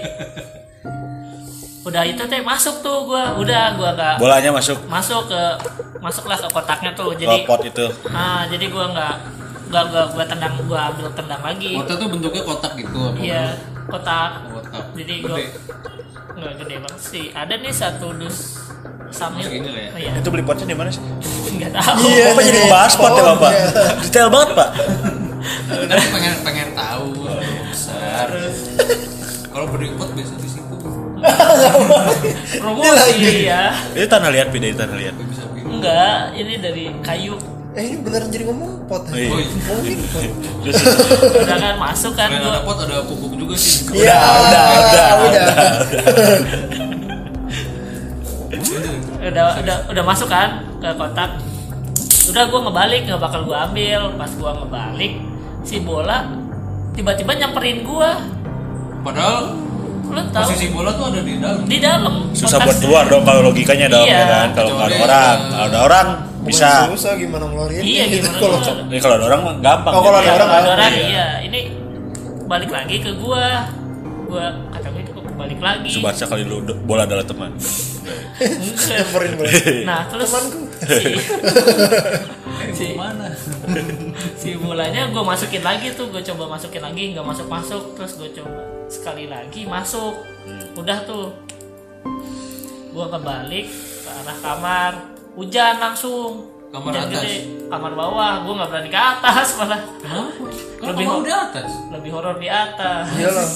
udah 1.81 2.03
itu 2.05 2.21
teh 2.23 2.41
masuk 2.41 2.79
tuh 2.79 3.09
gue 3.09 3.23
udah 3.41 3.63
gue 3.73 3.89
gak 3.97 4.15
bolanya 4.15 4.53
masuk 4.53 4.77
masuk 4.85 5.25
ke 5.27 5.41
masuklah 5.97 6.37
ke 6.37 6.47
kotaknya 6.47 6.93
tuh 6.93 7.09
ke 7.11 7.25
jadi 7.25 7.37
pot 7.43 7.61
itu 7.61 7.85
ah 8.13 8.45
jadi 8.45 8.65
gue 8.65 8.85
nggak 8.87 9.15
nggak 9.71 9.85
gua, 9.87 10.03
gua 10.11 10.25
tendang 10.27 10.53
gua 10.67 10.91
ambil 10.91 11.07
tendang 11.15 11.39
lagi 11.41 11.79
Kotak 11.79 11.95
tuh 11.95 12.07
bentuknya 12.11 12.43
kotak 12.43 12.71
gitu 12.75 12.99
apa? 13.01 13.17
iya 13.17 13.55
kotak 13.87 14.29
Kotak. 14.51 14.83
jadi 14.93 15.13
gua 15.23 15.37
Gede. 15.37 15.47
nggak 16.31 16.53
gede 16.59 16.75
banget 16.77 17.01
sih 17.01 17.25
ada 17.31 17.53
nih 17.55 17.73
satu 17.73 18.07
dus 18.13 18.37
samil 19.11 19.43
Segini 19.43 19.69
lah 19.69 19.81
ya. 19.81 19.89
oh, 19.91 19.99
iya. 19.99 20.11
Itu 20.17 20.29
beli 20.31 20.43
potnya 20.43 20.65
di 20.65 20.73
mana 20.73 20.87
sih? 20.87 21.03
Nggak 21.51 21.71
tahu. 21.75 21.99
Iya. 22.07 22.23
Bapak 22.31 22.43
jadi 22.47 22.59
bahas 22.67 22.93
pot 22.95 23.11
ya 23.11 23.23
bapak. 23.27 23.51
Iya. 23.51 23.65
detail 24.01 24.29
banget 24.31 24.49
pak. 24.55 24.69
Tapi 25.67 26.05
pengen 26.09 26.33
pengen 26.41 26.69
tahu. 26.71 27.07
Besar. 27.67 28.29
Kalau 29.47 29.65
beli 29.67 29.87
pot 29.93 30.09
biasa 30.11 30.33
di 30.35 30.47
situ. 30.47 30.75
promosi 32.57 33.45
ya 33.45 33.77
itu 33.93 34.09
tanah 34.09 34.33
liat 34.33 34.49
beda 34.49 34.67
itu 34.67 34.77
tanah 34.79 34.97
liat. 34.97 35.15
Enggak 35.61 36.33
ini 36.33 36.53
dari 36.57 36.83
kayu. 37.01 37.37
Eh 37.71 37.87
ini 37.87 38.03
beneran 38.03 38.27
jadi 38.27 38.43
ngomong 38.49 38.83
pot 38.83 39.07
Oh, 39.07 39.15
iya. 39.15 39.31
mungkin 39.63 39.99
pot. 40.11 40.23
Terus, 40.65 40.75
udah 41.39 41.55
kan 41.55 41.75
masuk 41.79 42.13
kan 42.19 42.27
ada 42.27 42.65
pot 42.65 42.75
ada 42.83 42.99
pupuk 43.05 43.37
juga 43.37 43.55
sih. 43.55 43.87
iya. 43.95 44.17
Udah, 44.19 44.65
udah, 44.75 45.09
udah 45.23 45.47
udah 49.31 49.47
udah 49.63 49.77
udah 49.89 50.03
masuk 50.03 50.27
kan 50.27 50.67
ke 50.83 50.89
kotak. 50.99 51.31
Udah 52.29 52.43
gua 52.51 52.59
ngebalik 52.67 53.01
nggak 53.07 53.21
bakal 53.21 53.41
gua 53.47 53.65
ambil. 53.71 54.11
Pas 54.19 54.31
gua 54.35 54.51
ngebalik 54.59 55.13
si 55.63 55.79
bola 55.81 56.27
tiba-tiba 56.91 57.31
nyamperin 57.39 57.87
gua. 57.87 58.19
Padahal 59.01 59.55
lu 60.11 60.21
tahu. 60.35 60.43
posisi 60.51 60.67
bola 60.75 60.91
tuh 60.91 61.05
ada 61.07 61.19
di 61.23 61.33
dalam. 61.39 61.63
di 61.63 61.77
dalam. 61.79 62.13
Susah 62.35 62.59
buat 62.59 62.77
keluar 62.83 63.07
dong 63.07 63.23
kalau 63.23 63.41
logikanya 63.47 63.87
dong 63.87 64.03
Iya. 64.03 64.19
ya 64.19 64.25
kan? 64.27 64.47
Kalau 64.51 64.71
nggak 64.75 64.87
ada 64.91 64.97
orang 64.99 65.37
kalau 65.39 65.65
ada 65.71 65.79
orang 65.87 66.07
bisa. 66.43 66.69
susah 66.91 67.11
gimana 67.15 67.47
ngeluarin? 67.47 67.79
Iya 67.79 68.03
gitu 68.11 68.27
gimana 68.27 68.37
kalau 68.43 68.57
ini 68.91 68.99
kalau 68.99 69.15
ada 69.15 69.25
orang 69.31 69.41
gampang. 69.63 69.93
Oh, 69.95 70.01
kalau 70.03 70.17
ada 70.19 70.31
orang, 70.35 70.49
ada 70.51 70.59
ah, 70.59 70.75
orang 70.75 70.91
iya. 70.91 71.07
iya. 71.07 71.27
Ini 71.47 71.59
balik 72.51 72.69
lagi 72.75 72.95
ke 72.99 73.11
gua. 73.15 73.71
Gua 74.27 74.45
kata 74.71 74.87
gue 74.90 74.90
balik 75.41 75.59
lagi. 75.59 75.89
Subasa 75.89 76.29
kali 76.29 76.45
lu 76.45 76.61
bola 76.85 77.03
adalah 77.03 77.25
teman. 77.25 77.51
Nah 79.85 80.09
terus 80.09 80.29
Temanku. 80.29 80.59
si, 80.81 81.13
si, 82.73 82.85
Mana? 82.97 83.29
si 84.33 84.49
bolanya 84.57 85.09
gue 85.09 85.21
masukin 85.21 85.61
lagi 85.61 85.93
tuh 85.93 86.09
gue 86.09 86.21
coba 86.25 86.57
masukin 86.57 86.81
lagi 86.81 87.13
nggak 87.13 87.21
masuk 87.21 87.45
masuk 87.45 87.83
terus 87.93 88.17
gue 88.17 88.29
coba 88.37 88.61
sekali 88.89 89.29
lagi 89.29 89.65
masuk. 89.65 90.13
Udah 90.73 91.05
tuh. 91.05 91.29
Gue 92.91 93.05
kebalik 93.07 93.67
ke 94.01 94.09
arah 94.09 94.37
kamar. 94.41 94.91
Hujan 95.37 95.77
langsung. 95.77 96.49
Kamar 96.71 96.91
Hujan 96.91 97.07
atas? 97.07 97.21
gede. 97.21 97.35
kamar 97.69 97.91
bawah. 97.93 98.33
Gue 98.41 98.53
nggak 98.57 98.69
berani 98.69 98.89
ke 98.89 98.99
atas 98.99 99.47
malah. 99.55 99.81
Kenapa? 100.01 100.43
Kan 100.81 100.87
Lebih 100.91 101.05
kamu 101.05 101.13
ho- 101.13 101.25
di 101.25 101.31
atas. 101.31 101.69
lebih 101.93 102.09
horor 102.11 102.35
di 102.41 102.49
atas. 102.49 103.05
Iyalah. 103.13 103.49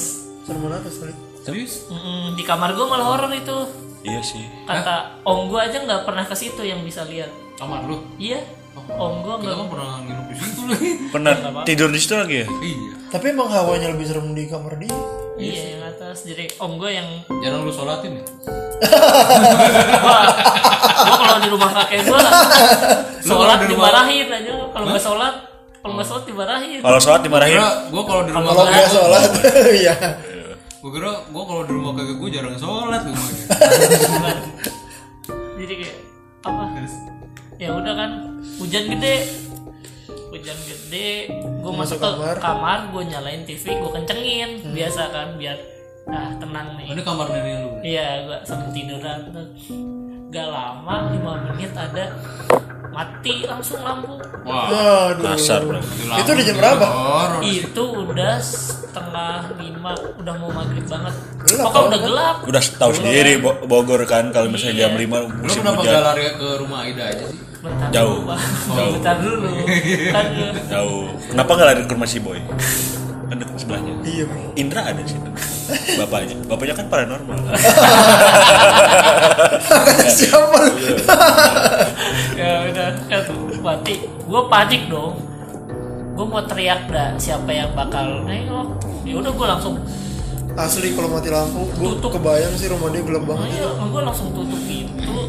Serem 0.46 0.62
atas 0.70 0.94
kali 1.02 1.14
Serius? 1.46 1.86
Mm-mm, 1.88 2.34
di 2.34 2.42
kamar 2.42 2.74
gue 2.74 2.82
malah 2.84 3.06
horor 3.06 3.30
itu. 3.30 3.54
Iya 4.02 4.22
sih. 4.22 4.42
Kata 4.66 5.22
om 5.22 5.46
gue 5.46 5.60
aja 5.60 5.78
nggak 5.78 6.02
pernah 6.02 6.26
ke 6.26 6.34
situ 6.34 6.62
yang 6.62 6.82
bisa 6.82 7.06
lihat. 7.06 7.30
Kamar 7.56 7.86
lu? 7.86 8.02
iya. 8.18 8.42
Om 8.76 9.22
gue 9.22 9.34
Kita 9.36 9.46
nggak 9.46 9.56
kan 9.56 9.68
pernah 9.70 9.88
nginep 10.00 10.26
di 10.26 10.36
situ. 10.36 10.60
Lagi. 10.66 10.90
pernah 11.14 11.34
tidur 11.64 11.90
di 11.90 12.00
situ 12.00 12.14
lagi 12.16 12.36
ya? 12.42 12.48
Iya. 12.50 12.92
tapi 13.08 13.32
emang 13.32 13.48
hawanya 13.48 13.88
lebih 13.88 14.04
serem 14.04 14.34
di 14.34 14.44
kamar 14.46 14.74
dia. 14.76 14.92
Iya 15.38 15.64
yang 15.72 15.84
atas. 15.86 16.26
Jadi 16.26 16.50
om 16.58 16.76
gue 16.76 16.90
yang 16.92 17.08
Jarang 17.40 17.62
lu 17.62 17.72
sholatin 17.72 18.12
ya? 18.12 18.26
gua 19.96 20.20
gua 20.98 21.16
kalau 21.16 21.40
di 21.40 21.50
rumah 21.50 21.72
kakek 21.72 22.00
gua 22.04 22.20
sholat 23.22 23.58
di 23.62 23.72
rumah- 23.72 23.94
dimarahin 23.94 24.28
aja. 24.28 24.54
Kalau 24.68 24.86
nggak 24.90 25.04
sholat 25.04 25.34
kalau 25.78 25.94
nggak 25.96 26.08
sholat 26.10 26.24
dimarahin. 26.26 26.80
Kalau 26.82 27.00
sholat 27.00 27.22
dimarahin. 27.22 27.62
Gua 27.88 28.04
kalau 28.04 28.22
di 28.24 28.32
rumah 28.34 28.52
kalau 28.52 28.66
kakek 28.66 28.76
nggak 28.76 28.92
sholat 28.92 29.22
iya 29.82 29.96
gua 30.86 30.92
kira 30.92 31.12
gua 31.28 31.44
kalau 31.44 31.62
di 31.66 31.74
rumah 31.74 31.92
kakek 31.94 32.16
gua 32.16 32.30
jarang 32.30 32.56
sholat 32.56 33.02
rumahnya. 33.02 33.46
jadi 35.58 35.74
kayak 35.76 35.98
apa 36.44 36.64
ya 37.58 37.70
udah 37.74 37.94
kan 37.96 38.12
hujan 38.60 38.84
gede 38.88 39.16
hujan 40.30 40.58
gede 40.62 41.10
gue 41.32 41.72
masuk, 41.74 41.74
Masuk 41.74 41.98
ke 41.98 42.06
kamar. 42.06 42.36
kamar, 42.38 42.80
gue 42.92 43.02
nyalain 43.08 43.42
TV 43.48 43.64
gue 43.72 43.90
kencengin 43.90 44.50
biasa 44.76 45.02
kan 45.10 45.28
biar 45.36 45.58
ah 46.06 46.30
tenang 46.38 46.68
Oh, 46.70 46.78
nih 46.78 46.86
ini 46.92 47.02
kamar 47.02 47.26
nenek 47.34 47.56
lu. 47.58 47.70
iya 47.82 48.08
gue 48.22 48.38
sambil 48.46 48.70
tiduran 48.70 49.26
tuh 49.26 49.34
gak 50.36 50.48
lama 50.48 50.96
5 51.08 51.16
menit 51.48 51.72
ada 51.72 52.06
mati 52.92 53.44
langsung 53.44 53.80
lampu 53.82 54.20
Wah. 54.44 54.68
Aduh. 55.10 55.26
Kasar 55.30 55.64
bro. 55.64 55.80
Itu 56.14 56.30
udah 56.30 56.44
jam 56.44 56.56
berapa? 56.56 56.86
Itu 57.42 57.84
udah 58.06 58.34
setengah 58.38 59.36
lima 59.58 59.92
udah 60.14 60.34
mau 60.36 60.52
maghrib 60.54 60.84
banget 60.86 61.12
Gelap, 61.42 61.66
pokoknya 61.66 61.82
udah 61.82 61.92
kan? 61.94 62.06
gelap 62.06 62.36
Udah 62.46 62.62
tahu 62.76 62.92
sendiri 62.94 63.32
Bo- 63.38 63.60
Bogor 63.66 64.04
kan 64.04 64.30
kalau 64.30 64.48
misalnya 64.48 64.86
jam 64.86 64.94
5 64.94 65.02
Lu 65.02 65.28
musim 65.42 65.60
kenapa 65.62 65.80
hujan. 65.80 65.92
gak 65.94 66.04
lari 66.06 66.24
ke 66.34 66.48
rumah 66.58 66.80
Aida 66.82 67.04
aja 67.06 67.26
sih? 67.26 67.40
bentar 67.58 67.88
Jauh. 67.90 68.14
dulu, 68.14 68.30
Bang. 68.30 68.42
Jauh. 68.70 68.94
bentar 68.94 69.16
dulu 69.18 69.50
kan 70.14 70.26
Jauh. 70.70 71.04
Kenapa 71.26 71.52
nggak 71.52 71.68
lari 71.68 71.82
ke 71.82 71.92
rumah 71.92 72.06
si 72.06 72.20
Boy? 72.20 72.40
Dekat 73.26 73.58
sebelahnya. 73.58 73.94
Iya, 74.02 74.24
Bro. 74.26 74.42
Indra 74.54 74.82
ada 74.86 75.02
di 75.02 75.10
situ. 75.10 75.30
Bapaknya. 75.98 76.36
Bapaknya 76.46 76.76
kan 76.78 76.86
paranormal. 76.88 77.38
Siapa 80.08 80.58
lu? 80.62 80.74
ya 82.36 82.68
udah 82.68 82.90
kan 83.08 83.22
mati 83.62 83.96
gue 84.06 84.42
panik 84.46 84.82
dong 84.86 85.18
gue 86.16 86.26
mau 86.26 86.44
teriak 86.44 86.88
dah 86.88 87.16
siapa 87.16 87.50
yang 87.50 87.72
bakal 87.74 88.24
nengok 88.24 88.68
ya 89.02 89.16
udah 89.18 89.32
gue 89.32 89.48
langsung 89.48 89.76
Asli 90.56 90.96
kalau 90.96 91.12
mati 91.12 91.28
lampu, 91.28 91.68
gue 91.68 92.00
Tutup. 92.00 92.16
kebayang 92.16 92.56
sih 92.56 92.72
rumah 92.72 92.88
dia 92.88 93.04
gelap 93.04 93.28
banget. 93.28 93.60
ayo 93.60 93.76
gue 93.76 94.02
langsung 94.02 94.32
tutup 94.32 94.62
pintu 94.64 95.28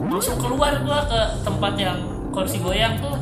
langsung 0.00 0.36
keluar 0.38 0.74
gue 0.76 0.98
ke 1.06 1.20
tempat 1.42 1.72
yang 1.76 1.98
kursi 2.30 2.58
goyang 2.58 2.98
tuh 2.98 3.14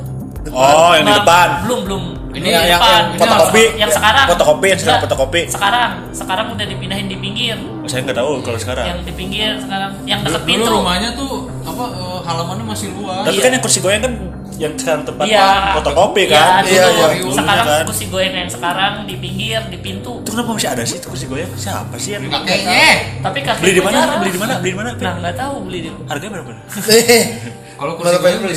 Oh, 0.51 0.91
yang 0.91 1.07
di 1.07 1.13
Nggak, 1.13 1.23
depan. 1.23 1.49
belum 1.65 1.81
belum 1.87 2.03
Ini 2.33 2.49
yang- 2.49 2.65
yang- 2.67 2.81
depan. 2.81 3.03
yang 3.05 3.21
fotokopi. 3.21 3.65
yang 3.77 3.91
sekarang 3.91 4.27
Fotokopi, 4.27 4.67
yang 4.67 4.81
sekarang 4.81 5.01
fotokopi. 5.03 5.43
sekarang 5.47 5.91
sekarang 6.11 6.47
udah 6.51 6.67
dipindahin 6.67 7.07
di 7.07 7.17
pinggir 7.17 7.57
Oh, 7.61 7.85
saya 7.85 8.01
nggak 8.03 8.17
tahu 8.17 8.31
kalau 8.41 8.57
sekarang. 8.57 8.85
yang 8.87 8.99
di 9.01 9.13
pinggir 9.13 9.51
sekarang 9.59 9.91
yang 10.05 10.21
deket 10.21 10.39
dulu 10.39 10.49
pintu 10.49 10.69
rumahnya 10.73 11.11
tuh 11.13 11.33
apa 11.63 11.85
eh, 11.93 12.19
halamannya 12.23 12.65
masih 12.65 12.89
luas. 12.95 13.23
Tapi 13.23 13.35
Iya. 13.35 13.43
kan 13.43 13.51
yang 13.51 13.63
kursi 13.63 13.79
goyang 13.81 14.01
kan 14.01 14.13
yang 14.55 14.73
sekarang 14.75 15.03
tempat 15.03 15.25
Iya. 15.27 15.47
fotokopi 15.75 16.23
Iya, 16.23 16.33
kan. 16.33 16.63
Iya, 16.63 16.85
iya. 16.87 17.07
Sekarang 17.27 17.67
Kan. 17.67 17.85
kursi 17.85 18.05
goyang 18.07 18.35
yang 18.39 18.49
sekarang 18.49 18.93
di 19.03 19.15
pinggir, 19.19 19.61
di 19.67 19.79
pintu. 19.79 20.13
Itu 20.21 20.31
kenapa 20.31 20.51
masih 20.55 20.71
ada 20.71 20.83
sih 20.83 20.97
itu 20.97 21.07
kursi 21.07 21.27
goyang? 21.27 21.51
Siapa 21.53 21.95
sih 21.97 22.15
yang 22.15 22.23
Kakeknya. 22.25 23.21
Tapi 23.21 23.39
kaki 23.41 23.61
beli 23.61 23.73
di 23.75 23.83
mana? 23.83 23.99
Beli 24.17 24.31
di 24.31 24.41
mana? 24.41 24.53
Beli 24.57 24.71
di 24.71 24.79
mana? 24.79 24.91
Nah, 24.95 25.15
nggak 25.19 25.35
tahu 25.37 25.55
beli 25.67 25.79
di. 25.81 25.91
Harganya 26.07 26.33
berapa? 26.33 26.53
Kalau 27.83 27.99
kursi 27.99 28.15
gue 28.15 28.31
beli. 28.47 28.55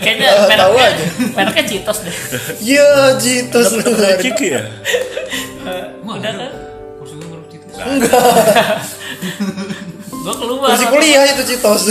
Kayaknya 0.00 0.28
tahu 0.56 0.72
mereknya, 0.72 0.88
aja. 0.88 1.04
mereknya 1.36 1.64
Citos 1.68 1.98
deh. 2.00 2.14
Iya, 2.64 2.88
Jitos 3.20 3.68
lu. 3.76 3.84
Dapat 3.84 4.24
Kiki 4.24 4.46
ya? 4.56 4.62
Udah 6.00 6.32
kan? 6.32 6.52
Kursi 6.96 7.12
gue 7.20 7.28
baru 7.28 7.44
gitu. 7.52 7.64
Gue 10.08 10.34
keluar. 10.40 10.68
Masih 10.72 10.88
kuliah 10.88 11.24
itu 11.28 11.42
Citos. 11.44 11.82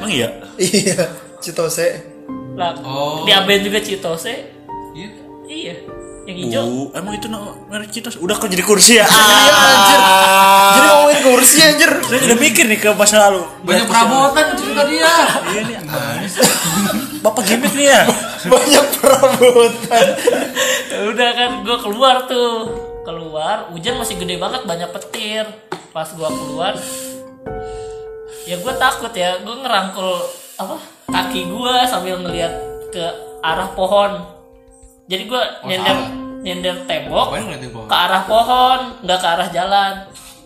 Emang 0.00 0.08
iya? 0.08 0.28
Iya, 0.56 1.12
Citose. 1.36 2.00
Lah, 2.56 2.72
Oh. 2.80 3.28
di 3.28 3.32
Aben 3.36 3.60
juga 3.60 3.84
Citos. 3.84 4.24
Iya. 4.24 5.10
Iya, 5.44 5.74
yang 6.24 6.38
hijau. 6.40 6.64
Bu, 6.64 6.80
emang 6.96 7.12
itu 7.16 7.26
no, 7.28 7.68
merek 7.68 7.92
Citos. 7.92 8.16
Udah 8.16 8.36
kok 8.40 8.48
jadi 8.48 8.64
kursi 8.64 9.00
ya? 9.00 9.06
Iya, 9.14 9.54
anjir. 9.54 10.00
Jadi 10.74 10.86
ngomongin 10.88 11.20
kursi 11.20 11.58
anjir. 11.60 11.90
Saya 12.00 12.20
udah 12.32 12.38
mikir 12.40 12.64
nih 12.68 12.78
ke 12.80 12.90
masa 12.96 13.16
lalu. 13.28 13.42
Banyak 13.64 13.86
perabotan 13.86 14.46
cerita 14.56 14.82
dia. 14.88 15.14
Iya 15.52 15.60
nih. 15.68 15.76
Bapak 17.20 17.42
gimmick 17.44 17.72
nih 17.76 17.86
ya? 17.92 18.02
Banyak 18.52 18.84
perabotan. 19.00 20.06
Udah 21.12 21.30
kan 21.36 21.50
gue 21.64 21.78
keluar 21.84 22.16
tuh 22.24 22.50
keluar 23.04 23.68
hujan 23.68 24.00
masih 24.00 24.16
gede 24.16 24.40
banget 24.40 24.64
banyak 24.64 24.88
petir 24.88 25.44
pas 25.92 26.08
gue 26.08 26.24
keluar 26.24 26.72
ya 28.48 28.56
gue 28.56 28.74
takut 28.80 29.12
ya 29.12 29.44
gue 29.44 29.56
ngerangkul 29.60 30.24
apa 30.56 30.80
kaki 31.12 31.52
gue 31.52 31.74
sambil 31.84 32.24
ngeliat 32.24 32.52
ke 32.88 33.04
arah 33.44 33.68
pohon 33.76 34.33
jadi 35.04 35.22
gue 35.22 35.42
nyender 35.62 35.96
salah. 35.96 36.08
nyender 36.40 36.74
tembok 36.84 37.26
pohon? 37.30 37.86
ke 37.86 37.96
arah 37.96 38.22
pohon 38.24 38.80
nggak 39.00 39.18
ke 39.18 39.28
arah 39.28 39.48
jalan 39.50 39.94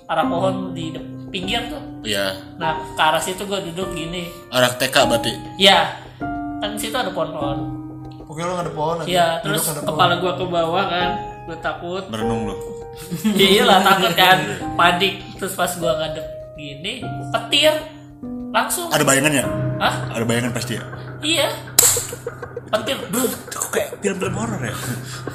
arah 0.04 0.24
pohon 0.24 0.54
di 0.72 0.84
de- 0.90 1.06
pinggir 1.28 1.60
tuh 1.68 1.82
Iya. 2.00 2.56
nah 2.56 2.74
ke 2.88 3.00
arah 3.00 3.18
situ 3.18 3.42
gue 3.42 3.58
duduk 3.64 3.90
gini 3.92 4.30
Arah 4.48 4.70
TK 4.72 4.96
berarti. 5.04 5.32
ya 5.56 5.98
kan 6.58 6.74
situ 6.74 6.94
ada 6.94 7.10
pohon-pohon 7.10 7.58
Oke 8.24 8.40
lu 8.40 8.50
nggak 8.50 8.64
ada 8.64 8.72
pohon 8.72 8.96
ya 9.04 9.40
Duduk 9.40 9.58
terus 9.58 9.62
pohon. 9.68 9.84
kepala 9.84 10.14
gue 10.16 10.32
ke 10.32 10.44
bawah 10.44 10.84
kan 10.86 11.10
gue 11.44 11.56
takut 11.58 12.02
Merenung 12.06 12.42
loh. 12.46 12.58
iya 13.36 13.62
lah 13.62 13.78
takut 13.80 14.12
kan 14.12 14.38
panik 14.74 15.22
terus 15.36 15.52
pas 15.52 15.70
gua 15.72 15.94
ngadep 15.96 16.26
gini 16.54 16.98
petir 17.30 17.74
langsung 18.48 18.88
Ada 18.88 19.02
bayangannya? 19.02 19.44
Hah? 19.78 19.94
Ada 20.10 20.24
bayangan 20.24 20.50
pasti 20.50 20.74
ya? 20.74 20.84
iya 21.18 21.48
petir. 22.68 22.94
Kok 23.48 23.68
kayak 23.70 23.90
film-film 23.98 24.34
horor 24.34 24.60
ya? 24.60 24.74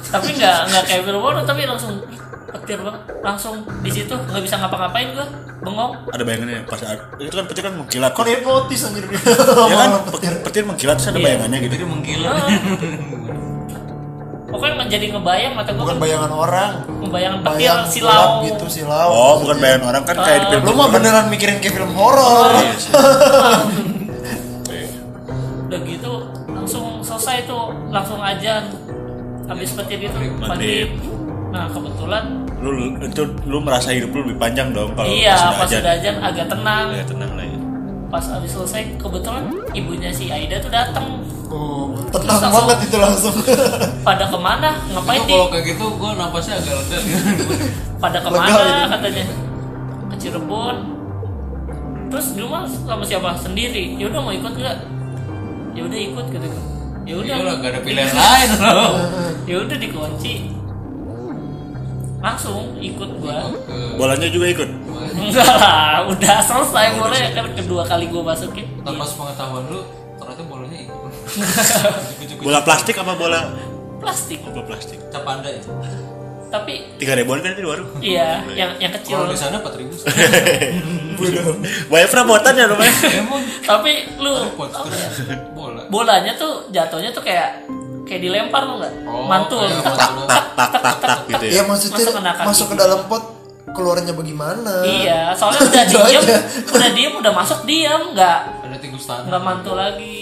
tapi 0.06 0.28
nggak 0.32 0.58
nggak 0.66 0.84
kayak 0.84 1.02
film 1.02 1.18
horor 1.18 1.42
tapi 1.42 1.64
langsung 1.64 1.98
petir 2.46 2.78
banget 2.78 3.02
langsung 3.20 3.54
di 3.82 3.90
situ 3.90 4.14
nggak 4.14 4.38
bisa 4.40 4.54
ngapa-ngapain 4.56 5.10
gua 5.10 5.26
bengong 5.58 5.92
Ada 6.08 6.22
bayangannya 6.22 6.62
pas 6.62 6.78
ada- 6.78 7.08
itu 7.18 7.32
kan 7.32 7.44
petir 7.44 7.62
kan 7.62 7.74
mengkilat. 7.74 8.10
Kok 8.10 8.24
hipotis 8.24 8.80
anjir 8.82 9.04
dia. 9.04 9.18
Ya 9.70 9.76
kan 9.76 9.90
petir, 10.08 10.32
petir 10.40 10.62
mengkilat 10.62 10.94
terus 10.94 11.08
ada 11.08 11.18
Iya. 11.18 11.26
bayangannya 11.26 11.58
gitu. 11.60 11.72
Jadi 11.74 11.84
menggila. 11.84 12.28
Ah. 12.30 12.48
pokoknya 14.46 14.72
nggak 14.76 14.88
jadi 14.88 15.06
ngebayang 15.10 15.52
mata 15.52 15.70
gua 15.72 15.82
Bukan 15.82 15.90
kan 15.90 15.98
bayangan 15.98 16.30
orang. 16.32 16.70
ngebayang 17.02 17.34
petir 17.40 17.58
Bayang 17.58 17.80
silau 17.84 18.28
gitu 18.42 18.64
silau. 18.70 19.08
Oh, 19.10 19.34
bukan 19.42 19.56
bayangan 19.58 19.84
orang 19.88 20.02
kan 20.04 20.16
kayak 20.16 20.38
di 20.38 20.46
film. 20.48 20.62
Lu 20.62 20.72
mah 20.72 20.88
beneran 20.88 21.26
mikirin 21.26 21.58
kayak 21.58 21.74
film 21.74 21.92
horor. 21.92 22.54
udah 25.74 25.82
gitu 25.84 26.12
langsung 26.48 26.86
selesai 27.00 27.44
tuh 27.44 27.74
langsung 27.88 28.16
ajan. 28.16 28.62
Habis 29.44 29.74
petir 29.74 30.00
itu 30.00 30.14
Maghrib. 30.14 30.40
maghrib 30.40 30.88
nah 31.50 31.68
kebetulan 31.68 32.24
Lu 32.56 32.70
itu 32.98 33.22
lu 33.44 33.58
merasa 33.58 33.90
hidup 33.90 34.08
lu 34.10 34.24
lebih 34.24 34.40
panjang 34.40 34.70
dong 34.70 34.90
kalau 34.92 35.04
iya 35.04 35.36
pas 35.52 35.66
udah 35.66 35.92
ajan 35.92 36.16
agak 36.18 36.46
tenang. 36.48 36.86
Ya 36.92 37.04
tenang 37.04 37.32
lah 37.32 37.44
ya. 37.44 37.58
pas 38.08 38.24
habis 38.24 38.50
selesai 38.50 38.94
kebetulan 38.96 39.44
ibunya 39.70 40.08
si 40.08 40.30
Aida 40.30 40.56
tuh 40.58 40.70
datang 40.70 41.20
Oh, 41.46 41.92
Terus 42.08 42.24
tenang 42.24 42.40
langsung- 42.40 42.66
banget 42.66 42.78
itu 42.84 42.96
langsung. 42.96 43.34
pada 44.08 44.24
ke 44.24 44.38
mana? 44.40 44.70
Ngapain 44.88 45.20
Itu 45.20 45.28
kalau 45.28 45.46
kayak 45.48 45.64
gitu 45.68 45.84
gue 45.92 46.10
napasnya 46.14 46.54
agak 46.56 46.74
lega. 46.74 46.98
pada 48.02 48.18
Lega 48.18 48.24
ke 48.24 48.30
mana? 48.32 48.58
itu. 48.58 48.90
katanya. 48.90 49.24
Ke 50.04 50.14
Cirebon. 50.16 50.76
Terus 52.08 52.26
di 52.28 52.40
rumah 52.40 52.62
sama 52.64 53.04
siapa? 53.04 53.30
Sendiri. 53.36 53.94
Ya 53.94 54.08
udah 54.08 54.20
mau 54.20 54.32
ikut 54.32 54.50
nggak 54.52 54.76
ya 55.74 55.82
udah 55.82 55.98
ikut 56.00 56.26
gitu 56.30 56.46
ya 57.04 57.14
udah 57.14 57.26
Iya 57.26 57.36
lah, 57.38 57.54
gak 57.58 57.68
ada 57.68 57.80
pilihan 57.82 58.10
lain 58.10 58.48
loh. 58.56 58.92
ya 59.50 59.56
udah 59.60 59.76
dikunci 59.76 60.32
langsung 62.18 62.74
ikut 62.80 63.10
gua 63.20 63.52
Bolanya 63.94 64.26
juga 64.26 64.46
ikut. 64.48 64.68
enggak 65.14 65.44
lah 65.44 66.02
udah 66.08 66.36
selesai 66.40 66.96
boleh 66.96 67.22
kan 67.30 67.44
kedua 67.52 67.84
kali 67.84 68.08
gua 68.08 68.22
masukin 68.26 68.64
Tanpa 68.80 69.04
sepengetahuan 69.04 69.62
lu, 69.68 69.80
ternyata 70.16 70.42
bolanya 70.42 70.78
ikut. 70.80 71.12
Bola 72.40 72.60
plastik 72.60 72.92
apa 72.94 73.12
bola 73.12 73.52
plastik 73.96 74.40
oh, 74.40 74.50
bola 74.50 74.62
plastik? 74.66 74.98
Cap 75.08 75.24
anda 75.24 75.48
ya. 75.48 75.60
tapi 76.46 76.92
Tiga 76.96 77.12
ribuan 77.14 77.40
kan 77.40 77.50
itu 77.50 77.64
warung. 77.64 77.88
iya 77.98 78.38
yang 78.48 78.70
yang 78.78 78.92
kecil 78.94 79.16
Kalau 79.16 79.26
di 79.26 79.34
sana 79.34 79.58
empat 79.58 79.74
ribu. 79.74 79.90
Banyak 81.90 82.08
perabotan 82.08 82.52
ya. 82.54 82.64
Emang 82.70 83.42
tapi 83.60 84.06
lu 84.16 84.30
ya, 85.94 85.96
bolanya 85.96 86.32
tuh 86.34 86.52
jatuhnya 86.68 87.10
tuh 87.10 87.22
kayak 87.22 87.62
kayak 88.02 88.20
dilempar 88.20 88.62
lu 88.62 88.76
nggak 88.76 88.92
Oh, 89.04 89.24
mantul 89.24 89.62
kayak 89.62 89.78
tak, 89.80 89.94
mantul. 90.10 90.26
tak 90.26 90.44
tak 90.52 90.70
tak 90.74 90.94
tak 90.98 91.18
gitu 91.26 91.44
ya. 91.44 91.50
Iya 91.50 91.62
maksudnya 91.64 92.04
Masuk 92.04 92.14
masuk 92.42 92.66
ke 92.66 92.74
gitu. 92.74 92.82
dalam 92.82 93.00
pot 93.06 93.24
keluarnya 93.66 94.12
bagaimana? 94.12 94.72
iya 94.82 95.32
soalnya 95.32 95.62
udah 95.66 95.84
Itu 95.84 95.98
diem 96.00 96.22
aja. 96.22 96.38
udah 96.68 96.90
diem 96.90 97.12
udah 97.16 97.32
masuk 97.32 97.60
diem 97.64 98.02
nggak 98.12 98.38
Ada 98.62 98.76
tikus 98.76 99.04
tanah. 99.04 99.24
nggak 99.24 99.42
mantul 99.42 99.74
lagi 99.74 100.20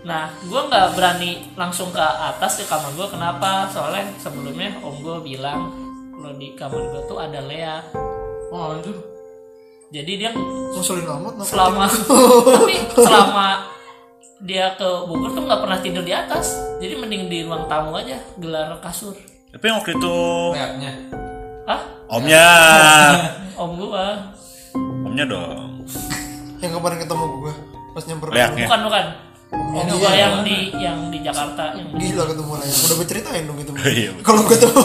nah 0.00 0.32
gue 0.40 0.60
nggak 0.62 0.96
berani 0.96 1.30
langsung 1.54 1.90
ke 1.90 2.00
atas 2.00 2.56
ke 2.56 2.64
kamar 2.64 2.88
gue 2.90 3.04
kenapa 3.06 3.68
soalnya 3.68 4.08
sebelumnya 4.16 4.80
om 4.80 4.96
gue 4.96 5.16
bilang 5.22 5.68
kalau 6.10 6.32
di 6.34 6.52
kamar 6.54 6.80
gue 6.86 7.02
tuh 7.04 7.18
ada 7.18 7.40
Lea 7.42 7.84
Oh 8.48 8.74
anjir. 8.74 8.96
jadi 9.90 10.12
dia 10.16 10.30
Ngusulin 10.32 11.04
amat 11.04 11.44
selama 11.44 11.84
tapi 12.56 12.74
selama 12.94 13.48
dia 14.40 14.72
ke 14.72 14.88
Bogor 15.04 15.30
tuh 15.30 15.44
nggak 15.44 15.60
pernah 15.60 15.78
tidur 15.78 16.00
di 16.00 16.10
atas 16.10 16.52
jadi 16.76 16.96
mending 16.96 17.28
di 17.28 17.44
ruang 17.44 17.64
tamu 17.66 17.92
aja 17.94 18.16
gelar 18.36 18.80
kasur 18.80 19.12
Tapi 19.50 19.64
yang 19.64 19.76
waktu 19.76 19.92
itu 19.92 20.16
Kayaknya. 20.50 20.92
ah 21.66 21.80
omnya, 22.08 22.46
om 23.60 23.70
gua 23.74 24.32
omnya 25.02 25.24
dong. 25.24 25.82
Yang 26.58 26.72
kemarin 26.72 26.98
ketemu 26.98 27.24
gue. 27.36 27.54
pas 27.90 28.04
nyamper 28.04 28.28
leaknya 28.30 28.66
bukan 28.66 28.82
bukan 28.86 29.06
Oh, 29.50 29.82
Gua 29.82 30.14
iya. 30.14 30.30
yang 30.30 30.46
di 30.46 30.58
yang 30.72 30.98
di 31.10 31.18
Jakarta 31.20 31.74
yang 31.74 31.90
di 31.90 32.06
Gila 32.06 32.22
ketemu 32.24 32.52
layak. 32.54 32.76
Udah 32.80 32.94
gue 32.94 33.06
ceritain 33.06 33.42
dong 33.44 33.58
itu. 33.58 33.70
Iya. 33.98 34.10
Kalau 34.22 34.42
ketemu. 34.46 34.82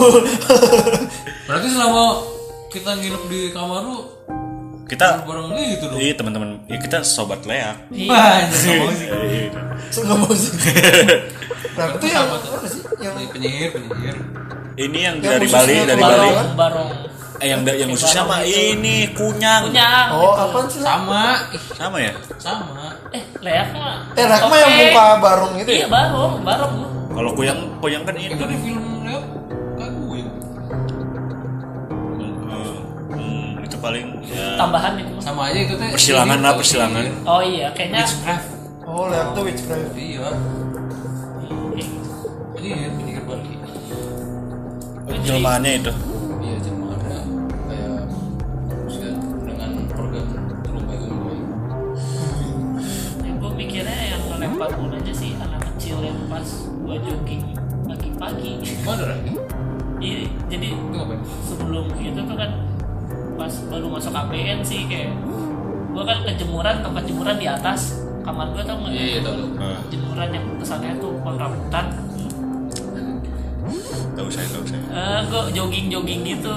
Berarti 1.46 1.68
selama 1.70 2.04
kita 2.68 2.90
nginep 2.92 3.22
di 3.26 3.40
kamar 3.50 3.82
lu 3.82 4.02
kita 4.86 5.06
gitu 5.68 5.84
dong. 5.84 5.98
iya 5.98 6.14
teman-teman 6.14 6.62
ya 6.64 6.78
kita 6.78 7.02
sobat 7.02 7.42
leak 7.42 7.74
Iya. 7.90 8.46
Iya. 8.48 9.50
Nggak 9.92 10.16
mau 10.16 10.32
sih. 10.32 10.52
Nah, 11.76 11.92
itu 11.92 12.06
yang 12.08 12.24
mana 12.24 12.64
sih? 12.64 12.80
Yang 12.96 13.14
Ini 13.14 13.26
penyihir, 13.28 13.68
penyihir. 13.70 14.16
ini 14.78 14.98
yang 14.98 15.16
Yang 15.20 15.28
dari 15.28 15.46
Bali 15.46 15.74
dari. 15.84 16.00
Bali 16.00 16.28
barong 16.56 16.90
eh 17.36 17.52
yang 17.52 17.60
yang 17.68 17.92
khususnya 17.92 18.24
mah 18.24 18.40
ini 18.40 19.12
kunyang 19.12 19.68
punya 19.68 20.08
Oh, 20.08 20.32
apaan 20.32 20.64
sih? 20.66 20.80
Sama, 20.80 21.36
ih, 21.52 21.60
sama 21.70 21.98
ya 22.00 22.12
sama. 22.40 22.96
eh 23.12 23.20
leak 23.38 23.76
mah 23.76 24.08
Eh, 24.16 24.24
Rak 24.24 24.42
mah 24.48 24.56
yang 24.56 24.72
muka 24.72 25.06
barong 25.20 25.52
itu 25.60 25.68
iya 25.70 25.84
ya? 25.84 25.86
barong 25.86 26.32
barong 26.40 26.74
kalau 27.12 27.30
kunyang 27.36 27.60
kunyang 27.76 28.02
kan 28.02 28.16
itu 28.16 28.32
Itu 28.32 28.44
di 28.46 28.56
film 28.56 28.84
Leo 29.04 29.20
paling 33.86 34.06
ya 34.26 34.46
tambahan 34.56 34.92
itu 34.98 35.14
Sama 35.18 35.40
aja 35.46 35.58
itu 35.60 35.74
teh. 35.74 35.90
Persilangan 35.90 36.36
ini 36.36 36.42
lah, 36.42 36.54
persilangan. 36.54 37.04
oh 37.24 37.38
iya 37.40 37.66
kayaknya 37.70 38.02
Witchcraft. 38.02 38.48
Oh, 38.82 39.06
leak 39.06 39.28
tuh 39.30 39.42
witchcraft. 39.42 39.94
Iya, 39.94 40.28
penyihir, 42.52 42.90
penyihir 42.92 43.22
Bali. 43.22 43.54
jelmaannya 45.22 45.72
itu 45.76 45.92
Iya, 46.38 46.56
ada 46.88 47.18
kayak 47.66 48.02
dengan 49.42 49.70
organ 49.92 50.26
itu 50.30 50.70
ya, 53.18 53.32
gue 53.32 53.50
mikirnya 53.52 53.98
yang 54.08 54.22
ngelempar 54.28 54.70
bola 54.72 54.96
aja 54.96 55.12
sih 55.12 55.34
anak 55.36 55.60
kecil 55.68 55.98
yang 56.00 56.18
pas 56.26 56.46
gua 56.78 56.96
jogging 57.00 57.42
pagi-pagi 57.84 58.52
Mana 58.82 59.15
baru 63.66 63.86
masuk 63.90 64.10
KPN 64.10 64.58
sih 64.62 64.86
kayak 64.86 65.10
gua 65.90 66.02
kan 66.04 66.18
kejemuran 66.24 66.76
tempat 66.80 67.02
jemuran 67.04 67.36
di 67.36 67.46
atas 67.48 68.00
kamar 68.22 68.46
gua 68.52 68.62
tau 68.62 68.76
nggak? 68.82 68.92
Iya, 68.92 69.04
iya, 69.06 69.18
tahu. 69.22 69.44
Eh, 69.56 69.78
jemuran 69.90 70.28
yang 70.30 70.44
kesannya 70.58 70.92
tuh 70.98 71.12
pohon 71.20 71.36
rambutan. 71.36 71.84
Tahu 74.16 74.28
saya 74.32 74.48
tahu 74.48 74.64
saya 74.64 74.80
eh 74.88 75.20
gua 75.28 75.40
jogging 75.52 75.86
jogging 75.90 76.20
gitu. 76.24 76.54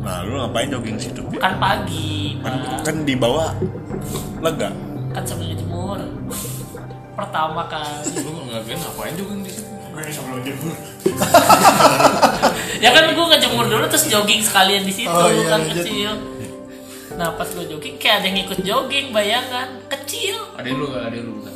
Nah 0.00 0.22
lu 0.22 0.38
ngapain 0.38 0.70
jogging 0.70 0.96
situ? 0.96 1.20
Kan 1.36 1.58
pagi 1.58 2.38
kan, 2.40 2.52
Pak. 2.62 2.78
kan 2.86 2.96
di 3.02 3.14
bawah 3.18 3.50
lega? 4.40 4.70
Kan 5.12 5.22
sambil 5.26 5.50
ngejemur 5.50 5.98
pertama 7.16 7.64
kali. 7.66 8.12
Lu 8.24 8.44
nggak 8.46 8.76
ngapain 8.76 9.12
juga 9.16 9.32
di 9.40 9.50
situ? 9.50 9.72
ya 12.84 12.90
kan 12.92 13.16
gue 13.16 13.26
ngejemur 13.32 13.64
dulu 13.64 13.84
terus 13.88 14.04
jogging 14.12 14.44
sekalian 14.44 14.84
di 14.84 14.92
situ 14.92 15.08
Oh, 15.08 15.32
iya, 15.32 15.48
kan 15.48 15.64
lanjut. 15.64 15.80
kecil 15.80 16.12
nah 17.16 17.32
pas 17.32 17.48
gue 17.48 17.64
jogging 17.64 17.96
kayak 17.96 18.20
ada 18.20 18.26
yang 18.28 18.38
ikut 18.44 18.60
jogging 18.60 19.08
bayangan. 19.10 19.68
Kecil. 19.88 20.36
Ada 20.56 20.68
lu 20.68 20.84
nggak? 20.92 21.04
Ada 21.08 21.18
lu 21.24 21.34
kan? 21.40 21.54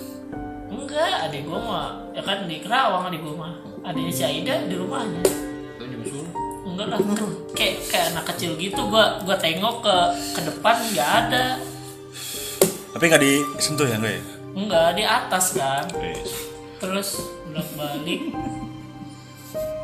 enggak 0.71 1.15
adik 1.31 1.43
gue 1.47 1.61
mah. 1.61 1.89
Ya 2.17 2.23
kan 2.27 2.39
di 2.51 2.57
Kerawang 2.59 3.05
adik 3.13 3.21
gue 3.23 3.35
mah. 3.37 3.55
Adiknya 3.87 4.13
si 4.13 4.23
Aida 4.27 4.55
di 4.67 4.75
rumahnya. 4.75 5.23
Itu 5.79 5.85
nyusul. 5.87 6.25
enggak 6.67 6.87
lah. 6.91 6.99
Kayak 7.55 7.75
kayak 7.93 8.07
anak 8.17 8.25
kecil 8.35 8.59
gitu 8.59 8.81
gue 8.91 9.05
gua 9.23 9.37
tengok 9.39 9.77
ke 9.85 9.97
ke 10.35 10.41
depan 10.49 10.77
nggak 10.97 11.11
ada. 11.27 11.45
Tapi 12.91 13.05
nggak 13.07 13.23
disentuh 13.23 13.87
ya 13.87 13.97
enggak 14.01 14.15
ya 14.19 14.23
enggak 14.51 14.89
di 14.99 15.05
atas 15.07 15.45
kan. 15.55 15.85
Terus 16.81 17.09
bolak 17.51 17.69
balik 17.77 18.23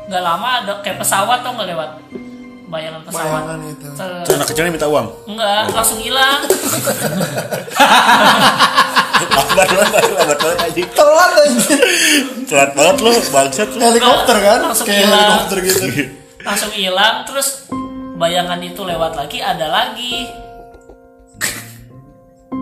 nggak 0.07 0.23
lama 0.23 0.63
ada 0.63 0.73
kayak 0.79 1.03
pesawat 1.03 1.43
tuh 1.43 1.51
nggak 1.51 1.67
lewat 1.75 1.91
bayangan 2.67 3.01
pesawat. 3.01 3.23
Bayangan 3.23 3.59
itu. 3.65 3.87
Terus 3.95 4.35
anak 4.35 4.47
kecilnya 4.47 4.71
minta 4.71 4.87
uang? 4.87 5.07
Enggak 5.25 5.63
langsung 5.71 5.99
hilang. 5.99 6.39
Lambat 9.17 9.67
banget 9.71 9.89
lambat 10.13 10.37
banget 10.37 10.59
aja 10.61 10.81
Telat 10.93 11.31
aja. 11.35 11.75
telat 12.45 12.71
banget 12.75 12.95
lu 13.01 13.11
bangsat 13.31 13.69
lu. 13.73 13.79
Helikopter 13.81 14.37
kan? 14.37 14.59
Langsung 14.63 14.85
Kayak 14.85 15.01
hilang. 15.03 15.21
helikopter 15.25 15.57
gitu. 15.63 15.81
langsung 16.45 16.71
hilang 16.71 17.15
terus 17.27 17.47
bayangan 18.15 18.59
itu 18.61 18.81
lewat 18.81 19.13
lagi 19.15 19.39
ada 19.41 19.67
lagi. 19.67 20.29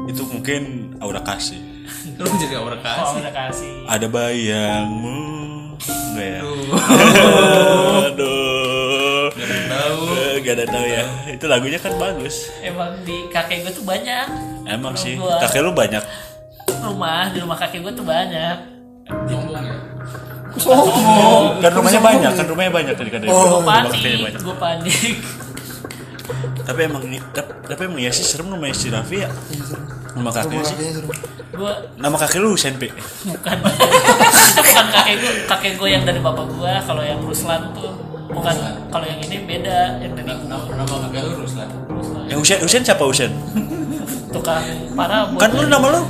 Itu 0.05 0.21
mungkin 0.25 0.93
aura 1.01 1.19
kasih. 1.21 1.59
Lu 2.15 2.29
jadi 2.39 2.55
oh 2.55 2.71
kasih. 2.79 3.17
udah 3.19 3.33
kasih. 3.33 3.71
Ada 3.89 4.07
bayangmu. 4.07 5.17
Enggak 5.85 6.27
ya? 6.29 6.41
Aduh. 8.07 8.33
Yang 8.55 8.64
tahu. 9.85 9.99
Eh, 10.11 10.33
gak 10.39 10.53
ada 10.53 10.65
tahu 10.67 10.85
ya. 10.85 11.03
Itu 11.29 11.45
lagunya 11.45 11.77
kan 11.77 11.93
bagus. 11.95 12.49
Emang 12.59 12.91
di 13.01 13.29
kakek 13.29 13.61
gue 13.61 13.71
tuh 13.71 13.83
banyak. 13.83 14.27
Emang 14.65 14.93
sih. 14.93 15.15
gua- 15.15 15.37
kakek 15.39 15.61
lu 15.61 15.71
banyak. 15.71 16.03
Rumah 16.75 17.29
di 17.29 17.39
rumah 17.39 17.55
kakek 17.55 17.81
gue 17.81 17.93
tuh 17.93 18.03
banyak. 18.03 18.57
Sombong 19.05 19.61
ya. 19.61 19.77
Sombong. 20.55 21.59
kan 21.59 21.71
rumahnya 21.71 22.01
banyak 22.01 22.31
kan 22.31 22.45
rumahnya 22.45 22.71
banyak 22.71 22.93
tadi 22.95 23.09
kan 23.09 23.19
Oh, 23.23 23.33
gue 23.35 23.49
rumah 23.59 23.85
kakeknya 23.85 24.01
panik 24.07 24.23
banyak. 24.23 24.41
gue 24.41 24.55
panik. 24.55 25.15
Tapi 26.65 26.79
emang 26.81 27.03
ini 27.03 27.17
tapi, 27.29 27.51
tapi 27.63 27.81
emang 27.85 27.99
ya 27.99 28.09
sih 28.09 28.25
serem 28.25 28.49
rumahnya 28.49 28.73
si 28.73 28.87
Raffi 28.89 29.21
ya. 29.21 29.29
Nama 29.29 30.15
Rumah 30.15 30.31
kakeknya 30.31 30.63
sih. 30.63 30.75
gue 31.55 31.71
nama 31.95 32.15
kakek 32.17 32.39
lu 32.39 32.51
Pi 32.55 32.87
bukan. 33.23 33.57
Itu 33.63 34.59
bukan 34.59 34.85
kakek 34.91 35.15
gue 35.15 35.31
kakek 35.45 35.73
gue 35.77 35.89
yang 35.89 36.03
dari 36.03 36.19
bapak 36.19 36.45
gue 36.49 36.73
kalau 36.83 36.99
yang 36.99 37.19
Ruslan 37.21 37.71
tuh 37.71 37.93
bukan 38.29 38.55
kalau 38.89 39.05
yang 39.05 39.19
ini 39.21 39.37
beda 39.45 40.01
yang 40.01 40.13
dari 40.17 40.25
Nama 40.45 40.65
nama 40.77 40.95
kakak 41.09 41.21
lu 41.25 41.45
Ruslan. 41.45 41.69
Ruslan 41.89 42.23
yang 42.29 42.39
Husen 42.41 42.57
Husen 42.63 42.81
siapa 42.81 43.03
Husen 43.05 43.31
tukang 44.35 44.63
parah 44.97 45.29
kan 45.37 45.49
lu 45.53 45.67
nama 45.69 45.87
lu 45.93 46.01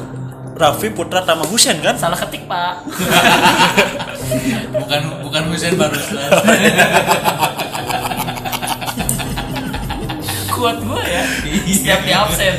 Raffi 0.55 0.87
Putra 0.87 1.19
Tama 1.19 1.43
Husen 1.51 1.83
kan? 1.83 1.99
Salah 1.99 2.15
ketik 2.15 2.47
pak. 2.47 2.79
Bukan 4.79 5.01
bukan 5.19 5.51
Husain 5.51 5.75
Bar 5.75 5.91
Ruslan. 5.91 6.31
kuat 10.55 10.79
gue 10.79 11.01
ya. 11.03 11.23
Setiap 11.67 12.01
di 12.07 12.11
absen. 12.15 12.55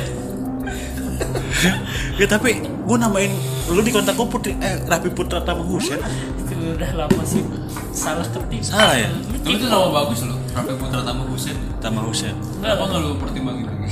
Ya 2.21 2.27
tapi 2.29 2.61
gua 2.85 3.01
namain 3.01 3.33
lu 3.67 3.81
di 3.83 3.91
kontak 3.91 4.15
gua 4.15 4.27
Putri 4.31 4.55
eh 4.63 4.79
Raffi 4.87 5.11
Putra 5.11 5.43
Tama 5.43 5.63
Husen 5.67 5.99
itu 6.39 6.55
udah 6.79 6.91
lama 6.95 7.23
sih 7.27 7.43
salah 7.91 8.27
ketik 8.31 8.63
salah 8.63 8.95
ya? 8.95 9.11
Tapi 9.43 9.55
itu 9.59 9.67
nama 9.71 9.89
bagus 9.91 10.27
loh. 10.27 10.39
Raffi 10.55 10.75
Putra 10.79 11.01
Tama 11.03 11.23
Husain. 11.27 11.57
Tama 11.83 12.01
Husen 12.07 12.35
Kenapa 12.63 12.83
nggak 12.87 13.01
lu 13.03 13.11
pertimbangin? 13.19 13.65
Lagi? 13.67 13.89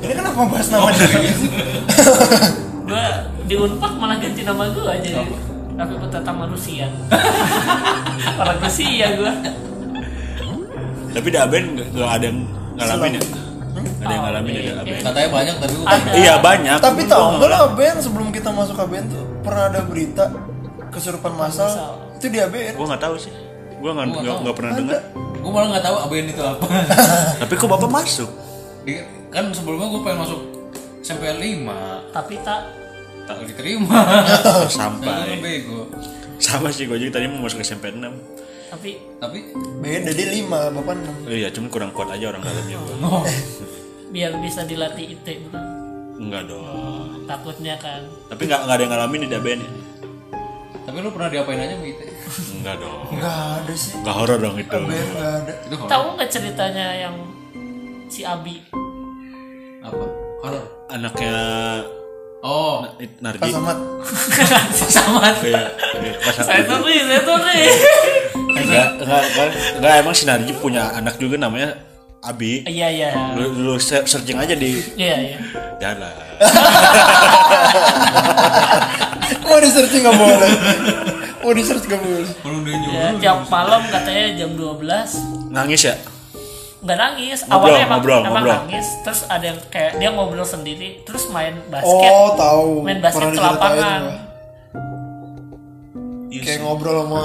Ini 0.00 0.12
kenapa 0.16 0.48
bahas 0.48 0.68
namanya? 0.72 1.04
gue 2.90 3.06
di 3.46 3.54
unpak 3.54 3.92
malah 4.00 4.16
ganti 4.18 4.42
nama 4.42 4.66
gue 4.72 4.84
aja 4.84 5.08
tapi 5.80 5.96
Putra 5.96 6.20
Tama 6.20 6.44
Rusia. 6.48 6.88
Orang 8.40 8.58
Rusia 8.60 9.06
gue 9.16 9.32
tapi 11.10 11.26
di 11.26 11.38
Aben 11.38 11.74
nggak 11.74 11.88
nggak 11.90 12.10
ada 12.10 12.24
yang 12.30 12.38
ngalamin 12.78 13.18
ya 13.18 13.22
ada 13.80 14.12
yang 14.12 14.24
ngalamin 14.26 14.52
ya 14.52 14.60
di 14.60 14.72
Aben 14.74 15.00
Katanya 15.02 15.28
banyak 15.32 15.54
tapi 15.60 15.74
gua 15.76 15.86
ada 15.88 16.10
iya 16.16 16.34
banyak. 16.38 16.78
Tapi 16.80 17.02
tau 17.08 17.18
nggak 17.18 17.36
nggak 17.38 17.50
lah 17.50 17.60
ABN 17.72 17.96
sebelum 18.00 18.28
kita 18.30 18.48
masuk 18.52 18.76
ABN 18.78 19.04
tuh 19.08 19.22
pernah 19.40 19.64
ada 19.68 19.80
berita 19.84 20.24
kesurupan 20.90 21.32
massal? 21.36 21.70
Itu 22.20 22.26
di 22.28 22.38
ABN. 22.40 22.74
gua 22.76 22.86
nggak 22.94 23.02
tahu 23.02 23.14
sih. 23.16 23.32
Gua 23.80 23.90
nggak 23.96 24.56
pernah 24.56 24.72
dengar. 24.76 25.00
Gue 25.40 25.48
malah 25.48 25.68
nggak 25.72 25.84
tahu 25.88 25.96
ABN 26.04 26.26
itu 26.36 26.42
apa. 26.44 26.64
tapi 27.40 27.52
kok 27.56 27.68
bapak 27.68 27.90
masuk? 27.90 28.30
Kan 29.32 29.44
sebelumnya 29.56 29.88
gue 29.88 30.00
pengen 30.04 30.18
masuk 30.26 30.40
SMP 31.00 31.32
5 31.32 32.12
tapi 32.12 32.34
tak 32.44 32.60
tak 33.24 33.36
diterima. 33.46 33.88
Nah, 33.88 34.66
gue 34.66 34.72
sampai 34.72 35.38
bego. 35.40 35.88
sama 36.40 36.72
sih 36.72 36.88
gua 36.88 36.96
juga 36.96 37.20
tadi 37.20 37.28
mau 37.28 37.44
masuk 37.44 37.60
SMP 37.60 37.92
6 37.92 38.00
tapi 38.70 38.90
Tapi 39.18 39.38
Beda 39.78 40.10
dia 40.10 40.28
5, 40.30 40.46
bapak 40.46 40.94
6. 40.94 41.26
oh 41.26 41.34
iya 41.34 41.48
cuman 41.50 41.68
kurang 41.68 41.90
kuat 41.90 42.08
aja 42.08 42.30
orang 42.30 42.40
dalamnya 42.40 42.76
oh, 43.02 43.24
biar 44.08 44.32
bisa 44.38 44.62
dilatih 44.62 45.12
IT 45.12 45.26
bukan 45.44 45.62
enggak 46.16 46.42
dong 46.46 46.62
oh, 46.62 47.06
takutnya 47.24 47.74
kan 47.76 48.02
tapi 48.26 48.42
nggak 48.44 48.60
nggak 48.60 48.74
ada 48.74 48.82
yang 48.82 48.92
ngalamin 48.92 49.20
di 49.22 49.28
Aben 49.32 49.58
ya 49.58 49.70
tapi 50.80 50.96
lu 50.98 51.10
pernah 51.10 51.28
diapain 51.28 51.60
aja 51.60 51.74
begitu? 51.76 52.02
enggak 52.52 52.74
dong 52.76 53.00
Enggak 53.10 53.36
ada 53.56 53.72
sih. 53.72 53.94
nggak 53.96 54.14
horor 54.14 54.38
dong 54.38 54.56
itu 54.56 54.76
enggak 54.76 55.02
ada. 55.36 55.52
Itu 55.60 55.74
horor. 55.76 55.88
tahu 55.88 56.04
nggak 56.14 56.30
ceritanya 56.30 56.86
yang 56.96 57.14
si 58.06 58.20
Abi 58.22 58.56
apa? 59.80 60.04
Horor. 60.40 60.64
anaknya 60.88 61.34
Oh, 62.40 62.80
Narji 63.20 63.36
Pas 63.36 63.52
amat. 63.52 63.76
sama 64.88 65.28
kayak 65.36 65.76
kayak 65.76 66.16
pas 66.24 66.36
saya 66.40 66.64
tuh 66.64 66.80
nih 66.80 66.98
saya 67.04 67.20
tuh 67.20 67.36
nih 67.36 67.64
enggak 68.62 68.86
enggak 68.98 69.22
enggak 69.26 69.46
enggak 69.76 69.92
emang 69.98 70.12
si 70.12 70.22
Narji 70.24 70.52
punya 70.54 70.88
anak 70.90 71.16
juga 71.16 71.36
namanya 71.36 71.74
Abi. 72.20 72.60
Iya 72.62 72.86
iya. 72.86 73.08
Lu, 73.32 73.48
lu 73.54 73.72
se- 73.76 74.04
searching 74.04 74.36
aja 74.36 74.52
di 74.52 74.76
Iya 74.94 75.14
iya. 75.18 75.36
jalan. 75.78 76.12
Mau 79.42 79.56
di 79.56 79.66
searching 79.66 80.00
nggak 80.00 80.14
boleh. 80.14 80.50
Mau 81.40 81.50
di 81.50 81.62
search 81.62 81.82
nggak 81.82 81.98
boleh. 81.98 82.30
Kalau 82.36 82.58
dia 82.60 82.74
nyuruh 82.76 82.92
Ya, 82.92 83.06
jam 83.18 83.36
malam 83.46 83.80
katanya 83.86 84.24
jam 84.36 84.50
12 84.52 85.50
Nangis 85.50 85.82
ya? 85.82 85.94
nggak 86.80 86.96
nangis 86.96 87.38
Ngobrol, 87.42 87.54
awalnya 87.68 87.82
emang, 87.82 87.94
ngobrol, 87.94 88.20
emang 88.22 88.32
ngobrol. 88.40 88.56
nangis 88.64 88.86
terus 89.04 89.20
ada 89.28 89.46
yang 89.46 89.58
kayak 89.68 89.92
dia 89.96 90.08
ngobrol 90.10 90.42
sendiri 90.42 90.88
terus 91.02 91.22
main 91.28 91.54
basket 91.68 92.08
Oh 92.08 92.32
tahu. 92.34 92.80
main 92.80 92.98
basket 92.98 93.26
ke 93.26 93.38
lapangan 93.38 94.00
gua. 94.00 94.16
Iya 96.26 96.40
Kayak 96.40 96.58
ngobrol 96.62 96.94
sama 97.04 97.22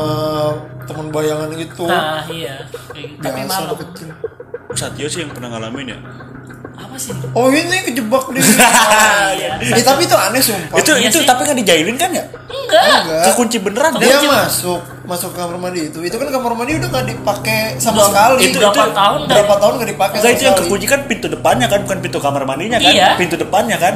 teman 0.85 1.07
bayangan 1.09 1.49
gitu. 1.53 1.83
nah 1.83 2.21
iya 2.27 2.61
kayak 2.87 3.07
gitu. 3.11 3.21
tapi 3.21 3.39
Biasa 3.39 3.51
malam 3.57 3.75
kecil. 3.79 4.09
Satyo 4.71 5.07
sih 5.07 5.19
yang 5.19 5.31
pernah 5.31 5.49
ngalamin 5.51 5.87
ya. 5.87 5.99
apa 6.75 6.95
sih 6.95 7.15
Oh 7.31 7.47
ini 7.47 7.71
kejebak 7.83 8.27
nih. 8.29 8.43
iya 9.39 9.55
Eh 9.57 9.79
tapi 9.81 10.03
itu 10.03 10.11
aneh 10.13 10.37
sumpah. 10.39 10.75
itu 10.75 10.91
Iya 10.93 11.07
itu 11.07 11.17
sih. 11.17 11.25
tapi 11.25 11.41
kan 11.41 11.55
dijailin 11.55 11.95
kan 11.95 12.11
ya? 12.11 12.27
enggak 12.45 12.83
Enggak. 13.01 13.23
Kekunci 13.29 13.57
beneran 13.59 13.95
Dia 13.95 14.17
deh. 14.17 14.27
masuk 14.27 14.81
masuk 15.03 15.31
ke 15.31 15.37
kamar 15.37 15.55
mandi 15.57 15.87
itu. 15.87 15.99
Itu 16.01 16.15
kan 16.15 16.27
kamar 16.29 16.51
mandi 16.53 16.75
udah 16.75 16.89
nggak 16.89 17.05
dipakai 17.09 17.59
sama 17.77 18.03
sekali. 18.03 18.43
itu- 18.45 18.59
berapa 18.59 18.75
itu- 18.77 18.91
tahun 18.93 19.19
berapa 19.25 19.53
tahun 19.55 19.73
nggak 19.73 19.89
dipakai 19.89 20.15
Enggak 20.15 20.27
sama 20.27 20.35
itu 20.35 20.43
yang 20.43 20.57
kekunci 20.57 20.85
kan 20.85 20.99
pintu 21.05 21.27
depannya 21.29 21.67
kan 21.67 21.79
bukan 21.81 21.97
pintu 21.99 22.17
kamar 22.19 22.43
mandinya 22.43 22.77
kan? 22.77 22.91
Iya. 22.91 23.07
Pintu 23.15 23.35
depannya 23.37 23.77
kan? 23.77 23.93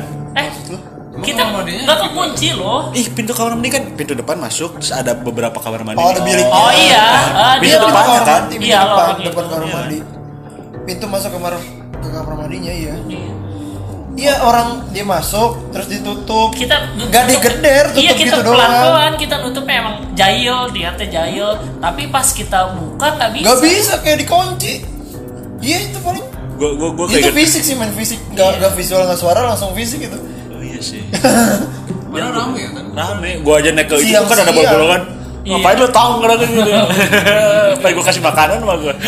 Kita 1.21 1.41
nggak 1.41 1.63
juga. 1.65 1.93
kekunci 1.99 2.47
loh 2.51 2.81
Ih, 2.91 3.07
pintu 3.09 3.31
kamar 3.31 3.53
mandi 3.53 3.69
kan 3.69 3.83
pintu 3.93 4.13
depan 4.13 4.37
masuk 4.37 4.77
terus 4.77 4.91
ada 4.91 5.13
beberapa 5.13 5.55
kamar 5.55 5.81
mandi. 5.83 5.97
Oh 5.97 6.07
ada 6.07 6.21
bilik. 6.21 6.45
oh 6.45 6.71
iya 6.71 7.05
dia 7.57 7.67
Iya, 7.67 7.77
depan. 7.79 8.03
kan? 8.19 8.41
mandi, 8.43 8.55
Iya, 8.55 8.65
iya, 8.65 8.79
depan, 8.79 8.95
lorong 9.09 9.19
depan 9.21 9.29
itu. 9.39 9.49
kamar 9.49 9.63
Iya. 9.63 9.75
mandi. 9.75 9.97
Pintu 10.81 11.05
masuk 11.05 11.29
kamar 11.31 11.53
ke 11.93 12.07
kamar 12.07 12.33
mandinya 12.35 12.73
iya. 12.73 12.95
Iya. 13.05 13.31
Iya 14.11 14.33
orang 14.41 14.67
dia 14.89 15.05
masuk 15.05 15.71
terus 15.71 15.87
ditutup. 15.87 16.51
kita 16.51 16.75
Nggak 16.99 17.23
digeder, 17.29 17.85
tutup 17.89 18.01
iya 18.01 18.13
kita 18.13 18.35
gitu 18.35 18.41
pelan 18.43 18.67
doang. 18.67 18.83
pelan 18.85 19.13
kita 19.15 19.35
nutupnya 19.39 19.75
emang 19.79 19.95
jahil 20.11 20.57
dia 20.69 20.89
teh 20.93 21.07
jahil 21.07 21.49
tapi 21.79 22.03
pas 22.07 22.27
kita 22.27 22.59
buka 22.73 23.15
nggak 23.15 23.29
bisa 23.31 23.45
Nggak 23.45 23.59
bisa 23.61 23.93
kayak 23.99 24.17
dikunci. 24.19 24.73
Iya 25.59 25.77
itu 25.85 25.99
paling. 25.99 26.25
Gua 26.53 26.69
gua 26.75 26.89
gua 26.91 27.05
itu 27.07 27.23
kayak 27.23 27.35
fisik 27.37 27.63
sih 27.63 27.71
main 27.73 27.87
fisik, 27.89 28.19
nggak 28.29 28.59
nggak 28.59 28.73
visual 28.73 29.01
nggak 29.01 29.15
suara 29.15 29.39
langsung 29.45 29.71
fisik 29.71 30.03
itu. 30.03 30.19
Iya 30.79 30.95
sih. 30.95 31.03
Padahal 32.15 32.31
rame 32.31 32.57
ya 32.63 32.69
kan. 32.71 32.85
Rame. 32.95 33.43
Gua 33.43 33.59
aja 33.59 33.75
naik 33.75 33.91
ke 33.91 33.99
itu 33.99 34.15
kan 34.15 34.37
ada 34.39 34.55
bolongan. 34.55 35.01
Iya. 35.43 35.59
Ngapain 35.59 35.75
lu 35.75 35.87
tahu 35.91 36.11
kadang 36.23 36.39
gitu. 36.39 36.71
Pengen 37.83 37.93
gua 37.99 38.05
kasih 38.07 38.23
makanan 38.23 38.63
sama 38.63 38.75
gua. 38.79 38.93